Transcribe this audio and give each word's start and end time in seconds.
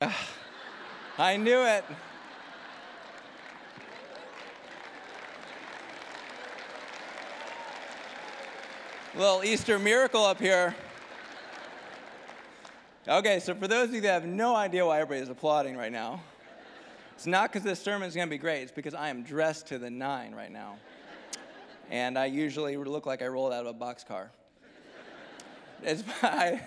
I 1.18 1.36
knew 1.36 1.62
it. 1.62 1.84
Little 9.14 9.44
Easter 9.44 9.78
miracle 9.78 10.24
up 10.24 10.38
here. 10.38 10.74
Okay, 13.06 13.40
so 13.40 13.54
for 13.54 13.68
those 13.68 13.88
of 13.88 13.94
you 13.94 14.00
that 14.02 14.22
have 14.22 14.24
no 14.24 14.56
idea 14.56 14.86
why 14.86 15.00
everybody 15.00 15.20
is 15.20 15.28
applauding 15.28 15.76
right 15.76 15.92
now, 15.92 16.22
it's 17.14 17.26
not 17.26 17.52
because 17.52 17.64
this 17.64 17.82
sermon 17.82 18.08
is 18.08 18.14
going 18.14 18.28
to 18.28 18.30
be 18.30 18.38
great, 18.38 18.62
it's 18.62 18.72
because 18.72 18.94
I 18.94 19.10
am 19.10 19.22
dressed 19.22 19.66
to 19.66 19.78
the 19.78 19.90
nine 19.90 20.34
right 20.34 20.50
now. 20.50 20.78
And 21.90 22.18
I 22.18 22.26
usually 22.26 22.76
look 22.78 23.04
like 23.04 23.20
I 23.20 23.26
rolled 23.26 23.52
out 23.52 23.66
of 23.66 23.76
a 23.76 23.78
boxcar. 23.78 24.28
It's, 25.82 26.04
I, 26.22 26.62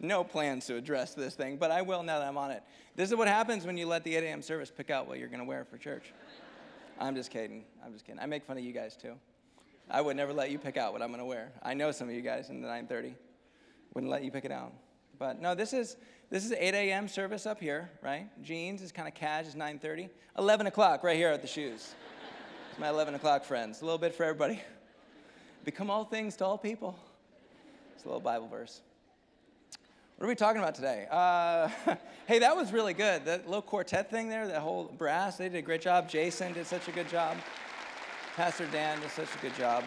no 0.00 0.22
plans 0.24 0.66
to 0.66 0.76
address 0.76 1.14
this 1.14 1.34
thing, 1.34 1.56
but 1.56 1.70
I 1.70 1.82
will 1.82 2.02
now 2.02 2.18
that 2.20 2.28
I'm 2.28 2.38
on 2.38 2.50
it. 2.50 2.62
This 2.94 3.10
is 3.10 3.16
what 3.16 3.28
happens 3.28 3.66
when 3.66 3.76
you 3.76 3.86
let 3.86 4.04
the 4.04 4.16
8 4.16 4.24
a.m. 4.24 4.42
service 4.42 4.70
pick 4.74 4.90
out 4.90 5.06
what 5.06 5.18
you're 5.18 5.28
going 5.28 5.40
to 5.40 5.44
wear 5.44 5.64
for 5.64 5.76
church. 5.76 6.12
I'm 7.00 7.14
just 7.14 7.30
kidding. 7.30 7.64
I'm 7.84 7.92
just 7.92 8.04
kidding. 8.04 8.20
I 8.20 8.26
make 8.26 8.44
fun 8.44 8.58
of 8.58 8.64
you 8.64 8.72
guys 8.72 8.96
too. 8.96 9.14
I 9.90 10.00
would 10.00 10.16
never 10.16 10.32
let 10.32 10.50
you 10.50 10.58
pick 10.58 10.76
out 10.76 10.92
what 10.92 11.02
I'm 11.02 11.08
going 11.08 11.20
to 11.20 11.24
wear. 11.24 11.52
I 11.62 11.74
know 11.74 11.92
some 11.92 12.08
of 12.08 12.14
you 12.14 12.22
guys 12.22 12.50
in 12.50 12.60
the 12.60 12.68
9:30 12.68 13.14
wouldn't 13.94 14.10
let 14.10 14.22
you 14.22 14.30
pick 14.30 14.44
it 14.44 14.52
out. 14.52 14.72
But 15.18 15.40
no, 15.40 15.54
this 15.54 15.72
is 15.72 15.96
this 16.30 16.44
is 16.44 16.52
8 16.52 16.74
a.m. 16.74 17.08
service 17.08 17.46
up 17.46 17.58
here, 17.58 17.90
right? 18.02 18.28
Jeans 18.42 18.82
is 18.82 18.92
kind 18.92 19.08
of 19.08 19.14
cash. 19.14 19.46
It's 19.46 19.54
9:30. 19.54 20.10
11 20.38 20.66
o'clock 20.66 21.02
right 21.02 21.16
here 21.16 21.30
at 21.30 21.40
the 21.40 21.48
shoes. 21.48 21.94
It's 22.70 22.78
my 22.78 22.88
11 22.88 23.14
o'clock 23.14 23.44
friends. 23.44 23.80
A 23.80 23.84
little 23.84 23.98
bit 23.98 24.14
for 24.14 24.24
everybody. 24.24 24.60
Become 25.64 25.90
all 25.90 26.04
things 26.04 26.36
to 26.36 26.44
all 26.44 26.58
people. 26.58 26.98
It's 27.94 28.04
a 28.04 28.08
little 28.08 28.20
Bible 28.20 28.48
verse. 28.48 28.82
What 30.18 30.24
are 30.24 30.30
we 30.30 30.34
talking 30.34 30.60
about 30.60 30.74
today? 30.74 31.06
Uh, 31.08 31.68
hey, 32.26 32.40
that 32.40 32.56
was 32.56 32.72
really 32.72 32.92
good. 32.92 33.24
That 33.26 33.46
little 33.46 33.62
quartet 33.62 34.10
thing 34.10 34.28
there, 34.28 34.48
that 34.48 34.62
whole 34.62 34.86
brass, 34.98 35.36
they 35.36 35.48
did 35.48 35.58
a 35.58 35.62
great 35.62 35.80
job. 35.80 36.08
Jason 36.08 36.52
did 36.54 36.66
such 36.66 36.88
a 36.88 36.90
good 36.90 37.08
job. 37.08 37.36
Pastor 38.34 38.66
Dan 38.72 39.00
did 39.00 39.12
such 39.12 39.28
a 39.32 39.38
good 39.40 39.54
job. 39.54 39.84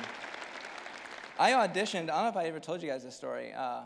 I 1.37 1.51
auditioned, 1.51 2.03
I 2.03 2.15
don't 2.15 2.23
know 2.23 2.27
if 2.29 2.37
I 2.37 2.45
ever 2.45 2.61
told 2.61 2.81
you 2.81 2.87
guys 2.87 3.03
this 3.03 3.13
story, 3.13 3.51
uh, 3.51 3.81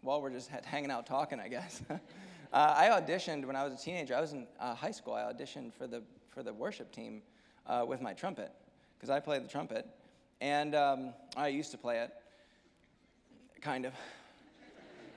while 0.00 0.22
we're 0.22 0.30
just 0.30 0.48
hanging 0.64 0.90
out 0.90 1.04
talking, 1.04 1.38
I 1.38 1.48
guess. 1.48 1.82
uh, 1.90 1.98
I 2.50 2.86
auditioned 2.98 3.44
when 3.44 3.54
I 3.54 3.62
was 3.62 3.74
a 3.74 3.84
teenager. 3.84 4.16
I 4.16 4.22
was 4.22 4.32
in 4.32 4.46
uh, 4.58 4.74
high 4.74 4.92
school. 4.92 5.12
I 5.12 5.30
auditioned 5.30 5.74
for 5.74 5.86
the, 5.86 6.02
for 6.30 6.42
the 6.42 6.54
worship 6.54 6.92
team 6.92 7.20
uh, 7.66 7.84
with 7.86 8.00
my 8.00 8.14
trumpet, 8.14 8.52
because 8.96 9.10
I 9.10 9.20
played 9.20 9.44
the 9.44 9.48
trumpet. 9.48 9.86
And 10.40 10.74
um, 10.74 11.12
I 11.36 11.48
used 11.48 11.72
to 11.72 11.76
play 11.76 11.98
it, 11.98 12.10
kind 13.60 13.84
of 13.84 13.92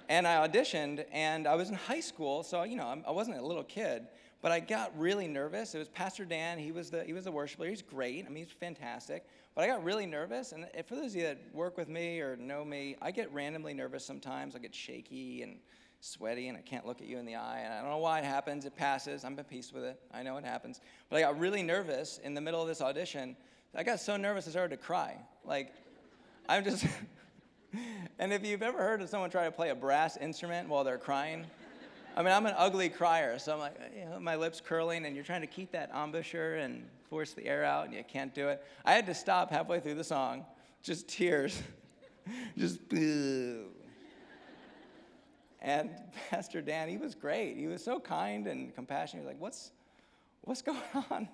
and 0.09 0.27
I 0.27 0.47
auditioned, 0.47 1.05
and 1.11 1.47
I 1.47 1.55
was 1.55 1.69
in 1.69 1.75
high 1.75 1.99
school, 1.99 2.43
so 2.43 2.63
you 2.63 2.75
know 2.75 3.01
I 3.07 3.11
wasn't 3.11 3.37
a 3.37 3.45
little 3.45 3.63
kid, 3.63 4.07
but 4.41 4.51
I 4.51 4.59
got 4.59 4.97
really 4.97 5.27
nervous. 5.27 5.73
It 5.75 5.79
was 5.79 5.89
Pastor 5.89 6.25
Dan; 6.25 6.57
he 6.57 6.71
was 6.71 6.89
the 6.89 7.03
he 7.03 7.13
was 7.13 7.25
the 7.25 7.31
worshiper. 7.31 7.65
He's 7.65 7.81
great. 7.81 8.25
I 8.25 8.29
mean, 8.29 8.43
he's 8.43 8.53
fantastic. 8.53 9.25
But 9.55 9.63
I 9.63 9.67
got 9.67 9.83
really 9.83 10.05
nervous, 10.05 10.51
and 10.51 10.65
for 10.87 10.95
those 10.95 11.11
of 11.11 11.15
you 11.15 11.23
that 11.23 11.37
work 11.53 11.77
with 11.77 11.87
me 11.87 12.19
or 12.19 12.35
know 12.35 12.65
me, 12.65 12.95
I 13.01 13.11
get 13.11 13.31
randomly 13.31 13.73
nervous 13.73 14.03
sometimes. 14.03 14.55
I 14.55 14.59
get 14.59 14.73
shaky 14.73 15.43
and 15.43 15.57
sweaty, 15.99 16.47
and 16.47 16.57
I 16.57 16.61
can't 16.61 16.85
look 16.85 17.01
at 17.01 17.07
you 17.07 17.17
in 17.17 17.25
the 17.25 17.35
eye. 17.35 17.61
And 17.63 17.73
I 17.73 17.81
don't 17.81 17.89
know 17.89 17.97
why 17.97 18.19
it 18.19 18.25
happens. 18.25 18.65
It 18.65 18.75
passes. 18.75 19.23
I'm 19.23 19.37
at 19.37 19.49
peace 19.49 19.71
with 19.71 19.83
it. 19.83 19.99
I 20.11 20.23
know 20.23 20.37
it 20.37 20.43
happens. 20.43 20.81
But 21.09 21.17
I 21.17 21.21
got 21.21 21.39
really 21.39 21.63
nervous 21.63 22.19
in 22.23 22.33
the 22.33 22.41
middle 22.41 22.61
of 22.61 22.67
this 22.67 22.81
audition. 22.81 23.37
I 23.75 23.83
got 23.83 23.99
so 23.99 24.17
nervous 24.17 24.47
I 24.47 24.51
started 24.51 24.75
to 24.75 24.83
cry. 24.83 25.17
Like, 25.45 25.73
I'm 26.49 26.63
just. 26.63 26.85
and 28.19 28.33
if 28.33 28.45
you've 28.45 28.61
ever 28.61 28.77
heard 28.77 29.01
of 29.01 29.09
someone 29.09 29.29
try 29.29 29.45
to 29.45 29.51
play 29.51 29.69
a 29.69 29.75
brass 29.75 30.17
instrument 30.17 30.69
while 30.69 30.83
they're 30.83 30.97
crying, 30.97 31.45
I 32.15 32.21
mean, 32.21 32.31
I'm 32.31 32.45
an 32.45 32.53
ugly 32.57 32.89
crier, 32.89 33.39
so 33.39 33.53
I'm 33.53 33.59
like, 33.59 33.75
you 33.97 34.05
know, 34.05 34.19
my 34.19 34.35
lips 34.35 34.61
curling, 34.61 35.05
and 35.05 35.15
you're 35.15 35.25
trying 35.25 35.41
to 35.41 35.47
keep 35.47 35.71
that 35.71 35.91
embouchure 35.95 36.55
and 36.55 36.85
force 37.09 37.33
the 37.33 37.45
air 37.45 37.63
out, 37.63 37.85
and 37.85 37.93
you 37.93 38.03
can't 38.03 38.33
do 38.35 38.49
it. 38.49 38.63
I 38.85 38.93
had 38.93 39.07
to 39.07 39.15
stop 39.15 39.49
halfway 39.49 39.79
through 39.79 39.95
the 39.95 40.03
song, 40.03 40.45
just 40.83 41.07
tears, 41.07 41.61
just. 42.57 42.79
And 45.61 45.89
Pastor 46.29 46.61
Dan, 46.61 46.89
he 46.89 46.97
was 46.97 47.15
great. 47.15 47.55
He 47.55 47.67
was 47.67 47.83
so 47.83 47.99
kind 47.99 48.47
and 48.47 48.75
compassionate. 48.75 49.23
He 49.23 49.25
was 49.25 49.33
like, 49.33 49.41
what's, 49.41 49.71
what's 50.41 50.61
going 50.61 50.77
on? 51.09 51.29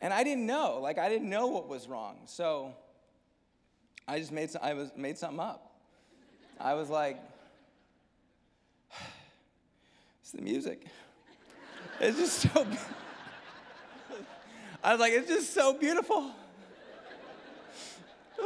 And 0.00 0.12
I 0.12 0.22
didn't 0.22 0.44
know, 0.44 0.80
like, 0.82 0.98
I 0.98 1.08
didn't 1.08 1.30
know 1.30 1.46
what 1.46 1.68
was 1.68 1.88
wrong. 1.88 2.18
So 2.26 2.74
I 4.08 4.18
just 4.18 4.32
made, 4.32 4.50
some, 4.50 4.62
I 4.64 4.72
was, 4.72 4.90
made 4.96 5.18
something 5.18 5.38
up. 5.38 5.70
I 6.58 6.72
was 6.72 6.88
like, 6.88 7.20
it's 10.22 10.32
the 10.32 10.40
music. 10.40 10.86
It's 12.00 12.16
just 12.16 12.40
so, 12.40 12.66
I 14.82 14.92
was 14.92 15.00
like, 15.00 15.12
it's 15.12 15.28
just 15.28 15.52
so 15.52 15.74
beautiful. 15.74 16.30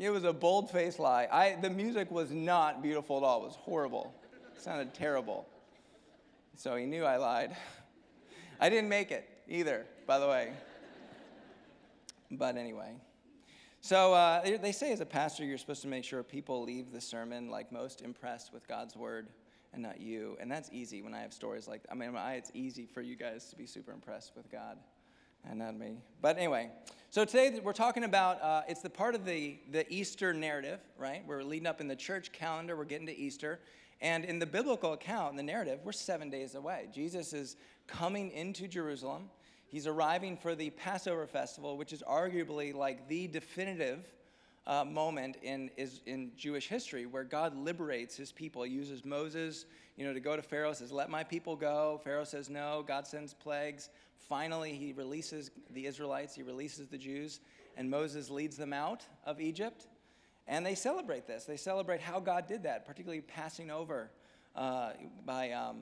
it 0.00 0.08
was 0.08 0.24
a 0.24 0.32
bold 0.32 0.70
faced 0.70 0.98
lie. 0.98 1.28
I, 1.30 1.58
the 1.60 1.68
music 1.68 2.10
was 2.10 2.30
not 2.30 2.82
beautiful 2.82 3.18
at 3.18 3.22
all, 3.22 3.42
it 3.42 3.48
was 3.48 3.56
horrible. 3.56 4.14
It 4.56 4.62
sounded 4.62 4.94
terrible. 4.94 5.46
So 6.56 6.74
he 6.74 6.86
knew 6.86 7.04
I 7.04 7.18
lied. 7.18 7.54
I 8.58 8.70
didn't 8.70 8.88
make 8.88 9.10
it 9.10 9.28
either, 9.46 9.84
by 10.06 10.18
the 10.18 10.26
way. 10.26 10.52
But 12.30 12.56
anyway. 12.56 12.94
So 13.86 14.14
uh, 14.14 14.58
they 14.60 14.72
say 14.72 14.90
as 14.90 14.98
a 14.98 15.06
pastor, 15.06 15.44
you're 15.44 15.58
supposed 15.58 15.82
to 15.82 15.86
make 15.86 16.02
sure 16.02 16.20
people 16.24 16.64
leave 16.64 16.90
the 16.90 17.00
sermon 17.00 17.52
like 17.52 17.70
most 17.70 18.02
impressed 18.02 18.52
with 18.52 18.66
God's 18.66 18.96
word 18.96 19.28
and 19.72 19.80
not 19.80 20.00
you. 20.00 20.36
And 20.40 20.50
that's 20.50 20.68
easy 20.72 21.02
when 21.02 21.14
I 21.14 21.20
have 21.20 21.32
stories 21.32 21.68
like 21.68 21.84
that. 21.84 21.92
I 21.92 21.94
mean, 21.94 22.10
it's 22.16 22.50
easy 22.52 22.84
for 22.84 23.00
you 23.00 23.14
guys 23.14 23.48
to 23.50 23.54
be 23.54 23.64
super 23.64 23.92
impressed 23.92 24.32
with 24.34 24.50
God 24.50 24.76
and 25.48 25.60
not 25.60 25.78
me. 25.78 25.98
But 26.20 26.36
anyway, 26.36 26.70
so 27.10 27.24
today 27.24 27.60
we're 27.62 27.72
talking 27.72 28.02
about 28.02 28.42
uh, 28.42 28.62
it's 28.68 28.82
the 28.82 28.90
part 28.90 29.14
of 29.14 29.24
the, 29.24 29.56
the 29.70 29.86
Easter 29.88 30.34
narrative, 30.34 30.80
right? 30.98 31.22
We're 31.24 31.44
leading 31.44 31.68
up 31.68 31.80
in 31.80 31.86
the 31.86 31.94
church 31.94 32.32
calendar, 32.32 32.76
we're 32.76 32.86
getting 32.86 33.06
to 33.06 33.16
Easter. 33.16 33.60
And 34.00 34.24
in 34.24 34.40
the 34.40 34.46
biblical 34.46 34.94
account, 34.94 35.30
in 35.30 35.36
the 35.36 35.44
narrative, 35.44 35.78
we're 35.84 35.92
seven 35.92 36.28
days 36.28 36.56
away. 36.56 36.88
Jesus 36.92 37.32
is 37.32 37.56
coming 37.86 38.32
into 38.32 38.66
Jerusalem. 38.66 39.30
He's 39.68 39.86
arriving 39.86 40.36
for 40.36 40.54
the 40.54 40.70
Passover 40.70 41.26
festival, 41.26 41.76
which 41.76 41.92
is 41.92 42.02
arguably 42.08 42.74
like 42.74 43.08
the 43.08 43.26
definitive 43.26 44.04
uh, 44.66 44.84
moment 44.84 45.36
in, 45.42 45.70
is, 45.76 46.00
in 46.06 46.32
Jewish 46.36 46.68
history 46.68 47.06
where 47.06 47.24
God 47.24 47.56
liberates 47.56 48.16
his 48.16 48.32
people. 48.32 48.62
He 48.62 48.72
uses 48.72 49.04
Moses, 49.04 49.66
you 49.96 50.04
know, 50.04 50.12
to 50.12 50.20
go 50.20 50.36
to 50.36 50.42
Pharaoh, 50.42 50.72
says, 50.72 50.92
let 50.92 51.10
my 51.10 51.24
people 51.24 51.56
go. 51.56 52.00
Pharaoh 52.04 52.24
says 52.24 52.50
no. 52.50 52.84
God 52.86 53.06
sends 53.06 53.34
plagues. 53.34 53.90
Finally, 54.16 54.72
he 54.72 54.92
releases 54.92 55.50
the 55.70 55.86
Israelites. 55.86 56.34
He 56.34 56.42
releases 56.42 56.88
the 56.88 56.98
Jews. 56.98 57.40
And 57.76 57.90
Moses 57.90 58.30
leads 58.30 58.56
them 58.56 58.72
out 58.72 59.04
of 59.24 59.40
Egypt. 59.40 59.86
And 60.48 60.64
they 60.64 60.74
celebrate 60.74 61.26
this. 61.26 61.44
They 61.44 61.56
celebrate 61.56 62.00
how 62.00 62.20
God 62.20 62.46
did 62.46 62.62
that, 62.64 62.86
particularly 62.86 63.20
passing 63.20 63.70
over 63.70 64.10
uh, 64.54 64.92
by, 65.24 65.52
um, 65.52 65.76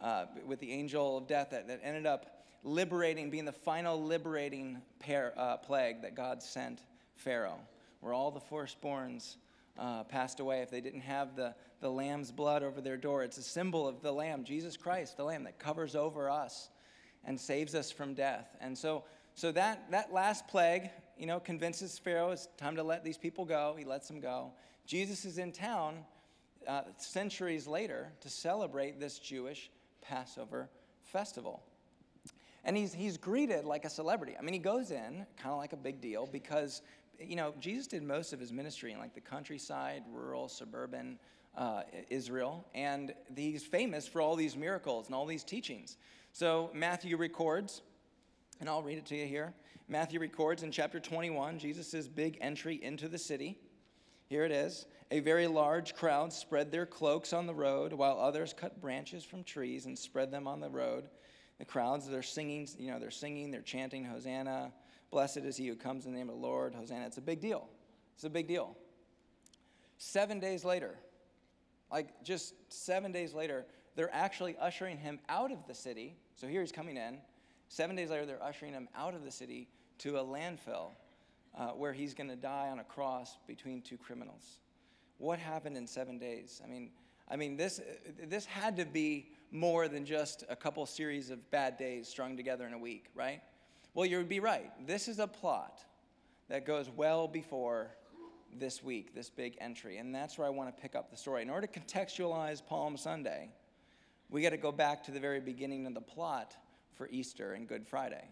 uh, 0.00 0.26
with 0.46 0.60
the 0.60 0.72
angel 0.72 1.16
of 1.16 1.26
death 1.26 1.50
that, 1.50 1.68
that 1.68 1.80
ended 1.82 2.06
up 2.06 2.41
liberating, 2.62 3.30
being 3.30 3.44
the 3.44 3.52
final 3.52 4.02
liberating 4.02 4.80
pair, 4.98 5.32
uh, 5.36 5.56
plague 5.56 6.02
that 6.02 6.14
God 6.14 6.42
sent 6.42 6.80
Pharaoh, 7.16 7.58
where 8.00 8.12
all 8.12 8.30
the 8.30 8.40
firstborns 8.40 9.36
uh, 9.78 10.04
passed 10.04 10.40
away 10.40 10.60
if 10.60 10.70
they 10.70 10.80
didn't 10.80 11.00
have 11.00 11.34
the, 11.34 11.54
the 11.80 11.90
lamb's 11.90 12.30
blood 12.30 12.62
over 12.62 12.80
their 12.80 12.96
door. 12.96 13.22
It's 13.22 13.38
a 13.38 13.42
symbol 13.42 13.88
of 13.88 14.02
the 14.02 14.12
lamb, 14.12 14.44
Jesus 14.44 14.76
Christ, 14.76 15.16
the 15.16 15.24
lamb 15.24 15.44
that 15.44 15.58
covers 15.58 15.96
over 15.96 16.28
us 16.30 16.68
and 17.24 17.40
saves 17.40 17.74
us 17.74 17.90
from 17.90 18.14
death. 18.14 18.56
And 18.60 18.76
so, 18.76 19.04
so 19.34 19.52
that, 19.52 19.90
that 19.90 20.12
last 20.12 20.46
plague, 20.48 20.90
you 21.16 21.26
know, 21.26 21.40
convinces 21.40 21.98
Pharaoh 21.98 22.30
it's 22.30 22.48
time 22.56 22.76
to 22.76 22.82
let 22.82 23.04
these 23.04 23.18
people 23.18 23.44
go. 23.44 23.74
He 23.78 23.84
lets 23.84 24.08
them 24.08 24.20
go. 24.20 24.52
Jesus 24.86 25.24
is 25.24 25.38
in 25.38 25.52
town 25.52 26.04
uh, 26.66 26.82
centuries 26.96 27.66
later 27.66 28.12
to 28.20 28.28
celebrate 28.28 29.00
this 29.00 29.18
Jewish 29.18 29.70
Passover 30.00 30.68
festival. 31.02 31.62
And 32.64 32.76
he's, 32.76 32.92
he's 32.92 33.16
greeted 33.16 33.64
like 33.64 33.84
a 33.84 33.90
celebrity. 33.90 34.36
I 34.38 34.42
mean, 34.42 34.54
he 34.54 34.60
goes 34.60 34.90
in 34.90 35.26
kind 35.36 35.52
of 35.52 35.58
like 35.58 35.72
a 35.72 35.76
big 35.76 36.00
deal 36.00 36.28
because, 36.30 36.82
you 37.18 37.34
know, 37.34 37.54
Jesus 37.58 37.88
did 37.88 38.02
most 38.02 38.32
of 38.32 38.38
his 38.38 38.52
ministry 38.52 38.92
in 38.92 38.98
like 38.98 39.14
the 39.14 39.20
countryside, 39.20 40.04
rural, 40.12 40.48
suburban 40.48 41.18
uh, 41.56 41.82
Israel. 42.08 42.64
And 42.74 43.14
he's 43.34 43.64
famous 43.64 44.06
for 44.06 44.20
all 44.20 44.36
these 44.36 44.56
miracles 44.56 45.06
and 45.06 45.14
all 45.14 45.26
these 45.26 45.42
teachings. 45.42 45.96
So 46.32 46.70
Matthew 46.72 47.16
records, 47.16 47.82
and 48.60 48.68
I'll 48.68 48.82
read 48.82 48.98
it 48.98 49.06
to 49.06 49.16
you 49.16 49.26
here. 49.26 49.52
Matthew 49.88 50.20
records 50.20 50.62
in 50.62 50.70
chapter 50.70 51.00
21 51.00 51.58
Jesus' 51.58 52.06
big 52.06 52.38
entry 52.40 52.80
into 52.82 53.08
the 53.08 53.18
city. 53.18 53.58
Here 54.28 54.44
it 54.44 54.52
is. 54.52 54.86
A 55.10 55.20
very 55.20 55.46
large 55.46 55.94
crowd 55.94 56.32
spread 56.32 56.70
their 56.70 56.86
cloaks 56.86 57.34
on 57.34 57.46
the 57.46 57.52
road, 57.52 57.92
while 57.92 58.18
others 58.18 58.54
cut 58.54 58.80
branches 58.80 59.24
from 59.24 59.44
trees 59.44 59.84
and 59.84 59.98
spread 59.98 60.30
them 60.30 60.46
on 60.46 60.60
the 60.60 60.70
road 60.70 61.10
the 61.62 61.66
crowds, 61.66 62.08
they're 62.08 62.24
singing, 62.24 62.66
you 62.76 62.90
know, 62.90 62.98
they're 62.98 63.12
singing, 63.12 63.52
they're 63.52 63.60
chanting, 63.60 64.04
Hosanna, 64.04 64.72
blessed 65.12 65.38
is 65.38 65.56
he 65.56 65.68
who 65.68 65.76
comes 65.76 66.06
in 66.06 66.12
the 66.12 66.18
name 66.18 66.28
of 66.28 66.34
the 66.34 66.40
Lord, 66.40 66.74
Hosanna. 66.74 67.06
It's 67.06 67.18
a 67.18 67.22
big 67.22 67.40
deal. 67.40 67.68
It's 68.16 68.24
a 68.24 68.30
big 68.30 68.48
deal. 68.48 68.76
Seven 69.96 70.40
days 70.40 70.64
later, 70.64 70.96
like 71.88 72.24
just 72.24 72.54
seven 72.68 73.12
days 73.12 73.32
later, 73.32 73.64
they're 73.94 74.12
actually 74.12 74.56
ushering 74.56 74.98
him 74.98 75.20
out 75.28 75.52
of 75.52 75.68
the 75.68 75.74
city. 75.74 76.16
So 76.34 76.48
here 76.48 76.62
he's 76.62 76.72
coming 76.72 76.96
in. 76.96 77.18
Seven 77.68 77.94
days 77.94 78.10
later, 78.10 78.26
they're 78.26 78.42
ushering 78.42 78.72
him 78.72 78.88
out 78.96 79.14
of 79.14 79.22
the 79.22 79.30
city 79.30 79.68
to 79.98 80.16
a 80.16 80.24
landfill 80.24 80.88
uh, 81.56 81.68
where 81.68 81.92
he's 81.92 82.12
going 82.12 82.30
to 82.30 82.34
die 82.34 82.70
on 82.72 82.80
a 82.80 82.84
cross 82.84 83.36
between 83.46 83.82
two 83.82 83.98
criminals. 83.98 84.58
What 85.18 85.38
happened 85.38 85.76
in 85.76 85.86
seven 85.86 86.18
days? 86.18 86.60
I 86.64 86.66
mean, 86.66 86.90
I 87.32 87.36
mean, 87.36 87.56
this, 87.56 87.80
this 88.28 88.44
had 88.44 88.76
to 88.76 88.84
be 88.84 89.30
more 89.50 89.88
than 89.88 90.04
just 90.04 90.44
a 90.50 90.56
couple 90.56 90.84
series 90.84 91.30
of 91.30 91.50
bad 91.50 91.78
days 91.78 92.06
strung 92.06 92.36
together 92.36 92.66
in 92.66 92.74
a 92.74 92.78
week, 92.78 93.06
right? 93.14 93.40
Well, 93.94 94.04
you 94.04 94.18
would 94.18 94.28
be 94.28 94.40
right. 94.40 94.70
This 94.86 95.08
is 95.08 95.18
a 95.18 95.26
plot 95.26 95.80
that 96.50 96.66
goes 96.66 96.90
well 96.90 97.26
before 97.26 97.96
this 98.54 98.82
week, 98.82 99.14
this 99.14 99.30
big 99.30 99.56
entry. 99.62 99.96
And 99.96 100.14
that's 100.14 100.36
where 100.36 100.46
I 100.46 100.50
want 100.50 100.76
to 100.76 100.82
pick 100.82 100.94
up 100.94 101.10
the 101.10 101.16
story. 101.16 101.40
In 101.40 101.48
order 101.48 101.66
to 101.66 101.80
contextualize 101.80 102.64
Palm 102.66 102.98
Sunday, 102.98 103.48
we 104.28 104.42
got 104.42 104.50
to 104.50 104.58
go 104.58 104.70
back 104.70 105.02
to 105.04 105.10
the 105.10 105.20
very 105.20 105.40
beginning 105.40 105.86
of 105.86 105.94
the 105.94 106.02
plot 106.02 106.54
for 106.94 107.08
Easter 107.10 107.54
and 107.54 107.66
Good 107.66 107.86
Friday, 107.86 108.28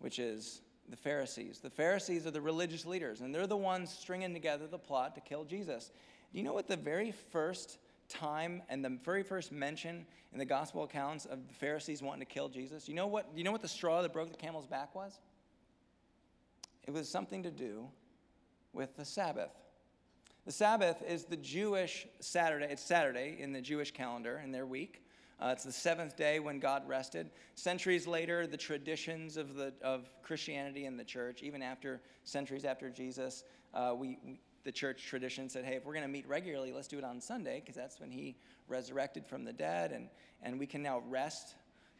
which 0.00 0.18
is 0.18 0.60
the 0.90 0.96
Pharisees. 0.96 1.60
The 1.60 1.70
Pharisees 1.70 2.26
are 2.26 2.30
the 2.30 2.42
religious 2.42 2.84
leaders, 2.84 3.22
and 3.22 3.34
they're 3.34 3.46
the 3.46 3.56
ones 3.56 3.90
stringing 3.90 4.34
together 4.34 4.66
the 4.66 4.78
plot 4.78 5.14
to 5.14 5.22
kill 5.22 5.44
Jesus. 5.44 5.90
Do 6.32 6.38
you 6.38 6.44
know 6.44 6.52
what 6.52 6.68
the 6.68 6.76
very 6.76 7.12
first 7.32 7.78
time 8.08 8.62
and 8.68 8.84
the 8.84 8.98
very 9.04 9.22
first 9.22 9.52
mention 9.52 10.06
in 10.32 10.38
the 10.38 10.44
gospel 10.44 10.84
accounts 10.84 11.24
of 11.24 11.46
the 11.48 11.54
Pharisees 11.54 12.02
wanting 12.02 12.26
to 12.26 12.32
kill 12.32 12.48
Jesus? 12.48 12.88
You 12.88 12.94
know 12.94 13.06
what, 13.06 13.28
you 13.34 13.44
know 13.44 13.52
what 13.52 13.62
the 13.62 13.68
straw 13.68 14.02
that 14.02 14.12
broke 14.12 14.30
the 14.30 14.36
camel's 14.36 14.66
back 14.66 14.94
was? 14.94 15.18
It 16.86 16.92
was 16.92 17.08
something 17.08 17.42
to 17.42 17.50
do 17.50 17.88
with 18.72 18.96
the 18.96 19.04
Sabbath. 19.04 19.50
The 20.44 20.52
Sabbath 20.52 21.02
is 21.02 21.24
the 21.24 21.36
Jewish 21.36 22.06
Saturday. 22.20 22.68
It's 22.70 22.82
Saturday 22.82 23.36
in 23.40 23.52
the 23.52 23.60
Jewish 23.60 23.90
calendar 23.90 24.40
in 24.44 24.52
their 24.52 24.66
week. 24.66 25.02
Uh, 25.40 25.48
it's 25.52 25.64
the 25.64 25.72
seventh 25.72 26.16
day 26.16 26.38
when 26.38 26.60
God 26.60 26.86
rested. 26.88 27.30
Centuries 27.56 28.06
later, 28.06 28.46
the 28.46 28.56
traditions 28.56 29.36
of, 29.36 29.54
the, 29.54 29.74
of 29.82 30.08
Christianity 30.22 30.86
and 30.86 30.98
the 30.98 31.04
church, 31.04 31.42
even 31.42 31.62
after 31.62 32.00
centuries 32.24 32.64
after 32.64 32.88
Jesus, 32.88 33.44
uh, 33.74 33.92
we, 33.94 34.18
we, 34.24 34.40
the 34.66 34.72
church 34.72 35.06
tradition 35.06 35.48
said, 35.48 35.64
hey, 35.64 35.76
if 35.76 35.86
we're 35.86 35.94
going 35.94 36.04
to 36.04 36.10
meet 36.10 36.26
regularly, 36.28 36.72
let's 36.72 36.88
do 36.88 36.98
it 36.98 37.04
on 37.04 37.20
Sunday, 37.20 37.60
because 37.60 37.76
that's 37.76 38.00
when 38.00 38.10
he 38.10 38.36
resurrected 38.68 39.24
from 39.24 39.44
the 39.44 39.52
dead, 39.52 39.92
and, 39.92 40.08
and 40.42 40.58
we 40.58 40.66
can 40.66 40.82
now 40.82 41.02
rest 41.08 41.54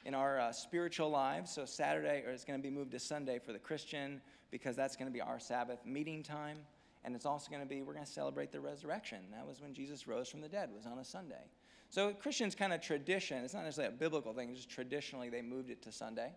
in 0.04 0.14
our 0.14 0.40
uh, 0.40 0.52
spiritual 0.52 1.08
lives. 1.08 1.52
So 1.54 1.64
Saturday 1.64 2.24
is 2.26 2.44
going 2.44 2.58
to 2.58 2.62
be 2.62 2.74
moved 2.74 2.90
to 2.90 2.98
Sunday 2.98 3.38
for 3.38 3.52
the 3.52 3.58
Christian, 3.58 4.20
because 4.50 4.74
that's 4.74 4.96
going 4.96 5.06
to 5.06 5.12
be 5.12 5.20
our 5.20 5.38
Sabbath 5.38 5.86
meeting 5.86 6.24
time. 6.24 6.58
And 7.04 7.14
it's 7.14 7.24
also 7.24 7.50
going 7.50 7.62
to 7.62 7.68
be, 7.68 7.82
we're 7.82 7.94
going 7.94 8.04
to 8.04 8.10
celebrate 8.10 8.50
the 8.50 8.60
resurrection. 8.60 9.18
That 9.32 9.46
was 9.46 9.62
when 9.62 9.72
Jesus 9.72 10.08
rose 10.08 10.28
from 10.28 10.40
the 10.40 10.48
dead, 10.48 10.70
was 10.74 10.86
on 10.86 10.98
a 10.98 11.04
Sunday. 11.04 11.44
So 11.88 12.12
Christians 12.14 12.56
kind 12.56 12.72
of 12.72 12.80
tradition, 12.80 13.44
it's 13.44 13.54
not 13.54 13.62
necessarily 13.62 13.94
a 13.94 13.96
biblical 13.96 14.32
thing, 14.32 14.52
just 14.56 14.68
traditionally 14.68 15.28
they 15.28 15.40
moved 15.40 15.70
it 15.70 15.82
to 15.82 15.92
Sunday. 15.92 16.32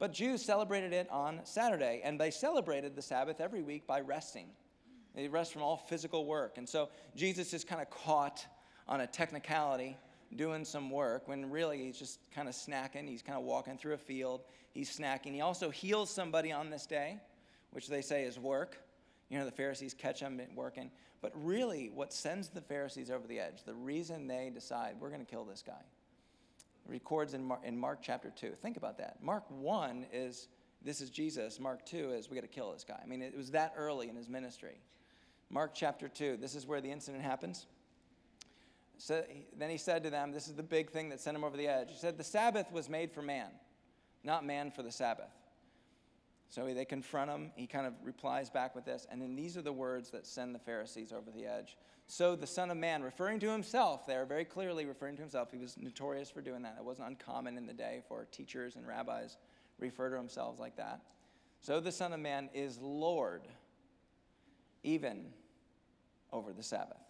But 0.00 0.12
Jews 0.12 0.44
celebrated 0.44 0.92
it 0.92 1.08
on 1.08 1.40
Saturday, 1.44 2.00
and 2.02 2.20
they 2.20 2.32
celebrated 2.32 2.96
the 2.96 3.02
Sabbath 3.02 3.40
every 3.40 3.62
week 3.62 3.86
by 3.86 4.00
resting. 4.00 4.48
They 5.14 5.28
rest 5.28 5.52
from 5.52 5.62
all 5.62 5.76
physical 5.76 6.24
work. 6.24 6.58
And 6.58 6.68
so 6.68 6.88
Jesus 7.14 7.52
is 7.52 7.64
kind 7.64 7.82
of 7.82 7.90
caught 7.90 8.46
on 8.88 9.00
a 9.00 9.06
technicality 9.06 9.96
doing 10.36 10.64
some 10.64 10.90
work 10.90 11.28
when 11.28 11.50
really 11.50 11.78
he's 11.84 11.98
just 11.98 12.18
kind 12.34 12.48
of 12.48 12.54
snacking. 12.54 13.08
He's 13.08 13.22
kind 13.22 13.38
of 13.38 13.44
walking 13.44 13.76
through 13.76 13.94
a 13.94 13.98
field. 13.98 14.42
He's 14.72 14.96
snacking. 14.96 15.32
He 15.32 15.40
also 15.40 15.70
heals 15.70 16.10
somebody 16.10 16.52
on 16.52 16.70
this 16.70 16.86
day, 16.86 17.18
which 17.70 17.88
they 17.88 18.00
say 18.00 18.24
is 18.24 18.38
work. 18.38 18.78
You 19.28 19.38
know, 19.38 19.44
the 19.44 19.50
Pharisees 19.50 19.94
catch 19.94 20.20
him 20.20 20.40
working. 20.54 20.90
But 21.20 21.32
really, 21.34 21.90
what 21.94 22.12
sends 22.12 22.48
the 22.48 22.60
Pharisees 22.60 23.10
over 23.10 23.26
the 23.26 23.38
edge, 23.38 23.64
the 23.64 23.74
reason 23.74 24.26
they 24.26 24.50
decide, 24.52 24.96
we're 24.98 25.10
going 25.10 25.24
to 25.24 25.30
kill 25.30 25.44
this 25.44 25.62
guy, 25.64 25.80
records 26.86 27.32
in, 27.34 27.50
in 27.64 27.78
Mark 27.78 28.00
chapter 28.02 28.30
2. 28.34 28.52
Think 28.60 28.76
about 28.76 28.98
that. 28.98 29.22
Mark 29.22 29.44
1 29.48 30.06
is, 30.12 30.48
this 30.82 31.00
is 31.00 31.10
Jesus. 31.10 31.60
Mark 31.60 31.86
2 31.86 32.12
is, 32.12 32.28
we 32.28 32.34
got 32.34 32.42
to 32.42 32.48
kill 32.48 32.72
this 32.72 32.84
guy. 32.84 32.98
I 33.00 33.06
mean, 33.06 33.22
it 33.22 33.36
was 33.36 33.52
that 33.52 33.74
early 33.76 34.08
in 34.08 34.16
his 34.16 34.28
ministry. 34.28 34.80
Mark 35.52 35.72
chapter 35.74 36.08
2, 36.08 36.38
this 36.40 36.56
is 36.56 36.66
where 36.66 36.80
the 36.80 36.90
incident 36.90 37.22
happens. 37.22 37.66
So, 38.96 39.22
then 39.56 39.68
he 39.68 39.76
said 39.76 40.02
to 40.04 40.10
them, 40.10 40.32
This 40.32 40.48
is 40.48 40.54
the 40.54 40.62
big 40.62 40.90
thing 40.90 41.10
that 41.10 41.20
sent 41.20 41.36
him 41.36 41.44
over 41.44 41.56
the 41.56 41.68
edge. 41.68 41.90
He 41.90 41.98
said, 41.98 42.16
The 42.16 42.24
Sabbath 42.24 42.72
was 42.72 42.88
made 42.88 43.12
for 43.12 43.20
man, 43.20 43.50
not 44.24 44.46
man 44.46 44.70
for 44.70 44.82
the 44.82 44.90
Sabbath. 44.90 45.30
So 46.48 46.66
they 46.66 46.84
confront 46.84 47.30
him. 47.30 47.50
He 47.56 47.66
kind 47.66 47.86
of 47.86 47.94
replies 48.02 48.50
back 48.50 48.74
with 48.74 48.84
this. 48.84 49.06
And 49.10 49.22
then 49.22 49.34
these 49.34 49.56
are 49.56 49.62
the 49.62 49.72
words 49.72 50.10
that 50.10 50.26
send 50.26 50.54
the 50.54 50.58
Pharisees 50.58 51.10
over 51.10 51.30
the 51.30 51.46
edge. 51.46 51.78
So 52.06 52.36
the 52.36 52.46
Son 52.46 52.70
of 52.70 52.76
Man, 52.76 53.02
referring 53.02 53.40
to 53.40 53.50
himself 53.50 54.06
there, 54.06 54.26
very 54.26 54.44
clearly 54.44 54.84
referring 54.84 55.16
to 55.16 55.22
himself, 55.22 55.50
he 55.50 55.56
was 55.56 55.78
notorious 55.78 56.30
for 56.30 56.42
doing 56.42 56.60
that. 56.62 56.76
It 56.78 56.84
wasn't 56.84 57.08
uncommon 57.08 57.56
in 57.56 57.66
the 57.66 57.72
day 57.72 58.02
for 58.06 58.26
teachers 58.30 58.76
and 58.76 58.86
rabbis 58.86 59.38
refer 59.78 60.10
to 60.10 60.16
themselves 60.16 60.60
like 60.60 60.76
that. 60.76 61.00
So 61.62 61.80
the 61.80 61.90
Son 61.90 62.12
of 62.12 62.20
Man 62.20 62.50
is 62.52 62.78
Lord, 62.78 63.48
even 64.82 65.32
over 66.32 66.52
the 66.52 66.62
Sabbath. 66.62 67.02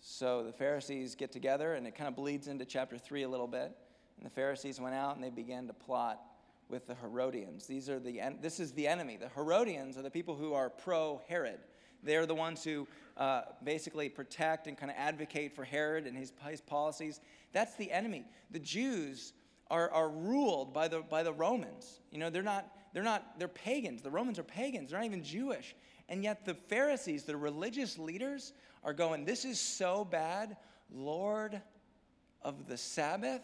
So 0.00 0.44
the 0.44 0.52
Pharisees 0.52 1.14
get 1.14 1.32
together, 1.32 1.74
and 1.74 1.86
it 1.86 1.94
kind 1.94 2.08
of 2.08 2.16
bleeds 2.16 2.48
into 2.48 2.64
chapter 2.64 2.98
3 2.98 3.24
a 3.24 3.28
little 3.28 3.46
bit. 3.46 3.76
And 4.16 4.26
the 4.26 4.30
Pharisees 4.30 4.80
went 4.80 4.94
out 4.94 5.14
and 5.14 5.24
they 5.24 5.30
began 5.30 5.66
to 5.68 5.72
plot 5.72 6.20
with 6.68 6.86
the 6.86 6.94
Herodians. 6.94 7.66
These 7.66 7.88
are 7.88 7.98
the, 7.98 8.20
this 8.40 8.60
is 8.60 8.72
the 8.72 8.86
enemy. 8.86 9.16
The 9.16 9.28
Herodians 9.28 9.96
are 9.96 10.02
the 10.02 10.10
people 10.10 10.34
who 10.34 10.52
are 10.54 10.68
pro 10.68 11.22
Herod. 11.28 11.60
They're 12.02 12.26
the 12.26 12.34
ones 12.34 12.62
who 12.62 12.86
uh, 13.16 13.42
basically 13.64 14.08
protect 14.08 14.66
and 14.66 14.76
kind 14.76 14.90
of 14.90 14.96
advocate 14.98 15.54
for 15.54 15.64
Herod 15.64 16.06
and 16.06 16.16
his, 16.16 16.32
his 16.48 16.60
policies. 16.60 17.20
That's 17.52 17.74
the 17.76 17.90
enemy. 17.90 18.24
The 18.50 18.60
Jews 18.60 19.32
are, 19.70 19.90
are 19.90 20.08
ruled 20.08 20.72
by 20.72 20.88
the, 20.88 21.00
by 21.00 21.22
the 21.22 21.32
Romans. 21.32 22.00
You 22.10 22.18
know, 22.18 22.30
they're 22.30 22.42
not, 22.42 22.70
they're 22.92 23.02
not, 23.02 23.38
they're 23.38 23.48
pagans. 23.48 24.02
The 24.02 24.10
Romans 24.10 24.38
are 24.38 24.44
pagans. 24.44 24.90
They're 24.90 25.00
not 25.00 25.06
even 25.06 25.24
Jewish. 25.24 25.74
And 26.08 26.24
yet 26.24 26.44
the 26.44 26.54
Pharisees, 26.54 27.24
the 27.24 27.36
religious 27.36 27.98
leaders, 27.98 28.52
are 28.82 28.92
going, 28.92 29.24
This 29.24 29.44
is 29.44 29.60
so 29.60 30.04
bad, 30.04 30.56
Lord 30.90 31.60
of 32.42 32.66
the 32.66 32.76
Sabbath. 32.76 33.42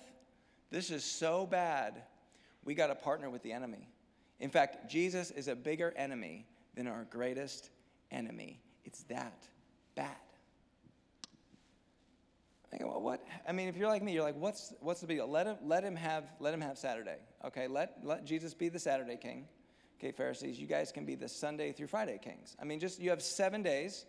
This 0.70 0.90
is 0.90 1.04
so 1.04 1.46
bad 1.46 2.02
we 2.64 2.74
got 2.74 2.86
to 2.88 2.94
partner 2.94 3.28
with 3.30 3.42
the 3.42 3.52
enemy. 3.52 3.88
In 4.40 4.50
fact, 4.50 4.90
Jesus 4.90 5.30
is 5.30 5.48
a 5.48 5.54
bigger 5.54 5.92
enemy 5.96 6.46
than 6.74 6.86
our 6.86 7.04
greatest 7.10 7.70
enemy. 8.10 8.60
It's 8.84 9.02
that 9.04 9.46
bad. 9.94 10.16
I 12.74 12.78
go, 12.78 12.88
well, 12.88 13.00
what? 13.00 13.24
I 13.46 13.52
mean, 13.52 13.68
if 13.68 13.76
you're 13.76 13.88
like 13.88 14.02
me, 14.02 14.12
you're 14.12 14.24
like, 14.24 14.36
what's 14.36 14.72
what's 14.80 15.00
the 15.00 15.06
big 15.06 15.18
deal? 15.18 15.28
Let 15.28 15.46
him 15.46 15.56
let 15.62 15.84
him 15.84 15.94
have 15.94 16.24
let 16.40 16.52
him 16.52 16.60
have 16.60 16.76
Saturday. 16.76 17.18
Okay, 17.44 17.68
let 17.68 17.98
let 18.02 18.24
Jesus 18.24 18.52
be 18.52 18.68
the 18.68 18.80
Saturday 18.80 19.16
king. 19.16 19.46
Okay, 20.04 20.12
Pharisees, 20.12 20.60
you 20.60 20.66
guys 20.66 20.92
can 20.92 21.06
be 21.06 21.14
the 21.14 21.30
Sunday 21.30 21.72
through 21.72 21.86
Friday 21.86 22.20
kings. 22.22 22.58
I 22.60 22.64
mean, 22.66 22.78
just 22.78 23.00
you 23.00 23.08
have 23.08 23.22
seven 23.22 23.62
days. 23.62 24.04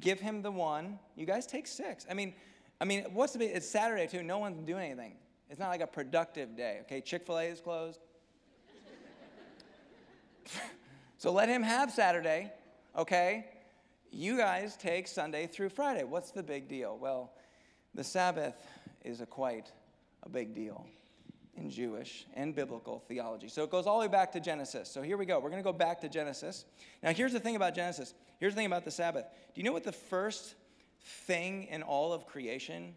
Give 0.00 0.18
him 0.18 0.40
the 0.40 0.50
one. 0.50 0.98
You 1.14 1.26
guys 1.26 1.46
take 1.46 1.66
six. 1.66 2.06
I 2.10 2.14
mean, 2.14 2.32
I 2.80 2.86
mean, 2.86 3.04
what's 3.12 3.34
the 3.34 3.40
big? 3.40 3.50
It's 3.52 3.68
Saturday 3.68 4.06
too. 4.06 4.22
No 4.22 4.38
one's 4.38 4.66
doing 4.66 4.86
anything. 4.86 5.16
It's 5.50 5.60
not 5.60 5.68
like 5.68 5.82
a 5.82 5.86
productive 5.86 6.56
day, 6.56 6.78
okay? 6.84 7.02
Chick 7.02 7.26
fil 7.26 7.36
A 7.36 7.42
is 7.42 7.60
closed. 7.60 8.00
so 11.18 11.30
let 11.30 11.50
him 11.50 11.62
have 11.62 11.90
Saturday, 11.90 12.50
okay? 12.96 13.44
You 14.10 14.38
guys 14.38 14.74
take 14.74 15.06
Sunday 15.06 15.46
through 15.46 15.68
Friday. 15.68 16.04
What's 16.04 16.30
the 16.30 16.42
big 16.42 16.66
deal? 16.66 16.96
Well, 16.96 17.34
the 17.94 18.04
Sabbath 18.04 18.56
is 19.04 19.20
a 19.20 19.26
quite 19.26 19.70
a 20.22 20.30
big 20.30 20.54
deal 20.54 20.86
in 21.56 21.70
Jewish 21.70 22.26
and 22.34 22.54
biblical 22.54 23.02
theology. 23.08 23.48
So 23.48 23.64
it 23.64 23.70
goes 23.70 23.86
all 23.86 23.98
the 23.98 24.06
way 24.06 24.12
back 24.12 24.32
to 24.32 24.40
Genesis. 24.40 24.88
So 24.90 25.02
here 25.02 25.16
we 25.16 25.26
go. 25.26 25.38
We're 25.38 25.50
going 25.50 25.62
to 25.62 25.68
go 25.68 25.72
back 25.72 26.00
to 26.02 26.08
Genesis. 26.08 26.64
Now, 27.02 27.12
here's 27.12 27.32
the 27.32 27.40
thing 27.40 27.56
about 27.56 27.74
Genesis. 27.74 28.14
Here's 28.38 28.54
the 28.54 28.56
thing 28.56 28.66
about 28.66 28.84
the 28.84 28.90
Sabbath. 28.90 29.24
Do 29.54 29.60
you 29.60 29.64
know 29.64 29.72
what 29.72 29.84
the 29.84 29.92
first 29.92 30.54
thing 31.06 31.64
in 31.64 31.82
all 31.82 32.12
of 32.12 32.26
creation 32.26 32.94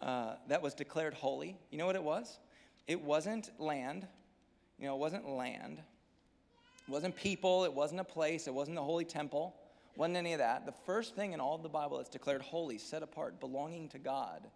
uh, 0.00 0.34
that 0.48 0.62
was 0.62 0.74
declared 0.74 1.14
holy. 1.14 1.56
You 1.70 1.78
know 1.78 1.86
what 1.86 1.96
it 1.96 2.02
was? 2.02 2.38
It 2.86 3.00
wasn't 3.02 3.50
land. 3.58 4.06
You 4.78 4.86
know, 4.86 4.94
it 4.94 4.98
wasn't 4.98 5.28
land. 5.28 5.78
It 5.78 6.90
wasn't 6.90 7.16
people. 7.16 7.64
It 7.64 7.72
wasn't 7.72 8.00
a 8.00 8.04
place. 8.04 8.46
It 8.46 8.54
wasn't 8.54 8.76
the 8.76 8.82
holy 8.82 9.04
temple. 9.04 9.54
Wasn't 9.96 10.16
any 10.16 10.32
of 10.32 10.38
that. 10.38 10.64
The 10.66 10.74
first 10.86 11.14
thing 11.14 11.32
in 11.32 11.40
all 11.40 11.54
of 11.54 11.62
the 11.62 11.68
Bible 11.68 11.98
that's 11.98 12.08
declared 12.08 12.42
holy, 12.42 12.78
set 12.78 13.02
apart, 13.02 13.40
belonging 13.40 13.88
to 13.90 13.98
God, 13.98 14.46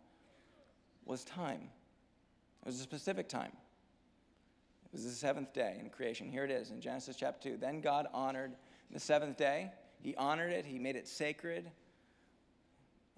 was 1.05 1.25
time. 1.25 1.69
It 2.65 2.67
was 2.67 2.81
a 2.81 2.83
specific 2.83 3.29
time. 3.29 3.53
It 4.87 4.93
was 4.93 5.05
the 5.05 5.11
seventh 5.11 5.53
day 5.53 5.77
in 5.79 5.91
creation. 5.91 6.29
Here 6.29 6.45
it 6.45 6.51
is 6.51 6.71
in 6.71 6.81
Genesis 6.81 7.17
chapter 7.17 7.51
2. 7.51 7.57
Then 7.59 7.81
God 7.81 8.07
honored 8.13 8.53
the 8.91 9.01
seventh 9.01 9.37
day. 9.37 9.71
He 10.01 10.15
honored 10.17 10.53
it, 10.53 10.65
He 10.65 10.79
made 10.79 10.97
it 10.97 11.07
sacred, 11.07 11.71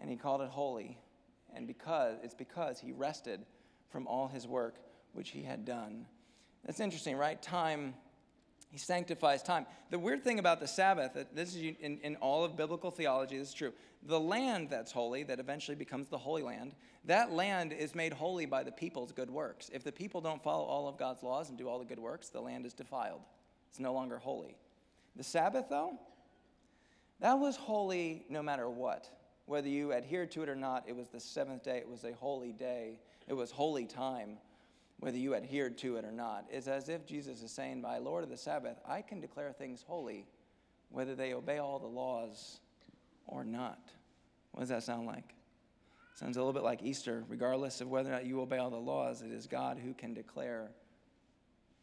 and 0.00 0.10
He 0.10 0.16
called 0.16 0.40
it 0.42 0.48
holy 0.48 0.98
and 1.56 1.66
because 1.66 2.18
it's 2.22 2.34
because 2.34 2.78
he 2.78 2.92
rested 2.92 3.40
from 3.88 4.06
all 4.06 4.28
his 4.28 4.46
work 4.46 4.76
which 5.14 5.30
he 5.30 5.42
had 5.42 5.64
done. 5.64 6.06
That's 6.64 6.80
interesting, 6.80 7.16
right? 7.16 7.40
Time 7.40 7.94
He 8.68 8.78
sanctifies 8.78 9.42
time. 9.42 9.66
The 9.90 9.98
weird 9.98 10.24
thing 10.24 10.38
about 10.38 10.60
the 10.60 10.66
Sabbath, 10.66 11.16
this 11.32 11.54
is 11.54 11.76
in, 11.80 11.98
in 12.02 12.16
all 12.16 12.44
of 12.44 12.56
biblical 12.56 12.90
theology, 12.90 13.38
this 13.38 13.48
is 13.48 13.54
true. 13.54 13.72
The 14.02 14.20
land 14.20 14.68
that's 14.70 14.92
holy, 14.92 15.22
that 15.24 15.40
eventually 15.40 15.76
becomes 15.76 16.08
the 16.08 16.18
Holy 16.18 16.42
Land, 16.42 16.74
that 17.04 17.32
land 17.32 17.72
is 17.72 17.94
made 17.94 18.12
holy 18.12 18.46
by 18.46 18.62
the 18.62 18.72
people's 18.72 19.12
good 19.12 19.30
works. 19.30 19.70
If 19.72 19.84
the 19.84 19.92
people 19.92 20.20
don't 20.20 20.42
follow 20.42 20.64
all 20.64 20.88
of 20.88 20.98
God's 20.98 21.22
laws 21.22 21.48
and 21.48 21.56
do 21.56 21.68
all 21.68 21.78
the 21.78 21.84
good 21.84 21.98
works, 21.98 22.28
the 22.28 22.40
land 22.40 22.66
is 22.66 22.74
defiled. 22.74 23.22
It's 23.70 23.80
no 23.80 23.92
longer 23.92 24.18
holy. 24.18 24.56
The 25.14 25.24
Sabbath, 25.24 25.66
though, 25.70 25.98
that 27.20 27.34
was 27.34 27.56
holy 27.56 28.26
no 28.28 28.42
matter 28.42 28.68
what. 28.68 29.08
Whether 29.46 29.68
you 29.68 29.92
adhered 29.92 30.32
to 30.32 30.42
it 30.42 30.48
or 30.48 30.56
not, 30.56 30.84
it 30.88 30.96
was 30.96 31.08
the 31.08 31.20
seventh 31.20 31.62
day. 31.62 31.78
It 31.78 31.88
was 31.88 32.04
a 32.04 32.12
holy 32.12 32.52
day. 32.52 32.98
It 33.28 33.34
was 33.34 33.50
holy 33.50 33.86
time, 33.86 34.38
whether 34.98 35.18
you 35.18 35.34
adhered 35.34 35.78
to 35.78 35.96
it 35.96 36.04
or 36.04 36.12
not. 36.12 36.46
It's 36.50 36.68
as 36.68 36.88
if 36.88 37.06
Jesus 37.06 37.42
is 37.42 37.50
saying, 37.50 37.82
By 37.82 37.98
Lord 37.98 38.24
of 38.24 38.30
the 38.30 38.36
Sabbath, 38.36 38.78
I 38.86 39.02
can 39.02 39.20
declare 39.20 39.52
things 39.52 39.84
holy, 39.86 40.26
whether 40.90 41.14
they 41.14 41.34
obey 41.34 41.58
all 41.58 41.78
the 41.78 41.86
laws 41.86 42.60
or 43.26 43.44
not. 43.44 43.78
What 44.52 44.60
does 44.60 44.70
that 44.70 44.82
sound 44.82 45.06
like? 45.06 45.34
Sounds 46.14 46.36
a 46.36 46.40
little 46.40 46.54
bit 46.54 46.62
like 46.62 46.82
Easter. 46.82 47.24
Regardless 47.28 47.80
of 47.80 47.88
whether 47.88 48.08
or 48.08 48.12
not 48.12 48.24
you 48.24 48.40
obey 48.40 48.58
all 48.58 48.70
the 48.70 48.76
laws, 48.76 49.20
it 49.20 49.30
is 49.30 49.46
God 49.46 49.78
who 49.78 49.92
can 49.92 50.14
declare 50.14 50.70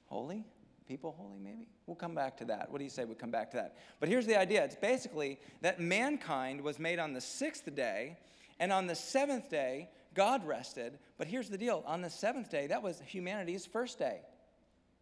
holy 0.08 0.43
people 0.88 1.15
holy, 1.17 1.39
maybe? 1.39 1.67
We'll 1.86 1.96
come 1.96 2.15
back 2.15 2.38
to 2.38 2.46
that. 2.46 2.70
What 2.70 2.77
do 2.77 2.84
you 2.84 2.89
say 2.89 3.05
we 3.05 3.15
come 3.15 3.32
back 3.32 3.51
to 3.51 3.58
that? 3.58 3.77
But 4.00 4.10
here's 4.10 4.25
the 4.25 4.38
idea 4.38 4.63
it's 4.63 4.75
basically 4.75 5.39
that 5.62 5.79
mankind 5.79 6.62
was 6.62 6.79
made 6.79 7.00
on 7.00 7.13
the 7.13 7.22
sixth 7.22 7.74
day, 7.75 8.17
and 8.60 8.72
on 8.72 8.88
the 8.88 8.95
seventh 8.95 9.50
day, 9.50 9.89
God 10.13 10.45
rested. 10.45 11.00
But 11.17 11.27
here's 11.27 11.50
the 11.50 11.57
deal 11.57 11.83
on 11.86 12.01
the 12.01 12.10
seventh 12.10 12.50
day, 12.50 12.67
that 12.67 12.83
was 12.83 13.01
humanity's 13.05 13.65
first 13.65 14.00
day. 14.00 14.22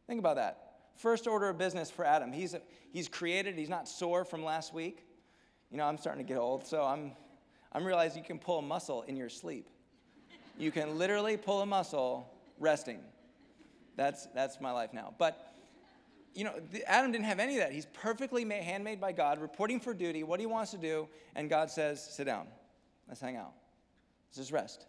Think 0.07 0.19
about 0.19 0.37
that. 0.37 0.67
First 0.95 1.27
order 1.27 1.49
of 1.49 1.57
business 1.57 1.89
for 1.89 2.05
Adam. 2.05 2.31
He's, 2.31 2.55
he's 2.91 3.07
created, 3.07 3.55
he's 3.55 3.69
not 3.69 3.87
sore 3.87 4.25
from 4.25 4.43
last 4.43 4.73
week. 4.73 5.05
You 5.71 5.77
know, 5.77 5.85
I'm 5.85 5.97
starting 5.97 6.25
to 6.25 6.27
get 6.27 6.37
old, 6.37 6.65
so 6.65 6.83
I'm, 6.83 7.11
I'm 7.71 7.85
realizing 7.85 8.23
you 8.23 8.27
can 8.27 8.39
pull 8.39 8.59
a 8.59 8.61
muscle 8.61 9.03
in 9.03 9.15
your 9.15 9.29
sleep. 9.29 9.69
You 10.57 10.71
can 10.71 10.97
literally 10.97 11.37
pull 11.37 11.61
a 11.61 11.65
muscle 11.65 12.29
resting. 12.59 12.99
That's, 13.95 14.27
that's 14.35 14.59
my 14.59 14.71
life 14.71 14.93
now. 14.93 15.13
But 15.17 15.47
you 16.33 16.43
know, 16.45 16.53
Adam 16.87 17.11
didn't 17.11 17.25
have 17.25 17.39
any 17.39 17.55
of 17.55 17.59
that. 17.59 17.73
He's 17.73 17.87
perfectly 17.87 18.45
made, 18.45 18.63
handmade 18.63 19.01
by 19.01 19.11
God, 19.11 19.41
reporting 19.41 19.79
for 19.79 19.93
duty, 19.93 20.23
what 20.23 20.39
he 20.39 20.45
wants 20.45 20.71
to 20.71 20.77
do, 20.77 21.07
and 21.35 21.49
God 21.49 21.69
says, 21.69 22.03
sit 22.03 22.25
down. 22.25 22.47
Let's 23.11 23.19
hang 23.19 23.35
out. 23.35 23.51
Let's 24.29 24.37
just 24.37 24.51
rest. 24.53 24.85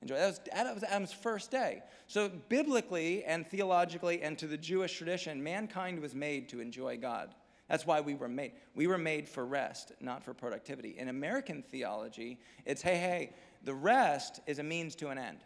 Enjoy. 0.00 0.14
That 0.14 0.26
was, 0.26 0.40
that 0.54 0.74
was 0.74 0.84
Adam's 0.84 1.12
first 1.12 1.50
day. 1.50 1.82
So, 2.06 2.30
biblically 2.48 3.24
and 3.24 3.44
theologically, 3.44 4.22
and 4.22 4.38
to 4.38 4.46
the 4.46 4.56
Jewish 4.56 4.96
tradition, 4.96 5.42
mankind 5.42 5.98
was 5.98 6.14
made 6.14 6.48
to 6.50 6.60
enjoy 6.60 6.96
God. 6.96 7.34
That's 7.68 7.84
why 7.84 8.00
we 8.00 8.14
were 8.14 8.28
made. 8.28 8.52
We 8.76 8.86
were 8.86 8.98
made 8.98 9.28
for 9.28 9.44
rest, 9.44 9.90
not 10.00 10.22
for 10.22 10.32
productivity. 10.32 10.96
In 10.96 11.08
American 11.08 11.64
theology, 11.64 12.38
it's 12.64 12.82
hey, 12.82 12.98
hey, 12.98 13.32
the 13.64 13.74
rest 13.74 14.40
is 14.46 14.60
a 14.60 14.62
means 14.62 14.94
to 14.96 15.08
an 15.08 15.18
end. 15.18 15.38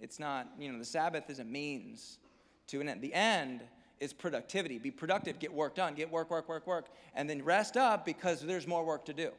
It's 0.00 0.18
not, 0.18 0.48
you 0.58 0.72
know, 0.72 0.78
the 0.78 0.84
Sabbath 0.84 1.30
is 1.30 1.38
a 1.38 1.44
means 1.44 2.18
to 2.66 2.80
an 2.80 2.88
end. 2.88 3.00
The 3.00 3.14
end 3.14 3.60
is 4.00 4.12
productivity. 4.12 4.78
Be 4.78 4.90
productive, 4.90 5.38
get 5.38 5.52
work 5.52 5.76
done, 5.76 5.94
get 5.94 6.10
work, 6.10 6.30
work, 6.30 6.48
work, 6.48 6.66
work, 6.66 6.88
and 7.14 7.30
then 7.30 7.44
rest 7.44 7.76
up 7.76 8.04
because 8.04 8.40
there's 8.40 8.66
more 8.66 8.84
work 8.84 9.04
to 9.04 9.12
do. 9.12 9.30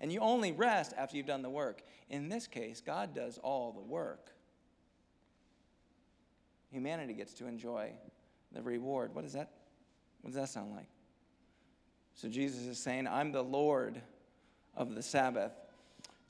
And 0.00 0.12
you 0.12 0.20
only 0.20 0.52
rest 0.52 0.92
after 0.96 1.16
you've 1.16 1.26
done 1.26 1.42
the 1.42 1.50
work. 1.50 1.82
In 2.08 2.28
this 2.28 2.46
case, 2.46 2.80
God 2.80 3.14
does 3.14 3.38
all 3.38 3.72
the 3.72 3.82
work. 3.82 4.30
Humanity 6.70 7.14
gets 7.14 7.34
to 7.34 7.46
enjoy 7.46 7.92
the 8.52 8.62
reward. 8.62 9.14
What 9.14 9.24
does 9.24 9.32
that 9.32 9.50
what 10.20 10.32
does 10.32 10.36
that 10.36 10.48
sound 10.48 10.74
like? 10.74 10.88
So 12.14 12.28
Jesus 12.28 12.62
is 12.62 12.78
saying, 12.78 13.06
I'm 13.06 13.30
the 13.30 13.44
Lord 13.44 14.00
of 14.76 14.94
the 14.94 15.02
Sabbath. 15.02 15.52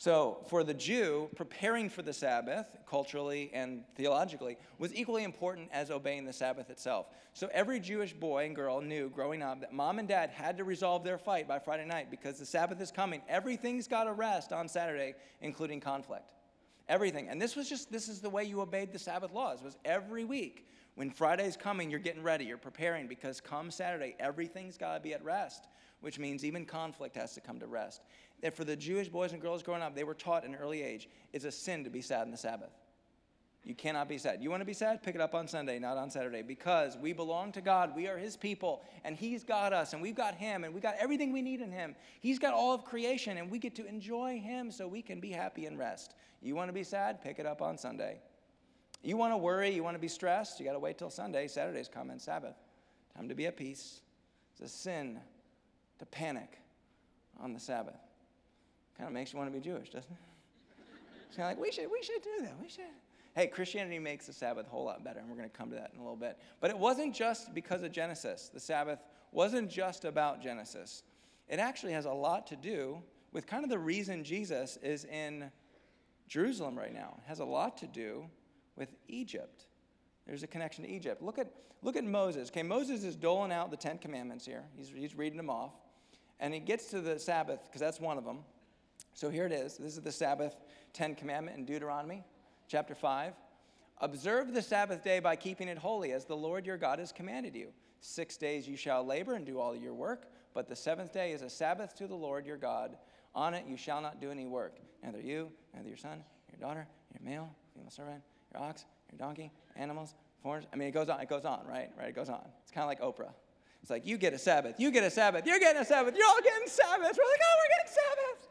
So, 0.01 0.45
for 0.47 0.63
the 0.63 0.75
Jew, 0.75 1.29
preparing 1.35 1.91
for 1.91 2.03
the 2.03 2.13
Sabbath, 2.13 2.67
culturally 2.89 3.51
and 3.53 3.83
theologically, 3.97 4.57
was 4.79 4.95
equally 4.95 5.25
important 5.25 5.71
as 5.73 5.91
obeying 5.91 6.25
the 6.25 6.33
Sabbath 6.33 6.71
itself. 6.71 7.07
So, 7.33 7.51
every 7.53 7.81
Jewish 7.81 8.13
boy 8.13 8.47
and 8.47 8.55
girl 8.55 8.81
knew 8.81 9.11
growing 9.11 9.43
up 9.43 9.61
that 9.61 9.73
mom 9.73 9.99
and 9.99 10.07
dad 10.07 10.31
had 10.31 10.57
to 10.59 10.65
resolve 10.65 11.03
their 11.03 11.19
fight 11.19 11.49
by 11.49 11.59
Friday 11.59 11.85
night 11.85 12.13
because 12.13 12.39
the 12.39 12.47
Sabbath 12.47 12.81
is 12.81 12.93
coming. 12.93 13.23
Everything's 13.29 13.89
got 13.89 14.05
to 14.05 14.13
rest 14.13 14.53
on 14.53 14.69
Saturday, 14.69 15.15
including 15.41 15.81
conflict. 15.81 16.33
Everything. 16.89 17.29
And 17.29 17.43
this 17.43 17.57
was 17.57 17.69
just, 17.69 17.91
this 17.91 18.09
is 18.09 18.21
the 18.21 18.31
way 18.31 18.45
you 18.45 18.61
obeyed 18.61 18.93
the 18.93 19.01
Sabbath 19.01 19.33
laws, 19.33 19.65
was 19.65 19.77
every 19.85 20.25
week. 20.25 20.69
When 20.95 21.11
Friday's 21.11 21.57
coming, 21.57 21.91
you're 21.91 22.01
getting 22.01 22.23
ready, 22.23 22.45
you're 22.45 22.57
preparing 22.57 23.09
because 23.09 23.41
come 23.41 23.73
Saturday, 23.73 24.15
everything's 24.21 24.79
got 24.79 24.95
to 24.95 25.01
be 25.01 25.13
at 25.13 25.25
rest, 25.25 25.67
which 26.01 26.21
means 26.21 26.45
even 26.45 26.65
conflict 26.65 27.17
has 27.17 27.35
to 27.35 27.41
come 27.41 27.59
to 27.59 27.67
rest 27.67 28.03
that 28.43 28.57
for 28.57 28.65
the 28.65 28.77
Jewish 28.77 29.09
boys 29.09 29.33
and 29.33 29.41
girls 29.41 29.63
growing 29.63 29.83
up, 29.83 29.95
they 29.95 30.05
were 30.05 30.15
taught 30.15 30.45
in 30.45 30.55
an 30.55 30.61
early 30.61 30.83
age 30.83 31.09
it's 31.33 31.45
a 31.45 31.53
sin 31.53 31.85
to 31.85 31.91
be 31.91 32.01
sad 32.01 32.23
on 32.23 32.31
the 32.31 32.37
Sabbath. 32.37 32.71
You 33.65 33.75
cannot 33.75 34.09
be 34.09 34.17
sad. 34.17 34.43
You 34.43 34.51
want 34.51 34.63
to 34.63 34.67
be 34.67 34.73
sad? 34.73 35.03
Pick 35.03 35.15
it 35.15 35.21
up 35.21 35.35
on 35.35 35.47
Sunday, 35.47 35.79
not 35.79 35.99
on 35.99 36.11
Saturday, 36.11 36.43
because 36.43 36.97
we 36.97 37.13
belong 37.13 37.53
to 37.53 37.61
God. 37.61 37.95
We 37.95 38.07
are 38.07 38.17
His 38.17 38.37
people, 38.37 38.83
and 39.05 39.15
He's 39.15 39.45
got 39.45 39.73
us, 39.73 39.93
and 39.93 40.01
we've 40.01 40.15
got 40.15 40.35
Him, 40.35 40.65
and 40.65 40.73
we've 40.73 40.83
got 40.83 40.95
everything 40.99 41.33
we 41.33 41.43
need 41.43 41.61
in 41.61 41.71
Him. 41.71 41.95
He's 42.21 42.39
got 42.39 42.55
all 42.55 42.73
of 42.73 42.85
creation, 42.85 43.37
and 43.37 43.51
we 43.51 43.59
get 43.59 43.75
to 43.75 43.87
enjoy 43.87 44.41
Him 44.41 44.71
so 44.71 44.89
we 44.89 45.03
can 45.03 45.21
be 45.21 45.31
happy 45.31 45.67
and 45.67 45.79
rest. 45.79 46.15
You 46.41 46.55
want 46.55 46.69
to 46.69 46.73
be 46.73 46.85
sad? 46.85 47.21
Pick 47.23 47.39
it 47.39 47.47
up 47.47 47.61
on 47.61 47.77
Sunday. 47.77 48.21
You 49.03 49.17
want 49.17 49.35
to 49.35 49.37
worry? 49.37 49.71
You 49.71 49.83
want 49.83 49.97
to 49.97 50.01
be 50.01 50.09
stressed? 50.09 50.59
You 50.59 50.65
got 50.65 50.73
to 50.73 50.79
wait 50.79 50.97
till 50.97 51.11
Sunday. 51.11 51.47
Saturday's 51.47 51.89
coming, 51.89 52.19
Sabbath. 52.19 52.57
Time 53.17 53.29
to 53.29 53.35
be 53.35 53.47
at 53.47 53.57
peace. 53.57 54.01
It's 54.53 54.73
a 54.73 54.75
sin 54.75 55.21
to 55.99 56.07
panic 56.07 56.59
on 57.39 57.53
the 57.53 57.61
Sabbath. 57.61 58.01
Kind 58.99 59.09
of 59.09 59.15
makes 59.15 59.33
you 59.33 59.39
want 59.39 59.53
to 59.53 59.57
be 59.59 59.65
Jewish, 59.65 59.91
doesn't 59.91 60.11
it? 60.11 60.17
It's 61.29 61.37
kind 61.37 61.53
of 61.53 61.57
like, 61.57 61.65
we 61.65 61.71
should, 61.71 61.89
we 61.91 62.03
should 62.03 62.23
do 62.23 62.43
that. 62.43 62.55
We 62.61 62.69
should. 62.69 62.85
Hey, 63.35 63.47
Christianity 63.47 64.01
makes 64.01 64.27
the 64.27 64.33
Sabbath 64.33 64.67
a 64.67 64.71
whole 64.71 64.85
lot 64.85 65.05
better, 65.05 65.21
and 65.21 65.29
we're 65.29 65.37
going 65.37 65.49
to 65.49 65.57
come 65.57 65.71
to 65.71 65.77
that 65.77 65.93
in 65.95 66.01
a 66.01 66.03
little 66.03 66.17
bit. 66.17 66.39
But 66.61 66.71
it 66.71 66.79
wasn't 66.79 67.15
just 67.15 67.55
because 67.55 67.83
of 67.85 67.93
Genesis. 67.93 68.51
The 68.53 68.59
Sabbath 68.59 68.99
wasn't 69.31 69.71
just 69.71 70.05
about 70.05 70.43
Genesis. 70.43 71.05
It 71.49 71.61
actually 71.61 71.93
has 71.93 72.07
a 72.07 72.13
lot 72.13 72.49
to 72.49 72.57
do 72.57 73.01
with 73.33 73.47
kind 73.47 73.63
of 73.63 73.71
the 73.71 73.79
reason 73.79 74.25
Jesus 74.25 74.79
is 74.83 75.05
in 75.05 75.53
Jerusalem 76.27 76.77
right 76.77 76.93
now. 76.93 77.19
It 77.19 77.29
has 77.29 77.39
a 77.39 77.45
lot 77.45 77.77
to 77.79 77.87
do 77.87 78.25
with 78.75 78.89
Egypt. 79.07 79.67
There's 80.27 80.43
a 80.43 80.49
connection 80.49 80.85
to 80.85 80.91
Egypt. 80.91 81.23
Look 81.23 81.39
at, 81.39 81.53
look 81.83 81.97
at 81.97 82.05
Moses. 82.05 82.49
Okay, 82.49 82.65
Moses 82.65 83.05
is 83.05 83.15
doling 83.15 83.53
out 83.53 83.71
the 83.71 83.77
Ten 83.77 83.99
Commandments 83.99 84.45
here. 84.45 84.65
He's, 84.77 84.89
he's 84.89 85.15
reading 85.15 85.37
them 85.37 85.51
off. 85.51 85.73
And 86.41 86.53
he 86.53 86.61
gets 86.61 86.87
to 86.87 87.01
the 87.01 87.19
Sabbath, 87.19 87.61
because 87.67 87.81
that's 87.81 88.01
one 88.01 88.19
of 88.19 88.25
them. 88.25 88.39
So 89.19 89.31
here 89.31 89.47
it 89.47 89.53
is. 89.53 89.77
This 89.77 89.97
is 89.97 90.03
the 90.05 90.13
Sabbath 90.13 90.55
Ten 90.93 91.17
Commandment 91.17 91.59
in 91.59 91.65
Deuteronomy 91.65 92.23
chapter 92.69 92.95
5. 92.95 93.33
Observe 94.01 94.55
the 94.55 94.63
Sabbath 94.63 95.03
day 95.03 95.19
by 95.19 95.35
keeping 95.35 95.67
it 95.67 95.77
holy, 95.77 96.13
as 96.13 96.25
the 96.25 96.37
Lord 96.37 96.65
your 96.65 96.77
God 96.77 97.01
has 97.01 97.11
commanded 97.11 97.57
you. 97.57 97.73
Six 98.01 98.37
days 98.37 98.69
you 98.69 98.77
shall 98.77 99.05
labor 99.05 99.35
and 99.35 99.45
do 99.45 99.59
all 99.59 99.75
your 99.75 99.93
work, 99.93 100.29
but 100.55 100.69
the 100.69 100.77
seventh 100.77 101.13
day 101.13 101.33
is 101.33 101.43
a 101.43 101.51
Sabbath 101.51 101.97
to 101.97 102.07
the 102.07 102.15
Lord 102.15 102.47
your 102.47 102.59
God. 102.59 102.97
On 103.35 103.55
it 103.55 103.65
you 103.67 103.77
shall 103.77 104.01
not 104.01 104.21
do 104.21 104.31
any 104.31 104.47
work, 104.47 104.77
neither 105.03 105.21
you, 105.21 105.51
neither 105.75 105.89
your 105.89 105.97
son, 105.97 106.23
your 106.53 106.61
daughter, 106.61 106.87
your 107.13 107.29
male, 107.29 107.51
female 107.75 107.91
servant, 107.91 108.23
your 108.55 108.63
ox, 108.63 108.85
your 109.11 109.19
donkey, 109.19 109.51
animals, 109.75 110.15
foreigners. 110.45 110.69
I 110.73 110.77
mean, 110.77 110.87
it 110.87 110.93
goes 110.93 111.09
on, 111.09 111.21
it 111.21 111.29
goes 111.29 111.45
on, 111.45 111.67
right? 111.67 111.91
Right, 111.99 112.11
it 112.11 112.15
goes 112.15 112.29
on. 112.29 112.47
It's 112.63 112.71
kind 112.71 112.85
of 112.85 112.89
like 112.89 113.01
Oprah. 113.01 113.33
It's 113.83 113.91
like, 113.91 114.07
you 114.07 114.17
get 114.17 114.33
a 114.33 114.39
Sabbath, 114.39 114.79
you 114.79 114.93
get 114.93 115.03
a 115.03 115.11
Sabbath, 115.11 115.45
you're 115.45 115.59
getting 115.59 115.83
a 115.83 115.85
Sabbath, 115.85 116.15
you're 116.17 116.25
all 116.25 116.41
getting 116.41 116.69
Sabbaths. 116.69 117.19
We're 117.19 117.31
like, 117.33 117.41
oh, 117.43 117.57
we're 117.59 117.79
getting 117.79 117.93
Sabbaths. 117.93 118.48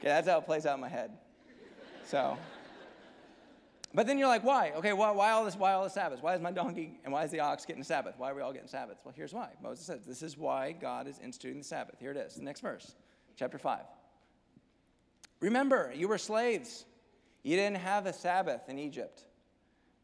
Okay, 0.00 0.08
that's 0.08 0.28
how 0.28 0.38
it 0.38 0.44
plays 0.44 0.66
out 0.66 0.74
in 0.74 0.80
my 0.80 0.88
head. 0.88 1.10
So, 2.04 2.36
but 3.94 4.06
then 4.06 4.18
you're 4.18 4.28
like, 4.28 4.44
why? 4.44 4.72
Okay, 4.76 4.92
why, 4.92 5.10
why 5.10 5.30
all 5.30 5.44
this? 5.44 5.56
Why 5.56 5.72
all 5.72 5.84
the 5.84 5.90
Sabbaths? 5.90 6.22
Why 6.22 6.34
is 6.34 6.40
my 6.40 6.52
donkey 6.52 7.00
and 7.04 7.12
why 7.12 7.24
is 7.24 7.30
the 7.30 7.40
ox 7.40 7.64
getting 7.64 7.82
a 7.82 7.84
Sabbath? 7.84 8.14
Why 8.18 8.30
are 8.30 8.34
we 8.34 8.42
all 8.42 8.52
getting 8.52 8.68
Sabbaths? 8.68 9.00
Well, 9.04 9.14
here's 9.16 9.32
why. 9.32 9.50
Moses 9.62 9.86
says 9.86 10.04
this 10.04 10.22
is 10.22 10.36
why 10.36 10.72
God 10.72 11.08
is 11.08 11.18
instituting 11.18 11.58
the 11.58 11.64
Sabbath. 11.64 11.96
Here 11.98 12.10
it 12.10 12.16
is, 12.16 12.34
the 12.34 12.42
next 12.42 12.60
verse, 12.60 12.94
chapter 13.36 13.58
five. 13.58 13.84
Remember, 15.40 15.92
you 15.94 16.08
were 16.08 16.18
slaves. 16.18 16.84
You 17.42 17.56
didn't 17.56 17.78
have 17.78 18.06
a 18.06 18.12
Sabbath 18.12 18.68
in 18.68 18.78
Egypt. 18.78 19.24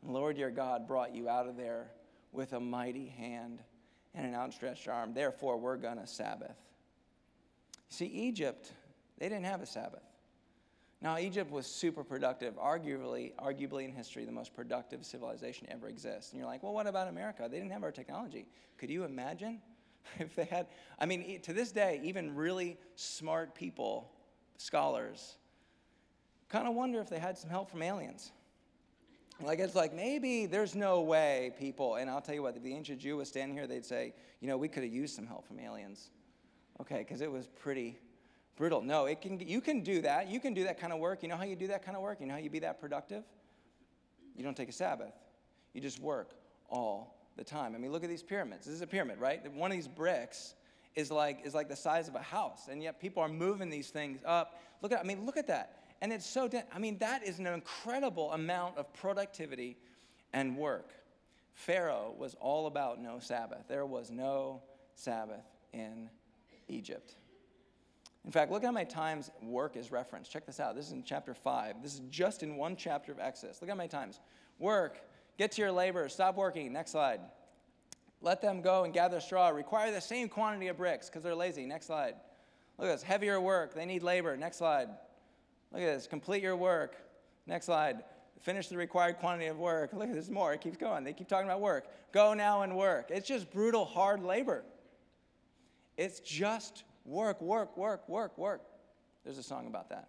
The 0.05 0.13
Lord 0.13 0.39
your 0.39 0.51
God 0.51 0.87
brought 0.87 1.15
you 1.15 1.29
out 1.29 1.49
of 1.49 1.57
there 1.57 1.91
with 2.33 2.53
a 2.53 2.61
mighty 2.61 3.09
hand 3.09 3.61
and 4.15 4.27
an 4.27 4.35
outstretched 4.35 4.89
arm. 4.89 5.15
Therefore, 5.15 5.57
we're 5.57 5.77
going 5.77 5.99
to 5.99 6.07
Sabbath. 6.07 6.57
See, 7.89 8.07
Egypt 8.07 8.73
they 9.19 9.29
didn't 9.29 9.45
have 9.45 9.61
a 9.61 9.67
Sabbath. 9.67 10.03
Now, 11.03 11.19
Egypt 11.19 11.51
was 11.51 11.67
super 11.67 12.05
productive, 12.05 12.55
arguably, 12.55 13.35
arguably 13.35 13.85
in 13.85 13.93
history, 13.93 14.25
the 14.25 14.31
most 14.31 14.55
productive 14.55 15.05
civilization 15.05 15.67
ever 15.69 15.89
exists. 15.89 16.31
And 16.31 16.39
you're 16.39 16.49
like, 16.49 16.63
well, 16.63 16.73
what 16.73 16.87
about 16.87 17.09
America? 17.09 17.49
They 17.51 17.59
didn't 17.59 17.73
have 17.73 17.83
our 17.83 17.91
technology. 17.91 18.47
Could 18.79 18.89
you 18.89 19.03
imagine 19.03 19.61
if 20.21 20.37
they 20.37 20.45
had? 20.45 20.69
I 21.01 21.07
mean, 21.07 21.41
to 21.41 21.53
this 21.53 21.73
day, 21.73 22.01
even 22.05 22.37
really 22.37 22.79
smart 22.95 23.57
people, 23.57 24.13
scholars, 24.59 25.39
kind 26.49 26.69
of 26.69 26.75
wonder 26.75 27.01
if 27.01 27.09
they 27.09 27.19
had 27.19 27.37
some 27.37 27.51
help 27.51 27.69
from 27.69 27.83
aliens. 27.83 28.31
Like, 29.41 29.59
it's 29.59 29.75
like 29.75 29.93
maybe 29.93 30.47
there's 30.47 30.77
no 30.77 31.01
way 31.01 31.53
people, 31.59 31.97
and 31.97 32.09
I'll 32.09 32.21
tell 32.21 32.37
you 32.37 32.45
what, 32.45 32.57
if 32.57 32.63
the 32.63 32.75
ancient 32.75 33.01
Jew 33.01 33.17
was 33.17 33.29
standing 33.29 33.57
here, 33.57 33.67
they'd 33.67 33.85
say, 33.85 34.15
you 34.41 34.47
know, 34.47 34.57
we 34.57 34.69
could 34.69 34.85
have 34.85 34.93
used 34.93 35.17
some 35.17 35.27
help 35.27 35.49
from 35.49 35.59
aliens. 35.59 36.11
Okay, 36.81 36.99
because 36.99 37.23
it 37.23 37.31
was 37.31 37.49
pretty 37.49 37.99
brutal. 38.63 38.81
No, 38.81 39.07
it 39.07 39.21
can, 39.21 39.41
you 39.41 39.61
can 39.61 39.81
do 39.81 40.03
that. 40.03 40.29
You 40.29 40.39
can 40.39 40.55
do 40.55 40.63
that 40.63 40.79
kind 40.79 40.93
of 40.93 41.01
work. 41.01 41.25
You 41.25 41.29
know 41.29 41.35
how 41.37 41.43
you 41.43 41.57
do 41.57 41.67
that 41.67 41.85
kind 41.85 41.97
of 41.97 42.03
work? 42.05 42.21
You 42.21 42.27
know 42.27 42.35
how 42.35 42.39
you 42.39 42.49
be 42.49 42.61
that 42.61 42.81
productive? 42.81 43.25
You 44.37 44.45
don't 44.45 44.57
take 44.57 44.69
a 44.69 44.73
Sabbath, 44.73 45.15
you 45.73 45.81
just 45.81 45.99
work 45.99 46.31
all 46.69 47.19
the 47.37 47.43
time. 47.43 47.75
I 47.75 47.79
mean, 47.79 47.91
look 47.91 48.05
at 48.05 48.09
these 48.09 48.23
pyramids. 48.23 48.67
This 48.67 48.77
is 48.77 48.81
a 48.81 48.87
pyramid, 48.87 49.19
right? 49.19 49.53
One 49.53 49.73
of 49.73 49.77
these 49.77 49.89
bricks 49.89 50.55
is 50.95 51.11
like, 51.11 51.45
is 51.45 51.55
like 51.55 51.69
the 51.69 51.75
size 51.75 52.07
of 52.07 52.15
a 52.15 52.23
house, 52.23 52.69
and 52.71 52.81
yet 52.81 53.01
people 53.01 53.21
are 53.21 53.29
moving 53.29 53.69
these 53.69 53.91
things 53.91 54.21
up. 54.25 54.61
Look 54.81 54.93
at, 54.93 55.01
I 55.01 55.03
mean, 55.03 55.27
look 55.27 55.37
at 55.37 55.49
that. 55.49 55.83
And 56.01 56.13
it's 56.13 56.25
so, 56.25 56.49
I 56.73 56.79
mean, 56.79 56.99
that 56.99 57.27
is 57.27 57.41
an 57.41 57.49
incredible 57.49 58.31
amount 58.31 58.79
of 58.79 58.93
productivity 58.93 59.77
and 60.33 60.57
work. 60.57 60.93
Pharaoh 61.57 62.15
was 62.17 62.37
all 62.41 62.69
about 62.69 63.03
no 63.03 63.19
Sabbath. 63.19 63.65
There 63.67 63.87
was 63.87 64.13
no 64.13 64.63
Sabbath 64.95 65.43
in 65.73 66.09
Egypt. 66.69 67.17
In 68.25 68.31
fact, 68.31 68.53
look 68.53 68.65
how 68.65 68.71
many 68.71 68.87
times 68.87 69.31
work 69.43 69.77
is 69.77 69.91
referenced. 69.91 70.31
Check 70.31 70.47
this 70.47 70.61
out. 70.61 70.77
This 70.77 70.87
is 70.87 70.93
in 70.93 71.03
chapter 71.03 71.35
5. 71.35 71.83
This 71.83 71.95
is 71.95 72.03
just 72.09 72.43
in 72.43 72.57
one 72.57 72.77
chapter 72.77 73.11
of 73.11 73.19
Exodus. 73.19 73.61
Look 73.61 73.69
how 73.69 73.77
many 73.77 73.89
times. 73.89 74.21
Work, 74.59 75.01
get 75.39 75.53
to 75.53 75.63
your 75.63 75.73
labor, 75.73 76.09
stop 76.09 76.37
working. 76.37 76.73
Next 76.73 76.93
slide. 76.93 77.21
Let 78.21 78.41
them 78.41 78.63
go 78.63 78.85
and 78.85 78.95
gather 78.95 79.19
straw. 79.19 79.49
Require 79.49 79.91
the 79.91 80.01
same 80.01 80.29
quantity 80.29 80.69
of 80.69 80.77
bricks 80.77 81.09
because 81.09 81.25
they're 81.25 81.35
lazy. 81.35 81.67
Next 81.67 81.87
slide. 81.87 82.15
Look 82.79 82.89
at 82.89 82.93
this. 82.93 83.03
Heavier 83.03 83.41
work. 83.41 83.75
They 83.75 83.85
need 83.85 84.05
labor. 84.05 84.37
Next 84.37 84.59
slide. 84.59 84.89
Look 85.73 85.83
at 85.83 85.95
this. 85.95 86.07
Complete 86.07 86.43
your 86.43 86.57
work. 86.57 86.97
Next 87.49 87.67
slide. 87.67 88.05
Finish 88.41 88.69
the 88.69 88.77
required 88.77 89.19
quantity 89.19 89.47
of 89.47 89.59
work. 89.59 89.93
Look 89.93 90.09
at 90.09 90.15
this 90.15 90.31
more. 90.31 90.53
It 90.53 90.61
keeps 90.61 90.77
going. 90.77 91.03
They 91.03 91.13
keep 91.13 91.29
talking 91.29 91.47
about 91.47 91.61
work. 91.61 91.87
Go 92.13 92.35
now 92.35 92.63
and 92.63 92.77
work. 92.77 93.11
It's 93.11 93.27
just 93.27 93.51
brutal, 93.51 93.85
hard 93.85 94.23
labor. 94.23 94.65
It's 95.97 96.21
just 96.21 96.85
work, 97.05 97.41
work, 97.41 97.77
work, 97.77 98.09
work, 98.09 98.37
work. 98.39 98.63
There's 99.25 99.39
a 99.39 99.43
song 99.43 99.67
about 99.67 99.89
that. 99.91 100.09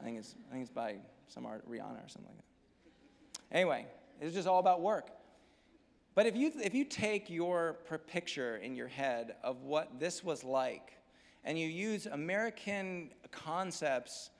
I 0.00 0.04
think 0.04 0.18
it's, 0.18 0.34
I 0.48 0.52
think 0.52 0.62
it's 0.62 0.72
by 0.72 0.96
some 1.28 1.46
art, 1.46 1.68
Rihanna 1.68 2.04
or 2.04 2.08
something 2.08 2.32
like 2.34 2.36
that. 2.36 3.56
Anyway, 3.56 3.86
it's 4.20 4.34
just 4.34 4.48
all 4.48 4.60
about 4.60 4.80
work. 4.80 5.10
But 6.14 6.26
if 6.26 6.36
you, 6.36 6.52
if 6.62 6.74
you 6.74 6.84
take 6.84 7.30
your 7.30 7.78
picture 8.06 8.56
in 8.56 8.74
your 8.74 8.88
head 8.88 9.36
of 9.42 9.62
what 9.62 9.98
this 9.98 10.24
was 10.24 10.44
like 10.44 10.92
and 11.44 11.58
you 11.58 11.66
use 11.68 12.06
American 12.06 13.10
concepts 13.30 14.30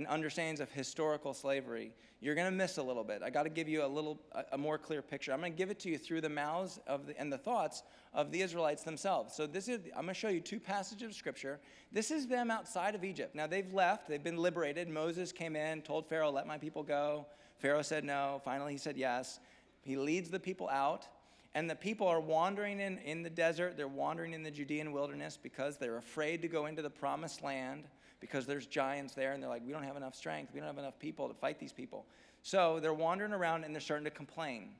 and 0.00 0.06
understandings 0.06 0.60
of 0.60 0.72
historical 0.72 1.34
slavery, 1.34 1.92
you're 2.22 2.34
going 2.34 2.46
to 2.46 2.56
miss 2.56 2.78
a 2.78 2.82
little 2.82 3.04
bit. 3.04 3.20
I 3.22 3.28
got 3.28 3.42
to 3.42 3.50
give 3.50 3.68
you 3.68 3.84
a 3.84 3.86
little, 3.86 4.18
a, 4.32 4.44
a, 4.52 4.58
more 4.58 4.78
clear 4.78 5.02
picture. 5.02 5.30
I'm 5.30 5.40
going 5.40 5.52
to 5.52 5.58
give 5.58 5.70
it 5.70 5.78
to 5.80 5.90
you 5.90 5.98
through 5.98 6.22
the 6.22 6.30
mouths 6.30 6.80
of 6.86 7.06
the, 7.06 7.20
and 7.20 7.30
the 7.30 7.36
thoughts 7.36 7.82
of 8.14 8.32
the 8.32 8.40
Israelites 8.40 8.82
themselves. 8.82 9.34
So 9.34 9.46
this 9.46 9.68
is, 9.68 9.80
I'm 9.94 10.04
going 10.04 10.14
to 10.14 10.14
show 10.14 10.28
you 10.28 10.40
two 10.40 10.58
passages 10.58 11.10
of 11.10 11.14
scripture. 11.14 11.60
This 11.92 12.10
is 12.10 12.26
them 12.26 12.50
outside 12.50 12.94
of 12.94 13.04
Egypt. 13.04 13.34
Now 13.34 13.46
they've 13.46 13.70
left. 13.74 14.08
They've 14.08 14.24
been 14.24 14.38
liberated. 14.38 14.88
Moses 14.88 15.32
came 15.32 15.54
in, 15.54 15.82
told 15.82 16.06
Pharaoh, 16.06 16.30
"Let 16.30 16.46
my 16.46 16.56
people 16.56 16.82
go." 16.82 17.26
Pharaoh 17.58 17.82
said 17.82 18.02
no. 18.02 18.40
Finally, 18.42 18.72
he 18.72 18.78
said 18.78 18.96
yes. 18.96 19.38
He 19.82 19.96
leads 19.96 20.30
the 20.30 20.40
people 20.40 20.70
out. 20.70 21.06
And 21.54 21.68
the 21.68 21.76
people 21.76 22.06
are 22.06 22.20
wandering 22.20 22.80
in, 22.80 22.96
in 22.98 23.22
the 23.22 23.28
desert. 23.28 23.76
They're 23.76 23.88
wandering 23.88 24.32
in 24.32 24.42
the 24.42 24.50
Judean 24.50 24.92
wilderness 24.92 25.38
because 25.42 25.76
they're 25.76 25.98
afraid 25.98 26.40
to 26.40 26.48
go 26.48 26.66
into 26.66 26.80
the 26.80 26.88
promised 26.88 27.42
land 27.42 27.84
because 28.20 28.46
there's 28.46 28.66
giants 28.66 29.14
there. 29.14 29.32
And 29.32 29.42
they're 29.42 29.50
like, 29.50 29.66
we 29.66 29.72
don't 29.72 29.82
have 29.82 29.96
enough 29.96 30.14
strength. 30.14 30.52
We 30.54 30.60
don't 30.60 30.68
have 30.68 30.78
enough 30.78 30.98
people 30.98 31.28
to 31.28 31.34
fight 31.34 31.58
these 31.58 31.72
people. 31.72 32.06
So 32.42 32.78
they're 32.80 32.94
wandering 32.94 33.32
around 33.32 33.64
and 33.64 33.74
they're 33.74 33.80
starting 33.80 34.04
to 34.04 34.10
complain. 34.10 34.70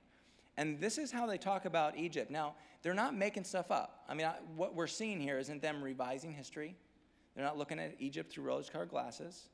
And 0.56 0.80
this 0.80 0.98
is 0.98 1.10
how 1.10 1.26
they 1.26 1.38
talk 1.38 1.64
about 1.64 1.96
Egypt. 1.96 2.30
Now, 2.30 2.54
they're 2.82 2.94
not 2.94 3.14
making 3.14 3.44
stuff 3.44 3.70
up. 3.70 4.04
I 4.08 4.14
mean, 4.14 4.26
I, 4.26 4.34
what 4.56 4.74
we're 4.74 4.86
seeing 4.86 5.20
here 5.20 5.38
isn't 5.38 5.62
them 5.62 5.82
revising 5.82 6.32
history. 6.32 6.76
They're 7.34 7.44
not 7.44 7.58
looking 7.58 7.78
at 7.78 7.94
Egypt 7.98 8.32
through 8.32 8.44
rose 8.44 8.68
colored 8.68 8.90
glasses. 8.90 9.48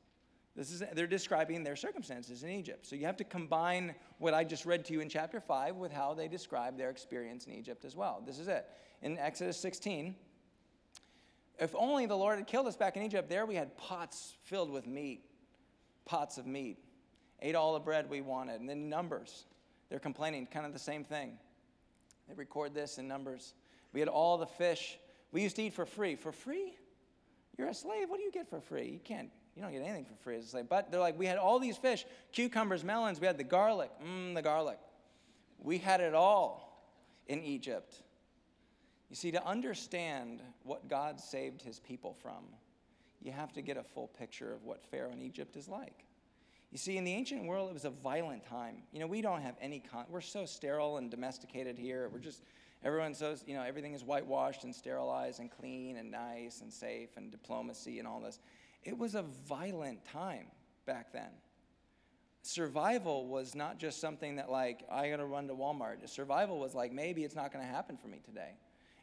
This 0.55 0.71
is, 0.71 0.81
they're 0.93 1.05
describing 1.05 1.63
their 1.63 1.75
circumstances 1.75 2.43
in 2.43 2.49
Egypt. 2.49 2.87
So 2.87 2.95
you 2.95 3.05
have 3.05 3.17
to 3.17 3.23
combine 3.23 3.93
what 4.17 4.33
I 4.33 4.43
just 4.43 4.65
read 4.65 4.83
to 4.85 4.93
you 4.93 5.01
in 5.01 5.09
chapter 5.09 5.39
5 5.39 5.75
with 5.75 5.91
how 5.91 6.15
they 6.15 6.27
describe 6.27 6.77
their 6.77 6.89
experience 6.89 7.45
in 7.45 7.53
Egypt 7.53 7.85
as 7.85 7.95
well. 7.95 8.23
This 8.25 8.39
is 8.39 8.47
it. 8.47 8.65
In 9.03 9.19
Exodus 9.19 9.59
16, 9.59 10.15
if 11.59 11.73
only 11.75 12.05
the 12.05 12.15
Lord 12.15 12.37
had 12.37 12.47
killed 12.47 12.67
us 12.67 12.75
back 12.75 12.97
in 12.97 13.03
Egypt, 13.03 13.29
there 13.29 13.45
we 13.45 13.55
had 13.55 13.75
pots 13.77 14.35
filled 14.43 14.71
with 14.71 14.87
meat, 14.87 15.23
pots 16.05 16.37
of 16.37 16.45
meat. 16.45 16.77
Ate 17.41 17.55
all 17.55 17.73
the 17.73 17.79
bread 17.79 18.09
we 18.09 18.21
wanted. 18.21 18.59
And 18.59 18.69
then 18.69 18.89
Numbers, 18.89 19.45
they're 19.89 19.99
complaining, 19.99 20.47
kind 20.47 20.65
of 20.65 20.73
the 20.73 20.79
same 20.79 21.03
thing. 21.03 21.37
They 22.27 22.33
record 22.33 22.73
this 22.73 22.97
in 22.97 23.07
Numbers. 23.07 23.53
We 23.93 23.99
had 23.99 24.09
all 24.09 24.37
the 24.37 24.45
fish. 24.45 24.97
We 25.31 25.41
used 25.41 25.55
to 25.57 25.63
eat 25.63 25.73
for 25.73 25.85
free. 25.85 26.15
For 26.15 26.31
free? 26.31 26.73
You're 27.57 27.69
a 27.69 27.73
slave. 27.73 28.09
What 28.09 28.17
do 28.17 28.23
you 28.23 28.31
get 28.31 28.49
for 28.49 28.59
free? 28.59 28.89
You 28.89 28.99
can't 29.03 29.29
you 29.57 29.63
don't 29.63 29.71
get 29.71 29.81
anything 29.81 30.05
for 30.05 30.13
free 30.23 30.37
as 30.37 30.45
a 30.45 30.47
slave. 30.49 30.69
But 30.69 30.91
they're 30.91 30.99
like, 30.99 31.17
we 31.17 31.25
had 31.25 31.39
all 31.39 31.57
these 31.57 31.77
fish, 31.77 32.05
cucumbers, 32.31 32.83
melons, 32.83 33.19
we 33.19 33.25
had 33.25 33.39
the 33.39 33.43
garlic, 33.43 33.89
mmm, 34.05 34.35
the 34.35 34.43
garlic. 34.43 34.77
We 35.57 35.79
had 35.79 35.99
it 35.99 36.13
all 36.13 36.79
in 37.25 37.41
Egypt. 37.41 38.03
You 39.09 39.15
see, 39.15 39.31
to 39.31 39.45
understand 39.45 40.41
what 40.63 40.89
God 40.89 41.19
saved 41.19 41.61
his 41.61 41.79
people 41.79 42.13
from, 42.13 42.43
you 43.21 43.31
have 43.31 43.53
to 43.53 43.61
get 43.61 43.77
a 43.77 43.83
full 43.83 44.07
picture 44.07 44.53
of 44.53 44.63
what 44.63 44.83
Pharaoh 44.83 45.11
in 45.11 45.21
Egypt 45.21 45.55
is 45.55 45.67
like. 45.67 46.05
You 46.71 46.77
see, 46.77 46.97
in 46.97 47.05
the 47.05 47.13
ancient 47.13 47.45
world, 47.45 47.69
it 47.69 47.73
was 47.73 47.85
a 47.85 47.89
violent 47.89 48.45
time. 48.45 48.83
You 48.91 48.99
know, 48.99 49.07
we 49.07 49.21
don't 49.21 49.41
have 49.41 49.55
any, 49.61 49.79
con- 49.79 50.05
we're 50.09 50.21
so 50.21 50.45
sterile 50.45 50.97
and 50.97 51.09
domesticated 51.09 51.77
here. 51.77 52.09
We're 52.11 52.19
just, 52.19 52.43
everyone's 52.83 53.19
so, 53.19 53.35
you 53.45 53.53
know, 53.55 53.63
everything 53.63 53.93
is 53.93 54.03
whitewashed 54.03 54.65
and 54.65 54.75
sterilized 54.75 55.39
and 55.39 55.49
clean 55.49 55.95
and 55.95 56.11
nice 56.11 56.59
and 56.59 56.71
safe 56.71 57.09
and 57.15 57.31
diplomacy 57.31 57.99
and 57.99 58.07
all 58.07 58.19
this. 58.19 58.39
It 58.83 58.97
was 58.97 59.15
a 59.15 59.23
violent 59.47 60.03
time 60.05 60.47
back 60.85 61.13
then. 61.13 61.29
Survival 62.41 63.27
was 63.27 63.55
not 63.55 63.77
just 63.77 63.99
something 63.99 64.35
that, 64.35 64.49
like, 64.49 64.83
I 64.91 65.09
gotta 65.09 65.25
run 65.25 65.47
to 65.47 65.53
Walmart. 65.53 66.07
Survival 66.09 66.59
was 66.59 66.75
like, 66.75 66.91
maybe 66.91 67.23
it's 67.23 67.35
not 67.35 67.51
gonna 67.51 67.65
happen 67.65 67.97
for 67.97 68.09
me 68.09 68.19
today. 68.25 68.51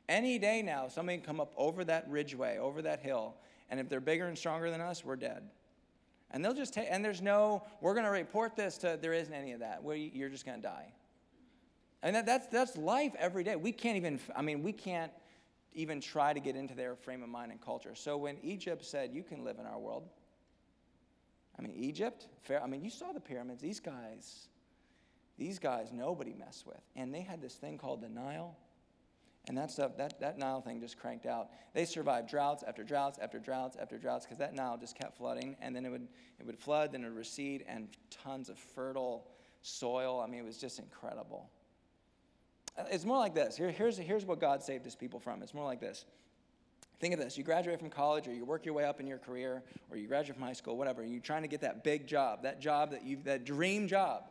Any 0.09 0.38
day 0.38 0.62
now, 0.62 0.88
somebody 0.88 1.19
can 1.19 1.27
come 1.27 1.40
up 1.40 1.53
over 1.57 1.85
that 1.85 2.09
ridgeway, 2.09 2.59
over 2.59 2.83
that 2.83 3.01
hill, 3.01 3.37
and 3.71 3.81
if 3.81 3.88
they're 3.88 4.01
bigger 4.01 4.27
and 4.27 4.37
stronger 4.37 4.71
than 4.71 4.81
us, 4.81 5.05
we're 5.05 5.17
dead. 5.17 5.43
And 6.31 6.45
they'll 6.45 6.55
just 6.55 6.75
take, 6.75 6.88
and 6.90 7.05
there's 7.05 7.23
no, 7.23 7.62
we're 7.81 7.95
gonna 7.95 8.11
report 8.11 8.57
this 8.57 8.77
to, 8.79 8.99
there 9.01 9.12
isn't 9.12 9.33
any 9.33 9.53
of 9.53 9.61
that. 9.61 9.83
Where 9.83 9.97
you're 9.97 10.29
just 10.29 10.45
gonna 10.45 10.59
die. 10.59 10.93
And 12.03 12.14
that, 12.17 12.27
that's, 12.27 12.47
that's 12.49 12.77
life 12.77 13.14
every 13.19 13.45
day. 13.45 13.57
We 13.57 13.73
can't 13.73 13.97
even, 13.97 14.21
I 14.37 14.43
mean, 14.43 14.62
we 14.62 14.73
can't 14.73 15.12
even 15.73 16.01
try 16.01 16.33
to 16.33 16.40
get 16.40 16.55
into 16.55 16.75
their 16.75 16.97
frame 16.97 17.23
of 17.23 17.29
mind 17.29 17.51
and 17.51 17.61
culture. 17.61 17.95
So 17.95 18.17
when 18.17 18.37
Egypt 18.43 18.85
said, 18.85 19.11
You 19.12 19.23
can 19.23 19.45
live 19.45 19.59
in 19.59 19.67
our 19.67 19.79
world, 19.79 20.09
I 21.59 21.62
mean, 21.62 21.73
Egypt, 21.77 22.27
fair, 22.43 22.62
I 22.62 22.67
mean, 22.67 22.83
you 22.83 22.90
saw 22.90 23.12
the 23.12 23.21
pyramids. 23.21 23.62
These 23.62 23.81
guys, 23.81 24.49
these 25.38 25.59
guys, 25.59 25.90
nobody 25.93 26.35
messed 26.35 26.67
with. 26.67 26.81
And 26.97 27.14
they 27.14 27.21
had 27.21 27.40
this 27.40 27.55
thing 27.55 27.79
called 27.79 28.03
the 28.03 28.09
Nile. 28.09 28.57
And 29.46 29.59
that 29.59 29.70
stuff, 29.70 29.96
that, 29.98 30.18
that 30.20 30.38
Nile 30.38 30.62
thing 30.62 30.80
just 30.80 30.98
cranked 30.98 31.26
out. 31.26 31.50
They 31.74 31.85
survived 31.85 32.28
droughts 32.28 32.64
after 32.66 32.83
droughts 32.83 33.18
after 33.20 33.38
droughts 33.38 33.76
after 33.80 33.98
droughts 33.98 34.24
because 34.24 34.38
that 34.38 34.54
Nile 34.54 34.78
just 34.78 34.98
kept 34.98 35.18
flooding. 35.18 35.57
And 35.61 35.76
then 35.76 35.85
it 35.85 35.90
would, 35.90 36.09
it 36.40 36.46
would 36.46 36.59
flood, 36.59 36.92
then 36.92 37.02
it 37.02 37.09
would 37.09 37.16
recede, 37.16 37.64
and 37.68 37.88
tons 38.11 38.48
of 38.48 38.59
fertile 38.59 39.26
soil. 39.61 40.20
I 40.20 40.26
mean, 40.26 40.40
it 40.40 40.46
was 40.46 40.57
just 40.57 40.78
incredible. 40.78 41.50
Uh, 42.78 42.85
it's 42.90 43.04
more 43.04 43.18
like 43.18 43.35
this. 43.35 43.57
Here, 43.57 43.70
here's, 43.70 43.98
here's 43.98 44.24
what 44.24 44.40
God 44.40 44.62
saved 44.62 44.85
his 44.85 44.96
people 44.96 45.20
from. 45.20 45.42
It's 45.42 45.54
more 45.54 45.64
like 45.66 45.80
this. 45.80 46.07
Think 47.00 47.12
of 47.12 47.20
this. 47.20 47.37
You 47.37 47.44
graduate 47.44 47.78
from 47.78 47.90
college, 47.90 48.26
or 48.28 48.33
you 48.33 48.44
work 48.44 48.64
your 48.64 48.74
way 48.74 48.85
up 48.85 49.00
in 49.00 49.07
your 49.07 49.18
career, 49.18 49.62
or 49.90 49.96
you 49.96 50.07
graduate 50.07 50.37
from 50.38 50.46
high 50.46 50.54
school, 50.54 50.76
whatever, 50.76 51.02
and 51.02 51.12
you're 51.12 51.20
trying 51.20 51.42
to 51.42 51.48
get 51.48 51.61
that 51.61 51.85
big 51.85 52.07
job, 52.07 52.42
that 52.44 52.61
job 52.61 52.92
that 52.92 53.04
you 53.04 53.18
that 53.24 53.44
dream 53.44 53.88
job. 53.88 54.24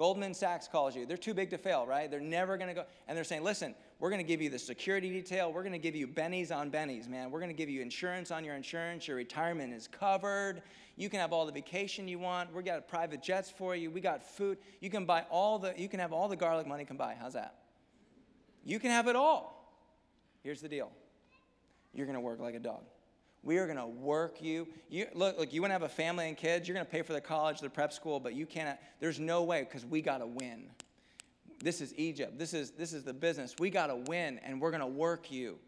Goldman 0.00 0.32
Sachs 0.32 0.66
calls 0.66 0.96
you. 0.96 1.04
They're 1.04 1.18
too 1.18 1.34
big 1.34 1.50
to 1.50 1.58
fail, 1.58 1.84
right? 1.86 2.10
They're 2.10 2.20
never 2.20 2.56
going 2.56 2.68
to 2.68 2.74
go. 2.74 2.84
And 3.06 3.14
they're 3.14 3.22
saying, 3.22 3.44
listen, 3.44 3.74
we're 3.98 4.08
going 4.08 4.24
to 4.24 4.26
give 4.26 4.40
you 4.40 4.48
the 4.48 4.58
security 4.58 5.10
detail. 5.10 5.52
We're 5.52 5.62
going 5.62 5.74
to 5.74 5.78
give 5.78 5.94
you 5.94 6.08
bennies 6.08 6.50
on 6.50 6.70
bennies, 6.70 7.06
man. 7.06 7.30
We're 7.30 7.38
going 7.38 7.50
to 7.50 7.56
give 7.56 7.68
you 7.68 7.82
insurance 7.82 8.30
on 8.30 8.42
your 8.42 8.54
insurance. 8.54 9.06
Your 9.06 9.18
retirement 9.18 9.74
is 9.74 9.86
covered. 9.86 10.62
You 10.96 11.10
can 11.10 11.20
have 11.20 11.34
all 11.34 11.44
the 11.44 11.52
vacation 11.52 12.08
you 12.08 12.18
want. 12.18 12.54
We 12.54 12.62
got 12.62 12.88
private 12.88 13.22
jets 13.22 13.50
for 13.50 13.76
you. 13.76 13.90
We 13.90 14.00
got 14.00 14.24
food. 14.24 14.56
You 14.80 14.88
can 14.88 15.04
buy 15.04 15.26
all 15.28 15.58
the, 15.58 15.74
you 15.76 15.86
can 15.86 16.00
have 16.00 16.14
all 16.14 16.28
the 16.28 16.36
garlic 16.36 16.66
money 16.66 16.86
can 16.86 16.96
buy. 16.96 17.14
How's 17.20 17.34
that? 17.34 17.56
You 18.64 18.78
can 18.78 18.92
have 18.92 19.06
it 19.06 19.16
all. 19.16 19.70
Here's 20.42 20.62
the 20.62 20.68
deal 20.70 20.90
you're 21.92 22.06
going 22.06 22.16
to 22.16 22.22
work 22.22 22.40
like 22.40 22.54
a 22.54 22.58
dog. 22.58 22.84
We 23.42 23.58
are 23.58 23.66
going 23.66 23.78
to 23.78 23.86
work 23.86 24.42
you. 24.42 24.68
you 24.88 25.06
look, 25.14 25.38
look, 25.38 25.52
you 25.52 25.62
want 25.62 25.70
to 25.70 25.74
have 25.74 25.82
a 25.82 25.88
family 25.88 26.28
and 26.28 26.36
kids, 26.36 26.68
you're 26.68 26.74
going 26.74 26.86
to 26.86 26.92
pay 26.92 27.02
for 27.02 27.14
the 27.14 27.20
college, 27.20 27.60
the 27.60 27.70
prep 27.70 27.92
school, 27.92 28.20
but 28.20 28.34
you 28.34 28.44
can't. 28.44 28.78
There's 29.00 29.18
no 29.18 29.42
way 29.44 29.62
because 29.62 29.86
we 29.86 30.02
got 30.02 30.18
to 30.18 30.26
win. 30.26 30.68
This 31.62 31.80
is 31.80 31.94
Egypt. 31.96 32.38
This 32.38 32.54
is, 32.54 32.70
this 32.72 32.92
is 32.92 33.02
the 33.02 33.12
business. 33.12 33.54
We 33.58 33.70
got 33.70 33.88
to 33.88 33.96
win, 33.96 34.38
and 34.44 34.60
we're 34.60 34.70
going 34.70 34.80
to 34.80 34.86
work 34.86 35.30
you. 35.30 35.58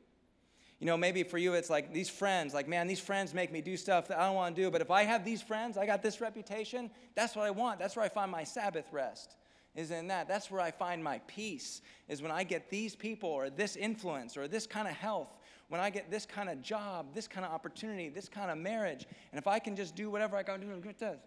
You 0.80 0.86
know, 0.86 0.96
maybe 0.96 1.22
for 1.22 1.38
you, 1.38 1.54
it's 1.54 1.70
like 1.70 1.92
these 1.92 2.10
friends, 2.10 2.54
like, 2.54 2.66
man, 2.66 2.88
these 2.88 2.98
friends 2.98 3.32
make 3.32 3.52
me 3.52 3.60
do 3.60 3.76
stuff 3.76 4.08
that 4.08 4.18
I 4.18 4.26
don't 4.26 4.34
want 4.34 4.56
to 4.56 4.62
do. 4.62 4.70
But 4.70 4.80
if 4.80 4.90
I 4.90 5.04
have 5.04 5.24
these 5.24 5.40
friends, 5.40 5.78
I 5.78 5.86
got 5.86 6.02
this 6.02 6.20
reputation, 6.20 6.90
that's 7.14 7.36
what 7.36 7.46
I 7.46 7.50
want. 7.50 7.78
That's 7.78 7.94
where 7.94 8.04
I 8.04 8.08
find 8.08 8.30
my 8.32 8.42
Sabbath 8.42 8.86
rest, 8.90 9.36
is 9.76 9.92
in 9.92 10.08
that. 10.08 10.26
That's 10.26 10.50
where 10.50 10.60
I 10.60 10.72
find 10.72 11.02
my 11.02 11.20
peace, 11.28 11.82
is 12.08 12.20
when 12.20 12.32
I 12.32 12.42
get 12.42 12.68
these 12.68 12.96
people 12.96 13.28
or 13.28 13.48
this 13.48 13.76
influence 13.76 14.36
or 14.36 14.48
this 14.48 14.66
kind 14.66 14.88
of 14.88 14.94
health, 14.94 15.38
when 15.72 15.80
I 15.80 15.88
get 15.88 16.10
this 16.10 16.26
kind 16.26 16.50
of 16.50 16.60
job, 16.60 17.14
this 17.14 17.26
kind 17.26 17.46
of 17.46 17.50
opportunity, 17.50 18.10
this 18.10 18.28
kind 18.28 18.50
of 18.50 18.58
marriage. 18.58 19.06
And 19.32 19.38
if 19.38 19.46
I 19.46 19.58
can 19.58 19.74
just 19.74 19.96
do 19.96 20.10
whatever 20.10 20.36
I 20.36 20.42
got 20.42 20.60
to 20.60 20.66
do, 20.66 20.80
get 20.82 20.98
this. 20.98 21.18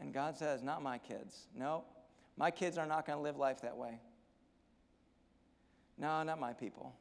And 0.00 0.14
God 0.14 0.36
says, 0.36 0.62
not 0.62 0.84
my 0.84 0.98
kids. 0.98 1.48
No, 1.52 1.82
my 2.36 2.52
kids 2.52 2.78
are 2.78 2.86
not 2.86 3.08
going 3.08 3.18
to 3.18 3.22
live 3.24 3.36
life 3.36 3.62
that 3.62 3.76
way. 3.76 3.98
No, 5.98 6.22
not 6.22 6.38
my 6.38 6.52
people. 6.52 6.94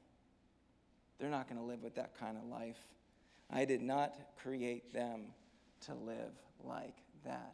They're 1.20 1.30
not 1.30 1.48
going 1.48 1.62
to 1.62 1.68
live 1.68 1.84
with 1.84 1.94
that 1.98 2.18
kind 2.20 2.36
of 2.36 2.46
life. 2.46 2.80
I 3.52 3.64
did 3.64 3.84
not 3.84 4.16
create 4.42 4.92
them 4.92 5.26
to 5.86 5.94
live 5.94 6.34
like 6.64 6.98
that. 7.26 7.54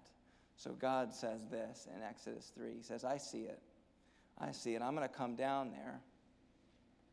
So 0.55 0.71
God 0.71 1.13
says 1.13 1.45
this 1.51 1.85
in 1.93 2.01
Exodus 2.01 2.53
3. 2.55 2.75
He 2.77 2.81
says, 2.81 3.03
I 3.03 3.17
see 3.17 3.41
it. 3.41 3.59
I 4.37 4.53
see 4.53 4.75
it. 4.75 4.81
I'm 4.81 4.95
going 4.95 5.05
to 5.05 5.13
come 5.13 5.35
down 5.35 5.69
there. 5.71 5.99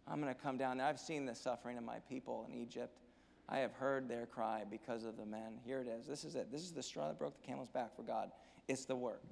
I'm 0.09 0.21
going 0.21 0.33
to 0.33 0.40
come 0.40 0.57
down. 0.57 0.81
I've 0.81 1.01
seen 1.01 1.27
the 1.27 1.35
suffering 1.35 1.79
of 1.79 1.85
my 1.85 1.99
people 2.09 2.47
in 2.49 2.55
Egypt. 2.55 2.99
I 3.49 3.59
have 3.59 3.73
heard 3.73 4.09
their 4.09 4.27
cry 4.27 4.64
because 4.69 5.05
of 5.05 5.16
the 5.16 5.27
men. 5.27 5.59
Here 5.64 5.81
it 5.81 5.88
is. 5.88 6.07
This 6.07 6.25
is 6.25 6.35
it. 6.35 6.51
This 6.51 6.62
is 6.62 6.73
the 6.73 6.83
straw 6.83 7.09
that 7.09 7.19
broke 7.19 7.40
the 7.40 7.47
camel's 7.47 7.69
back 7.69 7.95
for 7.95 8.03
God. 8.03 8.31
It's 8.69 8.85
the 8.85 8.97
work. 8.97 9.23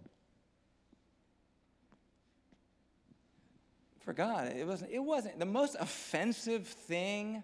for 4.05 4.13
God. 4.13 4.53
It 4.55 4.67
wasn't, 4.67 4.93
it 4.93 5.03
wasn't 5.03 5.39
the 5.39 5.47
most 5.47 5.77
offensive 5.81 6.67
thing 6.67 7.43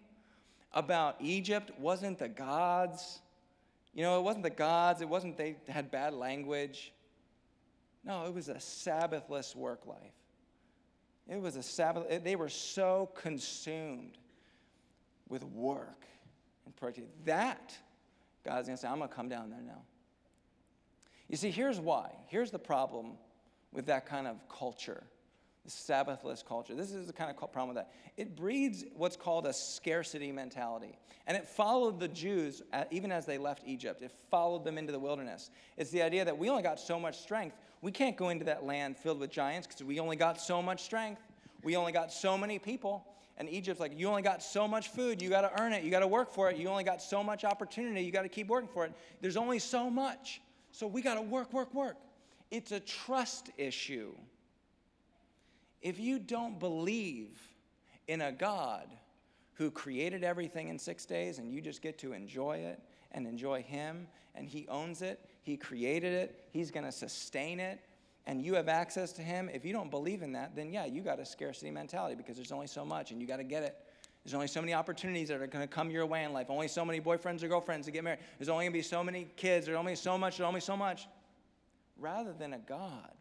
about 0.72 1.16
Egypt 1.20 1.72
wasn't 1.78 2.18
the 2.18 2.28
gods. 2.28 3.20
You 3.94 4.02
know, 4.02 4.18
it 4.18 4.22
wasn't 4.22 4.44
the 4.44 4.50
gods, 4.50 5.00
it 5.00 5.08
wasn't 5.08 5.36
they 5.36 5.56
had 5.68 5.90
bad 5.90 6.14
language. 6.14 6.92
No, 8.04 8.26
it 8.26 8.34
was 8.34 8.48
a 8.48 8.54
Sabbathless 8.54 9.56
work 9.56 9.86
life. 9.86 10.12
It 11.30 11.40
was 11.40 11.54
a 11.54 11.62
Sabbath, 11.62 12.24
they 12.24 12.34
were 12.34 12.48
so 12.48 13.08
consumed 13.14 14.18
with 15.28 15.44
work 15.44 16.04
and 16.66 16.74
productivity. 16.74 17.14
That, 17.24 17.72
God's 18.44 18.66
gonna 18.66 18.76
say, 18.76 18.88
I'm 18.88 18.98
gonna 18.98 19.08
come 19.08 19.28
down 19.28 19.48
there 19.48 19.62
now. 19.62 19.82
You 21.28 21.36
see, 21.36 21.52
here's 21.52 21.78
why. 21.78 22.10
Here's 22.26 22.50
the 22.50 22.58
problem 22.58 23.12
with 23.72 23.86
that 23.86 24.06
kind 24.06 24.26
of 24.26 24.36
culture 24.48 25.04
the 25.64 25.70
Sabbathless 25.70 26.44
culture. 26.44 26.74
This 26.74 26.92
is 26.92 27.06
the 27.06 27.12
kind 27.12 27.30
of 27.30 27.36
problem 27.36 27.68
with 27.68 27.76
that. 27.76 27.92
It 28.16 28.34
breeds 28.34 28.84
what's 28.96 29.16
called 29.16 29.46
a 29.46 29.52
scarcity 29.52 30.32
mentality. 30.32 30.98
And 31.26 31.36
it 31.36 31.46
followed 31.46 32.00
the 32.00 32.08
Jews, 32.08 32.62
uh, 32.72 32.84
even 32.90 33.12
as 33.12 33.26
they 33.26 33.36
left 33.38 33.62
Egypt. 33.66 34.00
It 34.02 34.12
followed 34.30 34.64
them 34.64 34.78
into 34.78 34.90
the 34.90 34.98
wilderness. 34.98 35.50
It's 35.76 35.90
the 35.90 36.02
idea 36.02 36.24
that 36.24 36.36
we 36.36 36.48
only 36.48 36.62
got 36.62 36.80
so 36.80 36.98
much 36.98 37.18
strength. 37.18 37.56
We 37.82 37.90
can't 37.92 38.16
go 38.16 38.28
into 38.28 38.44
that 38.44 38.64
land 38.64 38.96
filled 38.96 39.20
with 39.20 39.30
giants 39.30 39.66
because 39.66 39.82
we 39.82 40.00
only 40.00 40.16
got 40.16 40.40
so 40.40 40.60
much 40.60 40.82
strength. 40.82 41.22
We 41.62 41.76
only 41.76 41.92
got 41.92 42.12
so 42.12 42.36
many 42.36 42.58
people. 42.58 43.06
And 43.38 43.48
Egypt's 43.48 43.80
like, 43.80 43.98
you 43.98 44.06
only 44.06 44.20
got 44.20 44.42
so 44.42 44.68
much 44.68 44.88
food. 44.88 45.22
You 45.22 45.30
got 45.30 45.42
to 45.42 45.62
earn 45.62 45.72
it. 45.72 45.82
You 45.82 45.90
got 45.90 46.00
to 46.00 46.06
work 46.06 46.30
for 46.30 46.50
it. 46.50 46.58
You 46.58 46.68
only 46.68 46.84
got 46.84 47.00
so 47.00 47.24
much 47.24 47.42
opportunity. 47.42 48.02
You 48.02 48.12
got 48.12 48.22
to 48.22 48.28
keep 48.28 48.48
working 48.48 48.68
for 48.68 48.84
it. 48.84 48.92
There's 49.22 49.38
only 49.38 49.58
so 49.58 49.88
much. 49.88 50.42
So 50.72 50.86
we 50.86 51.00
got 51.00 51.14
to 51.14 51.22
work, 51.22 51.52
work, 51.52 51.72
work. 51.72 51.96
It's 52.50 52.72
a 52.72 52.80
trust 52.80 53.50
issue. 53.56 54.12
If 55.80 55.98
you 55.98 56.18
don't 56.18 56.58
believe 56.58 57.40
in 58.08 58.20
a 58.20 58.32
God 58.32 58.88
who 59.54 59.70
created 59.70 60.22
everything 60.22 60.68
in 60.68 60.78
six 60.78 61.06
days 61.06 61.38
and 61.38 61.50
you 61.50 61.62
just 61.62 61.80
get 61.80 61.98
to 62.00 62.12
enjoy 62.12 62.58
it 62.58 62.80
and 63.12 63.26
enjoy 63.26 63.62
Him 63.62 64.06
and 64.34 64.46
He 64.46 64.66
owns 64.68 65.00
it, 65.00 65.24
He 65.42 65.56
created 65.56 66.12
it, 66.12 66.44
He's 66.52 66.70
going 66.70 66.84
to 66.84 66.92
sustain 66.92 67.60
it, 67.60 67.80
and 68.26 68.42
you 68.42 68.54
have 68.54 68.68
access 68.68 69.12
to 69.12 69.22
Him, 69.22 69.50
if 69.52 69.64
you 69.64 69.72
don't 69.72 69.90
believe 69.90 70.22
in 70.22 70.32
that, 70.32 70.54
then 70.54 70.72
yeah, 70.72 70.84
you 70.84 71.02
got 71.02 71.18
a 71.18 71.24
scarcity 71.24 71.70
mentality 71.70 72.14
because 72.14 72.36
there's 72.36 72.52
only 72.52 72.66
so 72.66 72.84
much 72.84 73.10
and 73.10 73.20
you 73.20 73.26
got 73.26 73.38
to 73.38 73.44
get 73.44 73.62
it. 73.62 73.76
There's 74.24 74.34
only 74.34 74.48
so 74.48 74.60
many 74.60 74.74
opportunities 74.74 75.28
that 75.28 75.40
are 75.40 75.46
going 75.46 75.66
to 75.66 75.72
come 75.72 75.90
your 75.90 76.04
way 76.04 76.24
in 76.24 76.32
life. 76.32 76.50
Only 76.50 76.68
so 76.68 76.84
many 76.84 77.00
boyfriends 77.00 77.42
or 77.42 77.48
girlfriends 77.48 77.86
to 77.86 77.90
get 77.90 78.04
married. 78.04 78.20
There's 78.38 78.50
only 78.50 78.64
going 78.64 78.72
to 78.72 78.78
be 78.78 78.82
so 78.82 79.02
many 79.02 79.26
kids. 79.36 79.64
There's 79.64 79.78
only 79.78 79.96
so 79.96 80.18
much. 80.18 80.36
There's 80.36 80.46
only 80.46 80.60
so 80.60 80.76
much. 80.76 81.08
Rather 81.98 82.34
than 82.34 82.52
a 82.52 82.58
God 82.58 83.14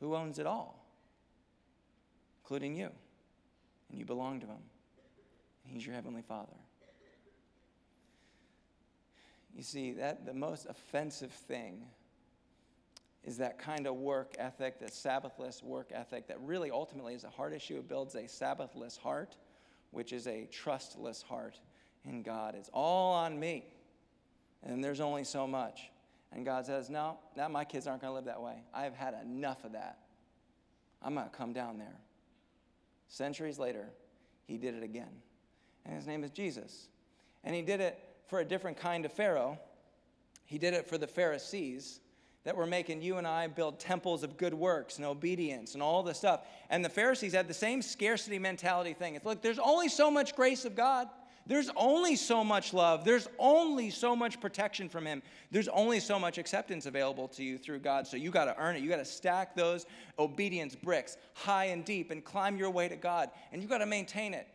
who 0.00 0.16
owns 0.16 0.38
it 0.38 0.46
all, 0.46 0.84
including 2.42 2.76
you. 2.76 2.90
And 3.90 3.98
you 3.98 4.04
belong 4.04 4.40
to 4.40 4.46
Him. 4.46 4.58
He's 5.64 5.86
your 5.86 5.94
Heavenly 5.94 6.22
Father. 6.22 6.52
You 9.56 9.62
see, 9.62 9.92
that 9.92 10.26
the 10.26 10.34
most 10.34 10.66
offensive 10.68 11.32
thing 11.32 11.82
is 13.24 13.38
that 13.38 13.58
kind 13.58 13.86
of 13.86 13.96
work 13.96 14.34
ethic, 14.38 14.78
that 14.80 14.90
Sabbathless 14.90 15.62
work 15.62 15.90
ethic, 15.94 16.28
that 16.28 16.38
really 16.42 16.70
ultimately 16.70 17.14
is 17.14 17.24
a 17.24 17.30
heart 17.30 17.54
issue. 17.54 17.76
It 17.76 17.88
builds 17.88 18.14
a 18.14 18.24
Sabbathless 18.24 18.98
heart, 18.98 19.36
which 19.92 20.12
is 20.12 20.26
a 20.26 20.46
trustless 20.52 21.22
heart 21.22 21.58
in 22.04 22.22
God. 22.22 22.54
It's 22.54 22.68
all 22.74 23.14
on 23.14 23.40
me, 23.40 23.64
and 24.62 24.84
there's 24.84 25.00
only 25.00 25.24
so 25.24 25.46
much. 25.46 25.90
And 26.32 26.44
God 26.44 26.66
says, 26.66 26.90
No, 26.90 27.18
now 27.34 27.48
my 27.48 27.64
kids 27.64 27.86
aren't 27.86 28.02
going 28.02 28.10
to 28.10 28.14
live 28.14 28.26
that 28.26 28.42
way. 28.42 28.62
I've 28.74 28.94
had 28.94 29.14
enough 29.24 29.64
of 29.64 29.72
that. 29.72 30.00
I'm 31.00 31.14
going 31.14 31.30
to 31.30 31.34
come 31.34 31.54
down 31.54 31.78
there. 31.78 31.96
Centuries 33.08 33.58
later, 33.58 33.88
he 34.44 34.58
did 34.58 34.74
it 34.74 34.82
again. 34.82 35.22
And 35.86 35.94
his 35.94 36.06
name 36.06 36.24
is 36.24 36.30
Jesus. 36.30 36.88
And 37.42 37.54
he 37.54 37.62
did 37.62 37.80
it 37.80 37.98
for 38.26 38.40
a 38.40 38.44
different 38.44 38.76
kind 38.76 39.04
of 39.04 39.12
Pharaoh. 39.12 39.58
He 40.44 40.58
did 40.58 40.74
it 40.74 40.86
for 40.88 40.98
the 40.98 41.06
Pharisees 41.06 42.00
that 42.44 42.56
were 42.56 42.66
making 42.66 43.02
you 43.02 43.16
and 43.16 43.26
I 43.26 43.48
build 43.48 43.80
temples 43.80 44.22
of 44.22 44.36
good 44.36 44.54
works 44.54 44.98
and 44.98 45.04
obedience 45.04 45.74
and 45.74 45.82
all 45.82 46.04
this 46.04 46.18
stuff. 46.18 46.46
And 46.70 46.84
the 46.84 46.88
Pharisees 46.88 47.32
had 47.32 47.48
the 47.48 47.54
same 47.54 47.82
scarcity 47.82 48.38
mentality 48.38 48.92
thing. 48.92 49.16
It's 49.16 49.26
look, 49.26 49.42
there's 49.42 49.58
only 49.58 49.88
so 49.88 50.10
much 50.10 50.36
grace 50.36 50.64
of 50.64 50.76
God. 50.76 51.08
There's 51.48 51.70
only 51.76 52.16
so 52.16 52.42
much 52.42 52.72
love. 52.72 53.04
There's 53.04 53.28
only 53.38 53.90
so 53.90 54.16
much 54.16 54.40
protection 54.40 54.88
from 54.88 55.06
Him. 55.06 55.22
There's 55.52 55.68
only 55.68 56.00
so 56.00 56.18
much 56.18 56.38
acceptance 56.38 56.86
available 56.86 57.28
to 57.28 57.44
you 57.44 57.56
through 57.56 57.80
God. 57.80 58.06
So 58.06 58.16
you 58.16 58.30
got 58.30 58.46
to 58.46 58.56
earn 58.58 58.76
it. 58.76 58.82
You 58.82 58.88
got 58.88 58.96
to 58.96 59.04
stack 59.04 59.54
those 59.54 59.86
obedience 60.18 60.74
bricks 60.74 61.16
high 61.34 61.66
and 61.66 61.84
deep 61.84 62.10
and 62.10 62.24
climb 62.24 62.56
your 62.56 62.70
way 62.70 62.88
to 62.88 62.96
God. 62.96 63.30
And 63.52 63.62
you 63.62 63.68
got 63.68 63.78
to 63.78 63.86
maintain 63.86 64.34
it 64.34 64.48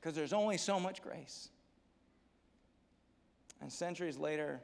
because 0.00 0.14
there's 0.14 0.32
only 0.32 0.56
so 0.56 0.80
much 0.80 1.02
grace. 1.02 1.50
And 3.60 3.72
centuries 3.72 4.18
later, 4.18 4.60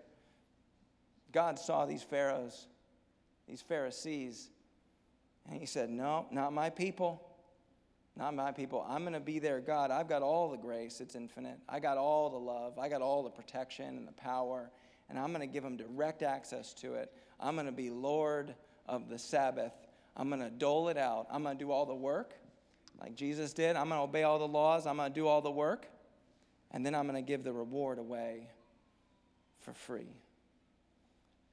God 1.32 1.58
saw 1.58 1.84
these 1.84 2.02
pharaohs, 2.02 2.66
these 3.48 3.62
Pharisees, 3.62 4.48
and 5.48 5.58
He 5.60 5.66
said, 5.66 5.90
No, 5.90 6.26
not 6.30 6.52
my 6.52 6.70
people 6.70 7.26
not 8.16 8.34
my 8.34 8.50
people. 8.50 8.84
I'm 8.88 9.02
going 9.02 9.12
to 9.12 9.20
be 9.20 9.38
their 9.38 9.60
God. 9.60 9.90
I've 9.90 10.08
got 10.08 10.22
all 10.22 10.50
the 10.50 10.56
grace, 10.56 11.00
it's 11.00 11.14
infinite. 11.14 11.58
I 11.68 11.80
got 11.80 11.98
all 11.98 12.30
the 12.30 12.38
love, 12.38 12.78
I 12.78 12.88
got 12.88 13.02
all 13.02 13.22
the 13.22 13.30
protection 13.30 13.96
and 13.96 14.08
the 14.08 14.12
power, 14.12 14.70
and 15.08 15.18
I'm 15.18 15.28
going 15.28 15.46
to 15.46 15.52
give 15.52 15.62
them 15.62 15.76
direct 15.76 16.22
access 16.22 16.72
to 16.74 16.94
it. 16.94 17.12
I'm 17.38 17.54
going 17.54 17.66
to 17.66 17.72
be 17.72 17.90
Lord 17.90 18.54
of 18.86 19.08
the 19.08 19.18
Sabbath. 19.18 19.72
I'm 20.16 20.30
going 20.30 20.40
to 20.40 20.50
dole 20.50 20.88
it 20.88 20.96
out. 20.96 21.26
I'm 21.30 21.42
going 21.42 21.58
to 21.58 21.62
do 21.62 21.70
all 21.70 21.84
the 21.84 21.94
work 21.94 22.34
like 23.00 23.14
Jesus 23.14 23.52
did. 23.52 23.76
I'm 23.76 23.88
going 23.90 23.98
to 23.98 24.04
obey 24.04 24.22
all 24.22 24.38
the 24.38 24.48
laws. 24.48 24.86
I'm 24.86 24.96
going 24.96 25.12
to 25.12 25.14
do 25.14 25.26
all 25.26 25.42
the 25.42 25.50
work. 25.50 25.86
And 26.70 26.84
then 26.84 26.94
I'm 26.94 27.06
going 27.06 27.22
to 27.22 27.26
give 27.26 27.44
the 27.44 27.52
reward 27.52 27.98
away 27.98 28.48
for 29.66 29.74
free. 29.74 30.14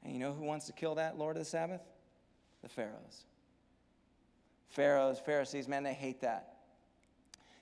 And 0.03 0.13
you 0.13 0.19
know 0.19 0.33
who 0.33 0.45
wants 0.45 0.67
to 0.67 0.73
kill 0.73 0.95
that 0.95 1.17
Lord 1.17 1.35
of 1.35 1.41
the 1.41 1.49
Sabbath? 1.49 1.81
The 2.61 2.69
Pharaohs. 2.69 3.25
Pharaohs, 4.69 5.19
Pharisees, 5.19 5.67
man, 5.67 5.83
they 5.83 5.93
hate 5.93 6.21
that. 6.21 6.49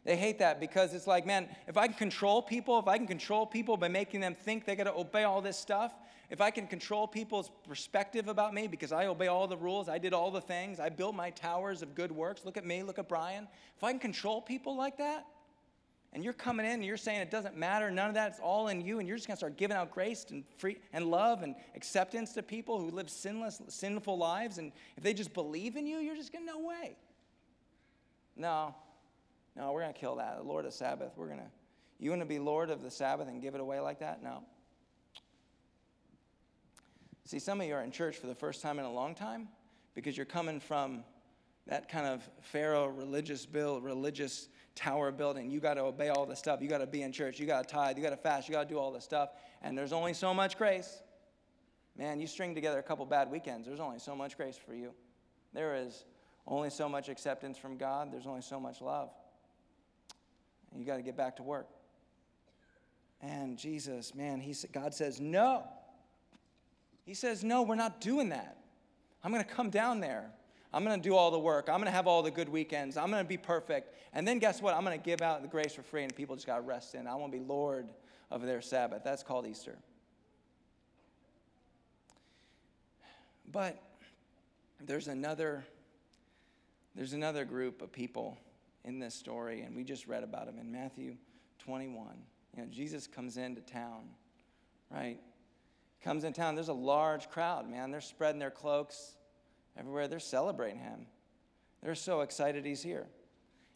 They 0.03 0.17
hate 0.17 0.39
that 0.39 0.59
because 0.59 0.93
it's 0.93 1.07
like, 1.07 1.25
man, 1.25 1.47
if 1.67 1.77
I 1.77 1.87
can 1.87 1.95
control 1.95 2.41
people, 2.41 2.77
if 2.79 2.87
I 2.87 2.97
can 2.97 3.07
control 3.07 3.45
people 3.45 3.77
by 3.77 3.87
making 3.87 4.19
them 4.19 4.35
think 4.35 4.65
they 4.65 4.75
got 4.75 4.85
to 4.85 4.93
obey 4.93 5.23
all 5.23 5.41
this 5.41 5.57
stuff, 5.57 5.93
if 6.29 6.41
I 6.41 6.51
can 6.51 6.67
control 6.67 7.07
people's 7.07 7.49
perspective 7.67 8.27
about 8.27 8.53
me 8.53 8.67
because 8.67 8.91
I 8.91 9.05
obey 9.05 9.27
all 9.27 9.47
the 9.47 9.57
rules, 9.57 9.87
I 9.87 9.99
did 9.99 10.13
all 10.13 10.31
the 10.31 10.41
things, 10.41 10.79
I 10.79 10.89
built 10.89 11.15
my 11.15 11.29
towers 11.29 11.81
of 11.81 11.95
good 11.95 12.11
works. 12.11 12.43
Look 12.43 12.57
at 12.57 12.65
me, 12.65 12.83
look 12.83 12.99
at 12.99 13.07
Brian. 13.07 13.47
If 13.77 13.83
I 13.83 13.91
can 13.91 13.99
control 13.99 14.41
people 14.41 14.75
like 14.75 14.97
that, 14.97 15.25
and 16.13 16.23
you're 16.23 16.33
coming 16.33 16.65
in 16.65 16.73
and 16.73 16.85
you're 16.85 16.97
saying 16.97 17.21
it 17.21 17.31
doesn't 17.31 17.55
matter, 17.55 17.89
none 17.89 18.09
of 18.09 18.15
that, 18.15 18.31
it's 18.31 18.39
all 18.39 18.67
in 18.67 18.81
you, 18.81 18.99
and 18.99 19.07
you're 19.07 19.17
just 19.17 19.27
gonna 19.27 19.37
start 19.37 19.57
giving 19.57 19.77
out 19.77 19.91
grace 19.91 20.25
and 20.29 20.43
free 20.57 20.77
and 20.93 21.09
love 21.09 21.43
and 21.43 21.55
acceptance 21.75 22.33
to 22.33 22.43
people 22.43 22.79
who 22.79 22.89
live 22.89 23.09
sinless, 23.09 23.61
sinful 23.69 24.17
lives, 24.17 24.57
and 24.57 24.71
if 24.97 25.03
they 25.03 25.13
just 25.13 25.33
believe 25.33 25.75
in 25.75 25.85
you, 25.85 25.97
you're 25.97 26.15
just 26.15 26.33
gonna 26.33 26.45
no 26.45 26.59
way. 26.59 26.95
No, 28.35 28.75
no, 29.55 29.71
we're 29.71 29.81
to 29.85 29.93
kill 29.99 30.15
that. 30.15 30.37
The 30.37 30.43
Lord 30.43 30.65
of 30.65 30.73
Sabbath, 30.73 31.11
we're 31.15 31.27
to. 31.39 31.51
You 31.99 32.09
want 32.09 32.21
to 32.21 32.27
be 32.27 32.39
Lord 32.39 32.69
of 32.69 32.81
the 32.81 32.89
Sabbath 32.89 33.27
and 33.27 33.41
give 33.41 33.53
it 33.53 33.61
away 33.61 33.79
like 33.79 33.99
that? 33.99 34.23
No. 34.23 34.43
See, 37.25 37.39
some 37.39 37.61
of 37.61 37.67
you 37.67 37.75
are 37.75 37.83
in 37.83 37.91
church 37.91 38.17
for 38.17 38.27
the 38.27 38.35
first 38.35 38.61
time 38.61 38.79
in 38.79 38.85
a 38.85 38.91
long 38.91 39.13
time 39.13 39.47
because 39.93 40.17
you're 40.17 40.25
coming 40.25 40.59
from 40.59 41.03
that 41.67 41.89
kind 41.89 42.07
of 42.07 42.27
Pharaoh 42.41 42.87
religious 42.87 43.45
bill, 43.45 43.79
religious 43.81 44.49
tower 44.75 45.11
building. 45.11 45.51
You 45.51 45.59
got 45.59 45.75
to 45.75 45.81
obey 45.81 46.09
all 46.09 46.25
the 46.25 46.35
stuff. 46.35 46.61
You 46.61 46.67
got 46.67 46.79
to 46.79 46.87
be 46.87 47.01
in 47.01 47.11
church. 47.11 47.39
You 47.39 47.45
got 47.45 47.67
to 47.67 47.73
tithe. 47.73 47.97
You 47.97 48.03
got 48.03 48.11
to 48.11 48.17
fast. 48.17 48.47
You 48.47 48.53
got 48.53 48.67
to 48.67 48.73
do 48.73 48.79
all 48.79 48.91
this 48.91 49.03
stuff. 49.03 49.29
And 49.61 49.77
there's 49.77 49.93
only 49.93 50.13
so 50.13 50.33
much 50.33 50.57
grace. 50.57 51.01
Man, 51.97 52.19
you 52.19 52.27
string 52.27 52.55
together 52.55 52.79
a 52.79 52.83
couple 52.83 53.05
bad 53.05 53.29
weekends, 53.29 53.67
there's 53.67 53.79
only 53.79 53.99
so 53.99 54.15
much 54.15 54.37
grace 54.37 54.57
for 54.57 54.73
you. 54.73 54.93
There 55.53 55.75
is 55.75 56.05
only 56.47 56.69
so 56.69 56.87
much 56.87 57.09
acceptance 57.09 57.57
from 57.57 57.77
God, 57.77 58.11
there's 58.11 58.27
only 58.27 58.41
so 58.41 58.59
much 58.59 58.81
love. 58.81 59.09
You 60.75 60.85
got 60.85 60.95
to 60.95 61.01
get 61.01 61.17
back 61.17 61.35
to 61.35 61.43
work. 61.43 61.67
And 63.21 63.57
Jesus, 63.57 64.15
man, 64.15 64.39
he, 64.39 64.55
God 64.71 64.93
says, 64.93 65.19
no. 65.19 65.63
He 67.03 67.13
says, 67.13 67.43
no, 67.43 67.61
we're 67.61 67.75
not 67.75 67.99
doing 67.99 68.29
that. 68.29 68.57
I'm 69.23 69.31
going 69.31 69.43
to 69.43 69.49
come 69.49 69.69
down 69.69 69.99
there. 69.99 70.31
I'm 70.73 70.85
going 70.85 70.99
to 70.99 71.09
do 71.09 71.15
all 71.15 71.31
the 71.31 71.39
work. 71.39 71.67
I'm 71.67 71.75
going 71.75 71.85
to 71.85 71.91
have 71.91 72.07
all 72.07 72.23
the 72.23 72.31
good 72.31 72.47
weekends. 72.47 72.95
I'm 72.95 73.11
going 73.11 73.23
to 73.23 73.27
be 73.27 73.37
perfect. 73.37 73.93
And 74.13 74.25
then 74.27 74.39
guess 74.39 74.61
what? 74.61 74.73
I'm 74.73 74.85
going 74.85 74.97
to 74.97 75.03
give 75.03 75.21
out 75.21 75.41
the 75.41 75.47
grace 75.47 75.73
for 75.73 75.83
free, 75.83 76.03
and 76.03 76.15
people 76.15 76.35
just 76.35 76.47
got 76.47 76.55
to 76.55 76.61
rest 76.61 76.95
in. 76.95 77.07
I 77.07 77.15
want 77.15 77.33
to 77.33 77.39
be 77.39 77.43
Lord 77.43 77.89
of 78.29 78.41
their 78.41 78.61
Sabbath. 78.61 79.01
That's 79.03 79.23
called 79.23 79.45
Easter. 79.45 79.77
But 83.51 83.81
there's 84.79 85.07
another 85.07 85.65
there's 86.95 87.13
another 87.13 87.45
group 87.45 87.81
of 87.81 87.91
people 87.91 88.37
in 88.83 88.99
this 88.99 89.15
story, 89.15 89.61
and 89.61 89.75
we 89.75 89.83
just 89.83 90.07
read 90.07 90.23
about 90.23 90.45
them 90.45 90.57
in 90.59 90.71
Matthew 90.71 91.15
21. 91.59 92.07
You 92.55 92.63
know, 92.63 92.69
Jesus 92.69 93.07
comes 93.07 93.37
into 93.37 93.61
town, 93.61 94.09
right? 94.89 95.17
Comes 96.03 96.25
in 96.25 96.33
town. 96.33 96.55
There's 96.55 96.67
a 96.67 96.73
large 96.73 97.29
crowd, 97.29 97.69
man. 97.69 97.91
They're 97.91 98.01
spreading 98.01 98.39
their 98.39 98.51
cloaks 98.51 99.15
everywhere. 99.77 100.07
They're 100.07 100.19
celebrating 100.19 100.79
him. 100.79 101.07
They're 101.81 101.95
so 101.95 102.21
excited 102.21 102.65
he's 102.65 102.83
here. 102.83 103.07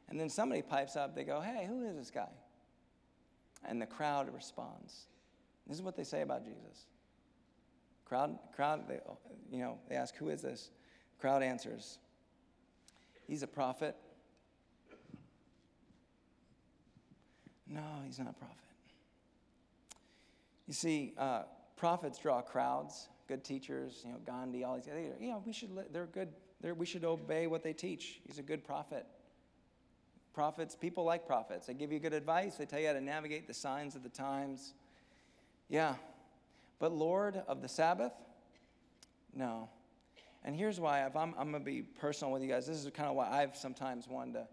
And 0.08 0.20
then 0.20 0.30
somebody 0.30 0.62
pipes 0.62 0.96
up. 0.96 1.16
They 1.16 1.24
go, 1.24 1.42
"Hey, 1.42 1.66
who 1.68 1.84
is 1.84 1.96
this 1.96 2.12
guy?" 2.12 2.30
And 3.64 3.82
the 3.82 3.88
crowd 3.88 4.34
responds. 4.34 5.08
This 5.66 5.78
is 5.78 5.84
what 5.84 5.96
they 5.96 6.04
say 6.04 6.22
about 6.22 6.46
Jesus. 6.46 6.86
Crowd, 8.06 8.38
crowd, 8.56 8.88
they, 8.88 9.00
you 9.52 9.58
know, 9.58 9.80
they 9.90 9.96
ask, 9.96 10.16
"Who 10.16 10.30
is 10.30 10.44
this?" 10.44 10.70
Crowd 11.18 11.42
answers, 11.42 11.98
He's 13.28 13.42
a 13.42 13.48
prophet. 13.48 13.96
No, 17.68 17.82
he's 18.06 18.20
not 18.20 18.30
a 18.30 18.34
prophet. 18.34 18.58
You 20.68 20.74
see, 20.74 21.14
uh, 21.18 21.44
prophets 21.76 22.20
draw 22.20 22.42
crowds, 22.42 23.08
good 23.28 23.44
teachers, 23.44 24.02
you 24.06 24.12
know, 24.12 24.20
Gandhi, 24.26 24.64
all 24.64 24.76
these, 24.76 24.88
you 25.20 25.30
know, 25.30 25.42
we 25.46 25.54
should, 25.54 25.70
they're 25.92 26.06
good, 26.06 26.30
they're, 26.62 26.74
we 26.74 26.86
should 26.86 27.04
obey 27.04 27.48
what 27.48 27.64
they 27.64 27.74
teach. 27.74 28.20
He's 28.26 28.40
a 28.40 28.44
good 28.44 28.64
prophet. 28.64 29.06
Prophets, 30.34 30.76
people 30.76 31.04
like 31.04 31.26
prophets. 31.26 31.68
They 31.68 31.74
give 31.74 31.92
you 31.92 32.00
good 32.00 32.14
advice, 32.14 32.56
they 32.56 32.66
tell 32.66 32.80
you 32.80 32.88
how 32.88 32.94
to 32.94 33.02
navigate 33.02 33.48
the 33.48 33.54
signs 33.54 33.96
of 33.96 34.04
the 34.04 34.10
times. 34.10 34.74
Yeah. 35.70 35.96
But 36.80 36.92
Lord 36.92 37.42
of 37.48 37.62
the 37.62 37.70
Sabbath? 37.70 38.14
No. 39.34 39.70
And 40.44 40.56
here's 40.56 40.80
why, 40.80 41.06
if 41.06 41.16
I'm, 41.16 41.34
I'm 41.38 41.52
going 41.52 41.64
to 41.64 41.72
be 41.72 41.82
personal 41.82 42.32
with 42.32 42.44
you 42.44 42.48
guys, 42.48 42.68
this 42.68 42.78
is 42.78 42.90
kind 42.92 43.10
of 43.10 43.16
why 43.16 43.30
I've 43.30 43.56
sometimes 43.56 44.08
wanted 44.08 44.34
to, 44.34 44.48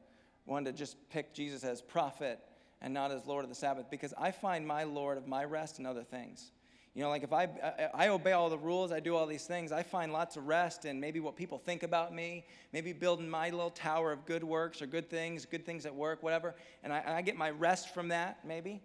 wanted 0.47 0.73
to 0.73 0.79
just 0.79 0.97
pick 1.11 1.35
Jesus 1.35 1.65
as 1.65 1.83
prophet 1.83 2.39
and 2.81 2.95
not 2.95 3.11
as 3.13 3.27
Lord 3.27 3.45
of 3.45 3.51
the 3.51 3.55
Sabbath, 3.55 3.87
because 3.91 4.15
I 4.19 4.31
find 4.31 4.67
my 4.67 4.85
Lord 4.85 5.19
of 5.19 5.29
my 5.29 5.45
rest 5.45 5.79
and 5.79 5.87
other 5.87 6.03
things. 6.03 6.51
You 6.95 7.03
know, 7.03 7.09
like 7.09 7.23
if 7.23 7.33
I, 7.33 7.49
I, 7.95 8.09
obey 8.09 8.33
all 8.33 8.51
the 8.51 8.59
rules, 8.59 8.93
I 8.93 9.01
do 9.01 9.17
all 9.17 9.27
these 9.27 9.47
things, 9.47 9.73
I 9.73 9.83
find 9.83 10.13
lots 10.13 10.37
of 10.37 10.47
rest 10.47 10.85
in 10.85 11.01
maybe 11.01 11.21
what 11.21 11.37
people 11.37 11.57
think 11.57 11.85
about 11.85 12.15
me, 12.15 12.45
maybe 12.71 12.93
building 12.93 13.31
my 13.31 13.49
little 13.49 13.71
tower 13.71 14.13
of 14.13 14.27
good 14.27 14.45
works 14.45 14.83
or 14.83 14.87
good 14.87 15.09
things, 15.09 15.47
good 15.47 15.65
things 15.65 15.87
at 15.87 15.95
work, 15.95 16.23
whatever. 16.23 16.55
And 16.85 16.93
I, 16.93 17.03
I 17.07 17.23
get 17.23 17.37
my 17.37 17.49
rest 17.49 17.95
from 17.95 18.09
that, 18.09 18.41
maybe. 18.45 18.83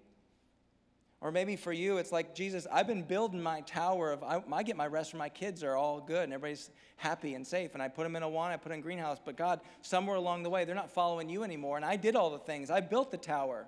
Or 1.20 1.32
maybe 1.32 1.58
for 1.58 1.74
you, 1.74 1.98
it's 1.98 2.14
like, 2.14 2.34
Jesus, 2.34 2.66
I've 2.72 2.88
been 2.88 3.02
building 3.02 3.42
my 3.42 3.62
tower 3.62 4.12
of, 4.12 4.24
I, 4.24 4.42
I, 4.54 4.64
get 4.64 4.78
my 4.78 4.88
rest 4.88 5.12
from 5.12 5.18
my 5.18 5.30
kids 5.30 5.62
are 5.64 5.76
all 5.76 6.00
good 6.00 6.24
and 6.24 6.32
everybody's 6.32 6.70
happy 6.96 7.34
and 7.34 7.46
safe. 7.46 7.74
And 7.74 7.82
I 7.82 7.90
put 7.90 8.04
them 8.04 8.16
in 8.16 8.24
a 8.24 8.30
one, 8.30 8.52
I 8.52 8.58
put 8.58 8.70
them 8.70 8.78
in 8.78 8.82
greenhouse. 8.82 9.18
But 9.24 9.36
God, 9.36 9.60
somewhere 9.82 10.16
along 10.16 10.44
the 10.44 10.50
way, 10.50 10.64
they're 10.64 10.76
not 10.76 10.92
following 10.92 11.28
you 11.28 11.44
anymore. 11.44 11.76
And 11.76 11.84
I 11.84 11.98
did 11.98 12.16
all 12.16 12.30
the 12.30 12.38
things. 12.38 12.70
I 12.70 12.82
built 12.82 13.12
the 13.12 13.18
tower. 13.18 13.68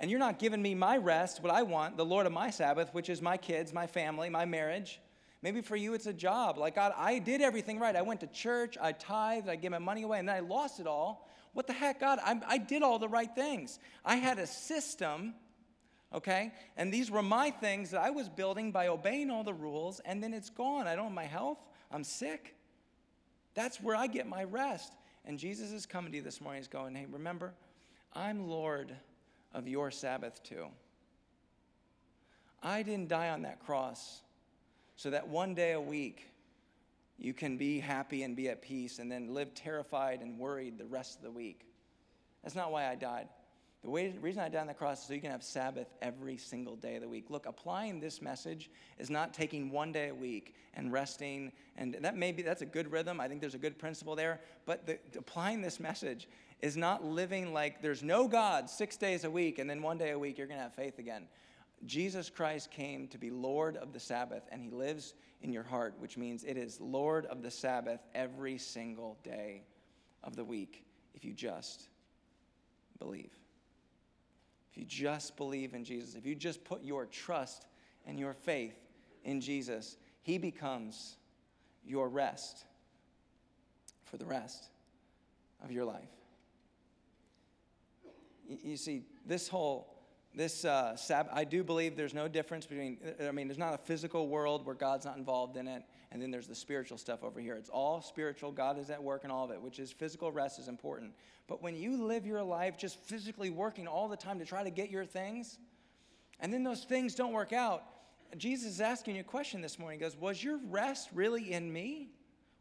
And 0.00 0.10
you're 0.10 0.20
not 0.20 0.38
giving 0.38 0.62
me 0.62 0.74
my 0.74 0.96
rest, 0.96 1.42
what 1.42 1.52
I 1.52 1.62
want, 1.62 1.96
the 1.96 2.04
Lord 2.04 2.26
of 2.26 2.32
my 2.32 2.50
Sabbath, 2.50 2.92
which 2.92 3.08
is 3.08 3.20
my 3.20 3.36
kids, 3.36 3.72
my 3.72 3.86
family, 3.86 4.30
my 4.30 4.44
marriage. 4.44 5.00
Maybe 5.42 5.60
for 5.60 5.76
you, 5.76 5.94
it's 5.94 6.06
a 6.06 6.12
job. 6.12 6.58
Like, 6.58 6.74
God, 6.74 6.92
I 6.96 7.18
did 7.18 7.40
everything 7.40 7.78
right. 7.78 7.94
I 7.94 8.02
went 8.02 8.20
to 8.20 8.26
church, 8.28 8.76
I 8.80 8.92
tithed, 8.92 9.48
I 9.48 9.56
gave 9.56 9.70
my 9.70 9.78
money 9.78 10.02
away, 10.02 10.18
and 10.18 10.28
then 10.28 10.36
I 10.36 10.40
lost 10.40 10.80
it 10.80 10.86
all. 10.86 11.28
What 11.52 11.66
the 11.66 11.72
heck, 11.72 12.00
God? 12.00 12.18
I, 12.24 12.40
I 12.46 12.58
did 12.58 12.82
all 12.82 12.98
the 12.98 13.08
right 13.08 13.32
things. 13.34 13.78
I 14.04 14.16
had 14.16 14.38
a 14.38 14.46
system 14.46 15.34
okay? 16.12 16.52
And 16.76 16.92
these 16.92 17.10
were 17.10 17.22
my 17.22 17.50
things 17.50 17.90
that 17.90 18.00
I 18.00 18.10
was 18.10 18.28
building 18.28 18.72
by 18.72 18.88
obeying 18.88 19.30
all 19.30 19.44
the 19.44 19.54
rules, 19.54 20.00
and 20.04 20.22
then 20.22 20.32
it's 20.32 20.50
gone. 20.50 20.86
I 20.86 20.94
don't 20.94 21.06
have 21.06 21.14
my 21.14 21.24
health, 21.24 21.58
I'm 21.90 22.04
sick. 22.04 22.54
That's 23.54 23.80
where 23.80 23.96
I 23.96 24.06
get 24.06 24.26
my 24.26 24.44
rest. 24.44 24.92
And 25.24 25.38
Jesus 25.38 25.72
is 25.72 25.84
coming 25.84 26.12
to 26.12 26.18
you 26.18 26.22
this 26.22 26.40
morning. 26.40 26.60
He's 26.60 26.68
going, 26.68 26.94
hey, 26.94 27.06
remember, 27.10 27.54
I'm 28.14 28.48
Lord 28.48 28.94
of 29.52 29.68
your 29.68 29.90
Sabbath 29.90 30.42
too. 30.42 30.66
I 32.62 32.82
didn't 32.82 33.08
die 33.08 33.30
on 33.30 33.42
that 33.42 33.60
cross 33.60 34.22
so 34.96 35.10
that 35.10 35.28
one 35.28 35.54
day 35.54 35.72
a 35.72 35.80
week 35.80 36.28
you 37.18 37.34
can 37.34 37.56
be 37.56 37.80
happy 37.80 38.22
and 38.22 38.36
be 38.36 38.48
at 38.48 38.62
peace 38.62 38.98
and 38.98 39.10
then 39.10 39.34
live 39.34 39.54
terrified 39.54 40.20
and 40.20 40.38
worried 40.38 40.78
the 40.78 40.86
rest 40.86 41.16
of 41.16 41.22
the 41.22 41.30
week. 41.30 41.66
That's 42.42 42.54
not 42.54 42.72
why 42.72 42.88
I 42.88 42.94
died. 42.94 43.28
The 43.84 43.90
way, 43.90 44.12
reason 44.20 44.42
I 44.42 44.48
died 44.48 44.62
on 44.62 44.66
the 44.66 44.74
cross 44.74 45.02
is 45.02 45.06
so 45.06 45.14
you 45.14 45.20
can 45.20 45.30
have 45.30 45.42
Sabbath 45.42 45.86
every 46.02 46.36
single 46.36 46.74
day 46.74 46.96
of 46.96 47.02
the 47.02 47.08
week. 47.08 47.26
Look, 47.30 47.46
applying 47.46 48.00
this 48.00 48.20
message 48.20 48.70
is 48.98 49.08
not 49.08 49.32
taking 49.32 49.70
one 49.70 49.92
day 49.92 50.08
a 50.08 50.14
week 50.14 50.56
and 50.74 50.92
resting, 50.92 51.52
and 51.76 51.96
that 52.00 52.16
may 52.16 52.32
be 52.32 52.42
that's 52.42 52.62
a 52.62 52.66
good 52.66 52.90
rhythm. 52.90 53.20
I 53.20 53.28
think 53.28 53.40
there's 53.40 53.54
a 53.54 53.58
good 53.58 53.78
principle 53.78 54.16
there. 54.16 54.40
But 54.66 54.86
the, 54.86 54.98
applying 55.16 55.62
this 55.62 55.78
message 55.78 56.28
is 56.60 56.76
not 56.76 57.04
living 57.04 57.52
like 57.52 57.80
there's 57.80 58.02
no 58.02 58.26
God 58.26 58.68
six 58.68 58.96
days 58.96 59.22
a 59.22 59.30
week, 59.30 59.60
and 59.60 59.70
then 59.70 59.80
one 59.80 59.96
day 59.96 60.10
a 60.10 60.18
week 60.18 60.38
you're 60.38 60.48
going 60.48 60.58
to 60.58 60.64
have 60.64 60.74
faith 60.74 60.98
again. 60.98 61.28
Jesus 61.86 62.28
Christ 62.28 62.72
came 62.72 63.06
to 63.08 63.18
be 63.18 63.30
Lord 63.30 63.76
of 63.76 63.92
the 63.92 64.00
Sabbath, 64.00 64.42
and 64.50 64.60
He 64.60 64.70
lives 64.70 65.14
in 65.40 65.52
your 65.52 65.62
heart, 65.62 65.94
which 66.00 66.16
means 66.16 66.42
it 66.42 66.56
is 66.56 66.80
Lord 66.80 67.26
of 67.26 67.42
the 67.42 67.50
Sabbath 67.50 68.00
every 68.12 68.58
single 68.58 69.16
day 69.22 69.62
of 70.24 70.34
the 70.34 70.44
week 70.44 70.84
if 71.14 71.24
you 71.24 71.32
just 71.32 71.88
believe 72.98 73.37
you 74.78 74.84
just 74.84 75.36
believe 75.36 75.74
in 75.74 75.84
Jesus, 75.84 76.14
if 76.14 76.24
you 76.24 76.34
just 76.34 76.64
put 76.64 76.82
your 76.82 77.06
trust 77.06 77.66
and 78.06 78.18
your 78.18 78.32
faith 78.32 78.76
in 79.24 79.40
Jesus, 79.40 79.96
He 80.22 80.38
becomes 80.38 81.16
your 81.84 82.08
rest 82.08 82.64
for 84.04 84.16
the 84.16 84.26
rest 84.26 84.64
of 85.62 85.70
your 85.70 85.84
life. 85.84 86.08
You 88.48 88.76
see, 88.76 89.02
this 89.26 89.48
whole 89.48 89.98
this 90.34 90.64
uh, 90.64 90.94
Sabbath, 90.96 91.32
I 91.34 91.44
do 91.44 91.64
believe 91.64 91.96
there's 91.96 92.14
no 92.14 92.28
difference 92.28 92.66
between, 92.66 92.98
I 93.20 93.32
mean, 93.32 93.48
there's 93.48 93.58
not 93.58 93.74
a 93.74 93.78
physical 93.78 94.28
world 94.28 94.64
where 94.66 94.74
God's 94.74 95.04
not 95.04 95.16
involved 95.16 95.56
in 95.56 95.66
it, 95.66 95.82
and 96.10 96.22
then 96.22 96.30
there's 96.30 96.46
the 96.46 96.54
spiritual 96.54 96.96
stuff 96.96 97.22
over 97.22 97.38
here. 97.38 97.54
It's 97.54 97.68
all 97.68 98.00
spiritual. 98.00 98.50
God 98.50 98.78
is 98.78 98.88
at 98.88 99.02
work 99.02 99.24
in 99.24 99.30
all 99.30 99.44
of 99.44 99.50
it, 99.50 99.60
which 99.60 99.78
is 99.78 99.92
physical 99.92 100.32
rest 100.32 100.58
is 100.58 100.68
important. 100.68 101.12
But 101.46 101.62
when 101.62 101.76
you 101.76 102.02
live 102.02 102.26
your 102.26 102.42
life 102.42 102.78
just 102.78 102.98
physically 102.98 103.50
working 103.50 103.86
all 103.86 104.08
the 104.08 104.16
time 104.16 104.38
to 104.38 104.46
try 104.46 104.64
to 104.64 104.70
get 104.70 104.90
your 104.90 105.04
things, 105.04 105.58
and 106.40 106.52
then 106.52 106.62
those 106.62 106.84
things 106.84 107.14
don't 107.14 107.32
work 107.32 107.52
out, 107.52 107.84
Jesus 108.36 108.74
is 108.74 108.80
asking 108.80 109.16
you 109.16 109.20
a 109.20 109.24
question 109.24 109.60
this 109.60 109.78
morning. 109.78 109.98
He 109.98 110.04
goes, 110.04 110.16
Was 110.16 110.42
your 110.42 110.58
rest 110.68 111.10
really 111.12 111.52
in 111.52 111.72
me? 111.72 112.10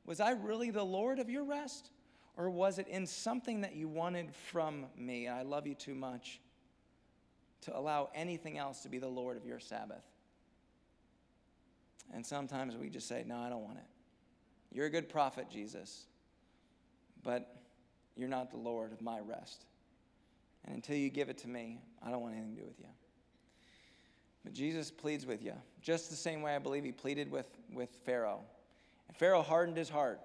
Was 0.05 0.19
I 0.19 0.31
really 0.31 0.71
the 0.71 0.83
Lord 0.83 1.19
of 1.19 1.29
your 1.29 1.43
rest? 1.43 1.89
Or 2.38 2.49
was 2.49 2.79
it 2.79 2.88
in 2.88 3.07
something 3.07 3.62
that 3.62 3.75
you 3.75 3.88
wanted 3.88 4.33
from 4.33 4.86
me? 4.95 5.27
I 5.27 5.41
love 5.41 5.65
you 5.65 5.73
too 5.73 5.95
much 5.95 6.39
to 7.62 7.77
allow 7.77 8.10
anything 8.13 8.57
else 8.57 8.83
to 8.83 8.89
be 8.89 8.99
the 8.99 9.07
Lord 9.07 9.38
of 9.38 9.45
your 9.45 9.60
Sabbath. 9.60 10.03
And 12.13 12.26
sometimes 12.26 12.76
we 12.76 12.89
just 12.89 13.08
say, 13.08 13.24
No, 13.26 13.38
I 13.38 13.50
don't 13.50 13.63
want 13.63 13.78
it. 13.78 13.86
You're 14.72 14.86
a 14.86 14.89
good 14.89 15.10
prophet, 15.10 15.48
Jesus, 15.50 16.06
but 17.24 17.56
you're 18.15 18.30
not 18.30 18.52
the 18.52 18.58
Lord 18.58 18.91
of 18.91 19.02
my 19.02 19.20
rest. 19.20 19.65
And 20.65 20.76
until 20.76 20.98
you 20.98 21.10
give 21.10 21.30
it 21.30 21.38
to 21.39 21.48
me, 21.48 21.80
I 22.06 22.12
don't 22.12 22.22
want 22.22 22.36
anything 22.36 22.56
to 22.56 22.62
do 22.62 22.67
with 22.67 22.80
you. 22.80 22.89
But 24.43 24.54
Jesus 24.54 24.91
pleads 24.91 25.26
with 25.26 25.43
you, 25.43 25.54
just 25.82 26.10
the 26.10 26.15
same 26.15 26.41
way 26.41 26.56
I 26.56 26.60
believe 26.60 26.84
he 26.84 26.91
pleaded 26.91 27.32
with, 27.32 27.48
with 27.74 27.89
Pharaoh. 28.06 28.41
And 29.08 29.17
Pharaoh 29.17 29.41
hardened 29.41 29.78
his 29.78 29.89
heart. 29.89 30.20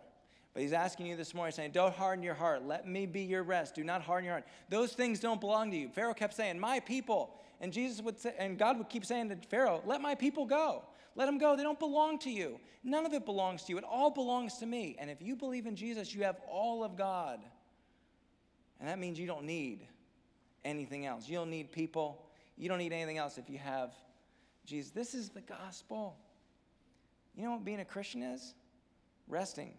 But 0.54 0.62
he's 0.62 0.72
asking 0.72 1.06
you 1.06 1.16
this 1.16 1.34
morning, 1.34 1.52
saying, 1.52 1.70
Don't 1.72 1.94
harden 1.94 2.22
your 2.22 2.34
heart. 2.34 2.66
Let 2.66 2.86
me 2.86 3.06
be 3.06 3.22
your 3.22 3.42
rest. 3.42 3.74
Do 3.74 3.84
not 3.84 4.02
harden 4.02 4.26
your 4.26 4.34
heart. 4.34 4.44
Those 4.68 4.92
things 4.92 5.18
don't 5.18 5.40
belong 5.40 5.70
to 5.70 5.76
you. 5.76 5.88
Pharaoh 5.88 6.14
kept 6.14 6.34
saying, 6.34 6.58
My 6.58 6.78
people. 6.80 7.34
And 7.60 7.72
Jesus 7.72 8.02
would 8.02 8.18
say, 8.18 8.34
and 8.38 8.58
God 8.58 8.76
would 8.78 8.88
keep 8.88 9.04
saying 9.06 9.28
to 9.30 9.36
Pharaoh, 9.48 9.82
Let 9.86 10.00
my 10.00 10.14
people 10.14 10.44
go. 10.44 10.82
Let 11.14 11.26
them 11.26 11.38
go. 11.38 11.56
They 11.56 11.62
don't 11.62 11.78
belong 11.78 12.18
to 12.20 12.30
you. 12.30 12.58
None 12.82 13.04
of 13.04 13.12
it 13.12 13.24
belongs 13.24 13.64
to 13.64 13.72
you. 13.72 13.78
It 13.78 13.84
all 13.84 14.10
belongs 14.10 14.58
to 14.58 14.66
me. 14.66 14.96
And 14.98 15.10
if 15.10 15.20
you 15.20 15.36
believe 15.36 15.66
in 15.66 15.76
Jesus, 15.76 16.14
you 16.14 16.24
have 16.24 16.36
all 16.48 16.82
of 16.82 16.96
God. 16.96 17.40
And 18.80 18.88
that 18.88 18.98
means 18.98 19.18
you 19.18 19.26
don't 19.26 19.44
need 19.44 19.86
anything 20.64 21.06
else. 21.06 21.28
You 21.28 21.36
don't 21.36 21.50
need 21.50 21.70
people. 21.70 22.26
You 22.56 22.68
don't 22.68 22.78
need 22.78 22.92
anything 22.92 23.18
else 23.18 23.38
if 23.38 23.48
you 23.50 23.58
have 23.58 23.92
Jesus. 24.64 24.90
This 24.90 25.14
is 25.14 25.28
the 25.28 25.40
gospel. 25.40 26.16
You 27.34 27.44
know 27.44 27.52
what 27.52 27.64
being 27.64 27.80
a 27.80 27.84
Christian 27.84 28.22
is? 28.22 28.54
Resting. 29.28 29.74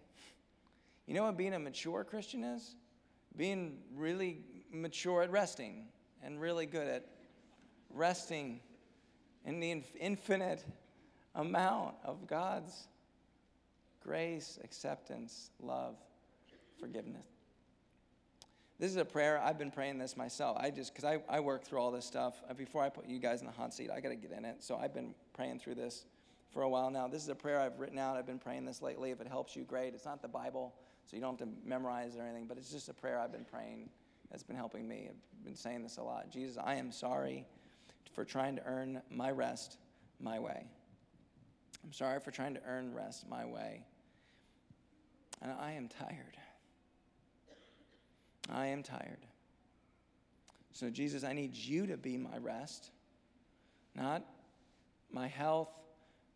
You 1.05 1.13
know 1.13 1.23
what 1.23 1.37
being 1.37 1.53
a 1.53 1.59
mature 1.59 2.03
Christian 2.03 2.43
is? 2.43 2.75
Being 3.35 3.79
really 3.95 4.41
mature 4.71 5.23
at 5.23 5.31
resting 5.31 5.87
and 6.23 6.39
really 6.39 6.65
good 6.65 6.87
at 6.87 7.05
resting 7.89 8.59
in 9.45 9.59
the 9.59 9.83
infinite 9.99 10.63
amount 11.35 11.95
of 12.03 12.27
God's 12.27 12.87
grace, 14.03 14.59
acceptance, 14.63 15.51
love, 15.61 15.95
forgiveness. 16.79 17.25
This 18.79 18.91
is 18.91 18.97
a 18.97 19.05
prayer. 19.05 19.39
I've 19.41 19.57
been 19.57 19.71
praying 19.71 19.97
this 19.97 20.17
myself. 20.17 20.57
I 20.59 20.69
just, 20.69 20.93
because 20.93 21.05
I, 21.05 21.19
I 21.29 21.39
work 21.39 21.63
through 21.63 21.79
all 21.79 21.91
this 21.91 22.05
stuff. 22.05 22.41
Uh, 22.49 22.53
before 22.53 22.83
I 22.83 22.89
put 22.89 23.07
you 23.07 23.19
guys 23.19 23.39
in 23.39 23.45
the 23.45 23.53
hot 23.53 23.73
seat, 23.73 23.89
I 23.89 24.01
got 24.01 24.09
to 24.09 24.15
get 24.15 24.31
in 24.31 24.45
it. 24.45 24.57
So 24.63 24.75
I've 24.75 24.93
been 24.93 25.13
praying 25.33 25.59
through 25.59 25.75
this 25.75 26.05
for 26.51 26.63
a 26.63 26.69
while 26.69 26.89
now. 26.89 27.07
This 27.07 27.23
is 27.23 27.29
a 27.29 27.35
prayer 27.35 27.59
I've 27.59 27.79
written 27.79 27.97
out. 27.97 28.17
I've 28.17 28.25
been 28.25 28.39
praying 28.39 28.65
this 28.65 28.81
lately. 28.81 29.11
If 29.11 29.21
it 29.21 29.27
helps 29.27 29.55
you, 29.55 29.63
great. 29.63 29.93
It's 29.93 30.05
not 30.05 30.21
the 30.21 30.27
Bible, 30.27 30.73
so 31.05 31.15
you 31.15 31.21
don't 31.21 31.39
have 31.39 31.47
to 31.47 31.53
memorize 31.65 32.15
it 32.15 32.19
or 32.19 32.23
anything, 32.23 32.45
but 32.45 32.57
it's 32.57 32.71
just 32.71 32.89
a 32.89 32.93
prayer 32.93 33.19
I've 33.19 33.31
been 33.31 33.45
praying 33.45 33.89
that's 34.29 34.43
been 34.43 34.55
helping 34.55 34.87
me. 34.87 35.09
I've 35.09 35.45
been 35.45 35.55
saying 35.55 35.83
this 35.83 35.97
a 35.97 36.03
lot. 36.03 36.29
Jesus, 36.31 36.57
I 36.61 36.75
am 36.75 36.91
sorry 36.91 37.45
for 38.13 38.25
trying 38.25 38.55
to 38.57 38.63
earn 38.65 39.01
my 39.09 39.31
rest 39.31 39.77
my 40.19 40.39
way. 40.39 40.65
I'm 41.83 41.93
sorry 41.93 42.19
for 42.19 42.31
trying 42.31 42.53
to 42.55 42.61
earn 42.67 42.93
rest 42.93 43.27
my 43.29 43.45
way. 43.45 43.85
And 45.41 45.51
I 45.51 45.73
am 45.73 45.87
tired. 45.87 46.37
I 48.49 48.67
am 48.67 48.83
tired. 48.83 49.25
So, 50.71 50.89
Jesus, 50.89 51.23
I 51.23 51.33
need 51.33 51.55
you 51.55 51.85
to 51.87 51.97
be 51.97 52.17
my 52.17 52.37
rest, 52.37 52.91
not 53.95 54.23
my 55.11 55.27
health, 55.27 55.69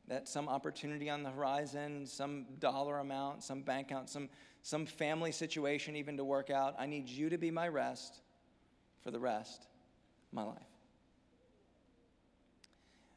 that 0.07 0.27
some 0.27 0.47
opportunity 0.47 1.09
on 1.09 1.23
the 1.23 1.31
horizon, 1.31 2.05
some 2.05 2.45
dollar 2.59 2.99
amount, 2.99 3.43
some 3.43 3.61
bank 3.61 3.87
account, 3.91 4.09
some, 4.09 4.29
some 4.61 4.85
family 4.85 5.31
situation 5.31 5.95
even 5.95 6.17
to 6.17 6.23
work 6.23 6.49
out. 6.49 6.75
I 6.77 6.85
need 6.85 7.09
you 7.09 7.29
to 7.29 7.37
be 7.37 7.51
my 7.51 7.67
rest 7.67 8.21
for 9.03 9.11
the 9.11 9.19
rest 9.19 9.63
of 9.63 10.33
my 10.33 10.43
life. 10.43 10.57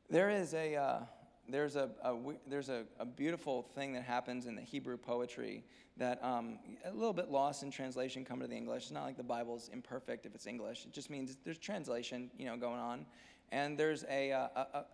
There 0.08 0.30
is 0.30 0.54
a. 0.54 0.76
Uh, 0.76 1.00
there's 1.52 1.76
a, 1.76 1.90
a 2.02 2.16
there's 2.46 2.68
a, 2.68 2.84
a, 2.98 3.04
beautiful 3.04 3.62
thing 3.74 3.92
that 3.92 4.02
happens 4.02 4.46
in 4.46 4.54
the 4.54 4.62
Hebrew 4.62 4.96
poetry 4.96 5.64
that 5.96 6.22
um, 6.24 6.58
a 6.84 6.92
little 6.92 7.12
bit 7.12 7.30
lost 7.30 7.62
in 7.62 7.70
translation 7.70 8.24
come 8.24 8.40
to 8.40 8.46
the 8.46 8.56
English. 8.56 8.84
It's 8.84 8.92
not 8.92 9.04
like 9.04 9.16
the 9.16 9.22
Bible's 9.22 9.70
imperfect 9.72 10.26
if 10.26 10.34
it's 10.34 10.46
English. 10.46 10.86
It 10.86 10.92
just 10.92 11.10
means 11.10 11.36
there's 11.44 11.58
translation, 11.58 12.30
you 12.38 12.46
know, 12.46 12.56
going 12.56 12.80
on. 12.80 13.06
And 13.52 13.76
there's 13.76 14.04
a, 14.08 14.32
uh, 14.32 14.48
a, 14.74 14.84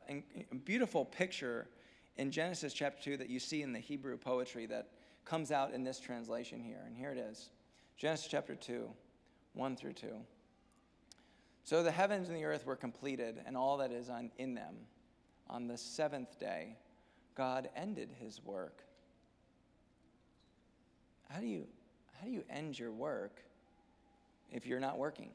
a 0.51 0.55
beautiful 0.65 1.05
picture 1.05 1.69
in 2.17 2.31
Genesis 2.31 2.73
chapter 2.73 3.03
2 3.03 3.17
that 3.19 3.29
you 3.29 3.39
see 3.39 3.63
in 3.63 3.73
the 3.73 3.79
Hebrew 3.79 4.17
poetry 4.17 4.67
that 4.67 4.89
comes 5.25 5.51
out 5.51 5.73
in 5.73 5.85
this 5.85 6.01
translation 6.01 6.61
here. 6.61 6.83
And 6.87 6.97
here 6.97 7.11
it 7.11 7.19
is 7.19 7.51
Genesis 7.99 8.29
chapter 8.29 8.55
2, 8.55 8.89
1 9.55 9.77
through 9.77 9.93
2. 9.93 10.09
So 11.65 11.83
the 11.83 11.91
heavens 11.91 12.29
and 12.29 12.37
the 12.37 12.45
earth 12.45 12.65
were 12.65 12.77
completed, 12.77 13.43
and 13.45 13.57
all 13.57 13.79
that 13.79 13.91
is 13.91 14.09
on, 14.09 14.31
in 14.39 14.55
them 14.55 14.77
on 15.49 15.69
the 15.69 15.77
seventh 15.77 16.39
day, 16.39 16.77
God 17.35 17.69
ended 17.77 18.11
his 18.19 18.43
work. 18.45 18.83
How 21.29 21.41
do 21.41 21.47
you, 21.47 21.67
how 22.19 22.27
do 22.27 22.33
you 22.33 22.45
end 22.49 22.79
your 22.79 22.93
work 22.93 23.43
if 24.51 24.67
you're 24.67 24.81
not 24.81 24.99
working? 24.99 25.31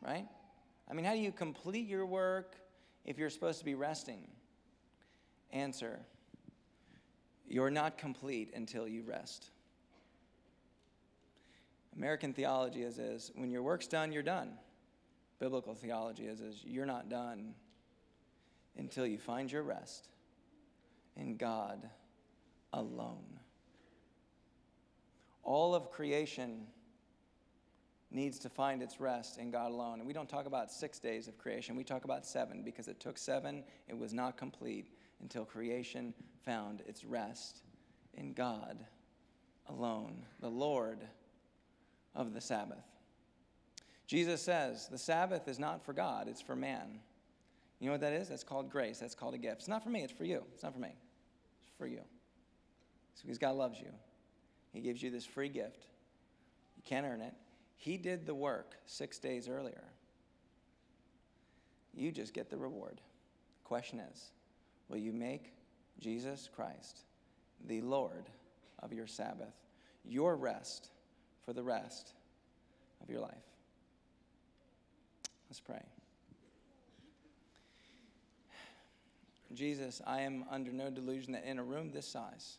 Right? 0.00 0.26
I 0.90 0.94
mean, 0.94 1.04
how 1.04 1.12
do 1.12 1.18
you 1.18 1.32
complete 1.32 1.88
your 1.88 2.04
work 2.04 2.56
if 3.04 3.18
you're 3.18 3.30
supposed 3.30 3.58
to 3.60 3.64
be 3.64 3.74
resting? 3.74 4.26
Answer 5.52 6.00
You're 7.48 7.70
not 7.70 7.98
complete 7.98 8.52
until 8.54 8.88
you 8.88 9.02
rest. 9.02 9.50
American 11.96 12.32
theology 12.32 12.82
is, 12.82 12.98
is 12.98 13.30
when 13.34 13.50
your 13.50 13.62
work's 13.62 13.86
done, 13.86 14.12
you're 14.12 14.22
done. 14.22 14.54
Biblical 15.38 15.74
theology 15.74 16.24
is, 16.24 16.40
is 16.40 16.62
you're 16.64 16.86
not 16.86 17.08
done 17.08 17.54
until 18.76 19.06
you 19.06 19.18
find 19.18 19.50
your 19.50 19.62
rest 19.62 20.08
in 21.16 21.36
God 21.36 21.88
alone. 22.72 23.38
All 25.42 25.74
of 25.74 25.90
creation 25.90 26.66
needs 28.10 28.38
to 28.40 28.48
find 28.48 28.82
its 28.82 29.00
rest 29.00 29.38
in 29.38 29.50
God 29.50 29.70
alone. 29.70 29.98
And 29.98 30.06
we 30.06 30.12
don't 30.12 30.28
talk 30.28 30.46
about 30.46 30.70
six 30.70 30.98
days 30.98 31.28
of 31.28 31.38
creation, 31.38 31.76
we 31.76 31.84
talk 31.84 32.04
about 32.04 32.26
seven 32.26 32.62
because 32.62 32.88
it 32.88 33.00
took 33.00 33.18
seven, 33.18 33.64
it 33.88 33.96
was 33.96 34.12
not 34.12 34.36
complete 34.36 34.88
until 35.20 35.44
creation 35.44 36.14
found 36.44 36.82
its 36.86 37.04
rest 37.04 37.62
in 38.14 38.32
God 38.32 38.84
alone, 39.68 40.24
the 40.40 40.48
Lord 40.48 40.98
of 42.14 42.34
the 42.34 42.40
Sabbath. 42.40 42.84
Jesus 44.06 44.42
says 44.42 44.88
the 44.88 44.98
Sabbath 44.98 45.48
is 45.48 45.58
not 45.58 45.84
for 45.84 45.92
God, 45.92 46.28
it's 46.28 46.42
for 46.42 46.56
man. 46.56 47.00
You 47.82 47.88
know 47.88 47.94
what 47.94 48.00
that 48.02 48.12
is? 48.12 48.28
That's 48.28 48.44
called 48.44 48.70
grace. 48.70 49.00
That's 49.00 49.16
called 49.16 49.34
a 49.34 49.38
gift. 49.38 49.56
It's 49.58 49.68
not 49.68 49.82
for 49.82 49.90
me, 49.90 50.04
it's 50.04 50.12
for 50.12 50.22
you. 50.22 50.44
It's 50.54 50.62
not 50.62 50.72
for 50.72 50.78
me, 50.78 50.94
it's 51.64 51.72
for 51.76 51.88
you. 51.88 51.98
So 53.16 53.22
because 53.22 53.38
God 53.38 53.56
loves 53.56 53.80
you, 53.80 53.88
He 54.72 54.80
gives 54.80 55.02
you 55.02 55.10
this 55.10 55.26
free 55.26 55.48
gift. 55.48 55.88
You 56.76 56.84
can't 56.84 57.04
earn 57.04 57.20
it. 57.20 57.34
He 57.74 57.96
did 57.96 58.24
the 58.24 58.36
work 58.36 58.76
six 58.86 59.18
days 59.18 59.48
earlier. 59.48 59.82
You 61.92 62.12
just 62.12 62.32
get 62.32 62.50
the 62.50 62.56
reward. 62.56 63.00
Question 63.64 63.98
is 64.12 64.30
will 64.88 64.98
you 64.98 65.12
make 65.12 65.52
Jesus 65.98 66.48
Christ 66.54 67.00
the 67.66 67.80
Lord 67.80 68.30
of 68.78 68.92
your 68.92 69.08
Sabbath, 69.08 69.56
your 70.04 70.36
rest 70.36 70.90
for 71.44 71.52
the 71.52 71.64
rest 71.64 72.12
of 73.02 73.10
your 73.10 73.20
life? 73.20 73.34
Let's 75.50 75.58
pray. 75.58 75.82
Jesus, 79.54 80.00
I 80.06 80.22
am 80.22 80.44
under 80.50 80.72
no 80.72 80.90
delusion 80.90 81.32
that 81.32 81.44
in 81.44 81.58
a 81.58 81.64
room 81.64 81.90
this 81.92 82.06
size, 82.06 82.58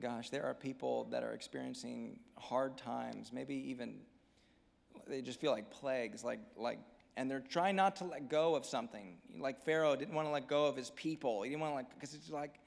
gosh, 0.00 0.30
there 0.30 0.44
are 0.44 0.54
people 0.54 1.04
that 1.10 1.22
are 1.22 1.32
experiencing 1.32 2.18
hard 2.36 2.76
times, 2.76 3.32
maybe 3.32 3.54
even 3.70 4.00
they 5.06 5.22
just 5.22 5.40
feel 5.40 5.52
like 5.52 5.70
plagues, 5.70 6.24
like, 6.24 6.40
like, 6.56 6.78
and 7.16 7.30
they're 7.30 7.40
trying 7.40 7.76
not 7.76 7.96
to 7.96 8.04
let 8.04 8.28
go 8.28 8.54
of 8.54 8.66
something. 8.66 9.16
Like 9.38 9.64
Pharaoh 9.64 9.96
didn't 9.96 10.14
want 10.14 10.28
to 10.28 10.32
let 10.32 10.48
go 10.48 10.66
of 10.66 10.76
his 10.76 10.90
people. 10.90 11.42
He 11.42 11.50
didn't 11.50 11.60
want 11.60 11.72
to 11.72 11.76
like, 11.76 11.90
because 11.90 12.14
it's 12.14 12.30
like, 12.30 12.60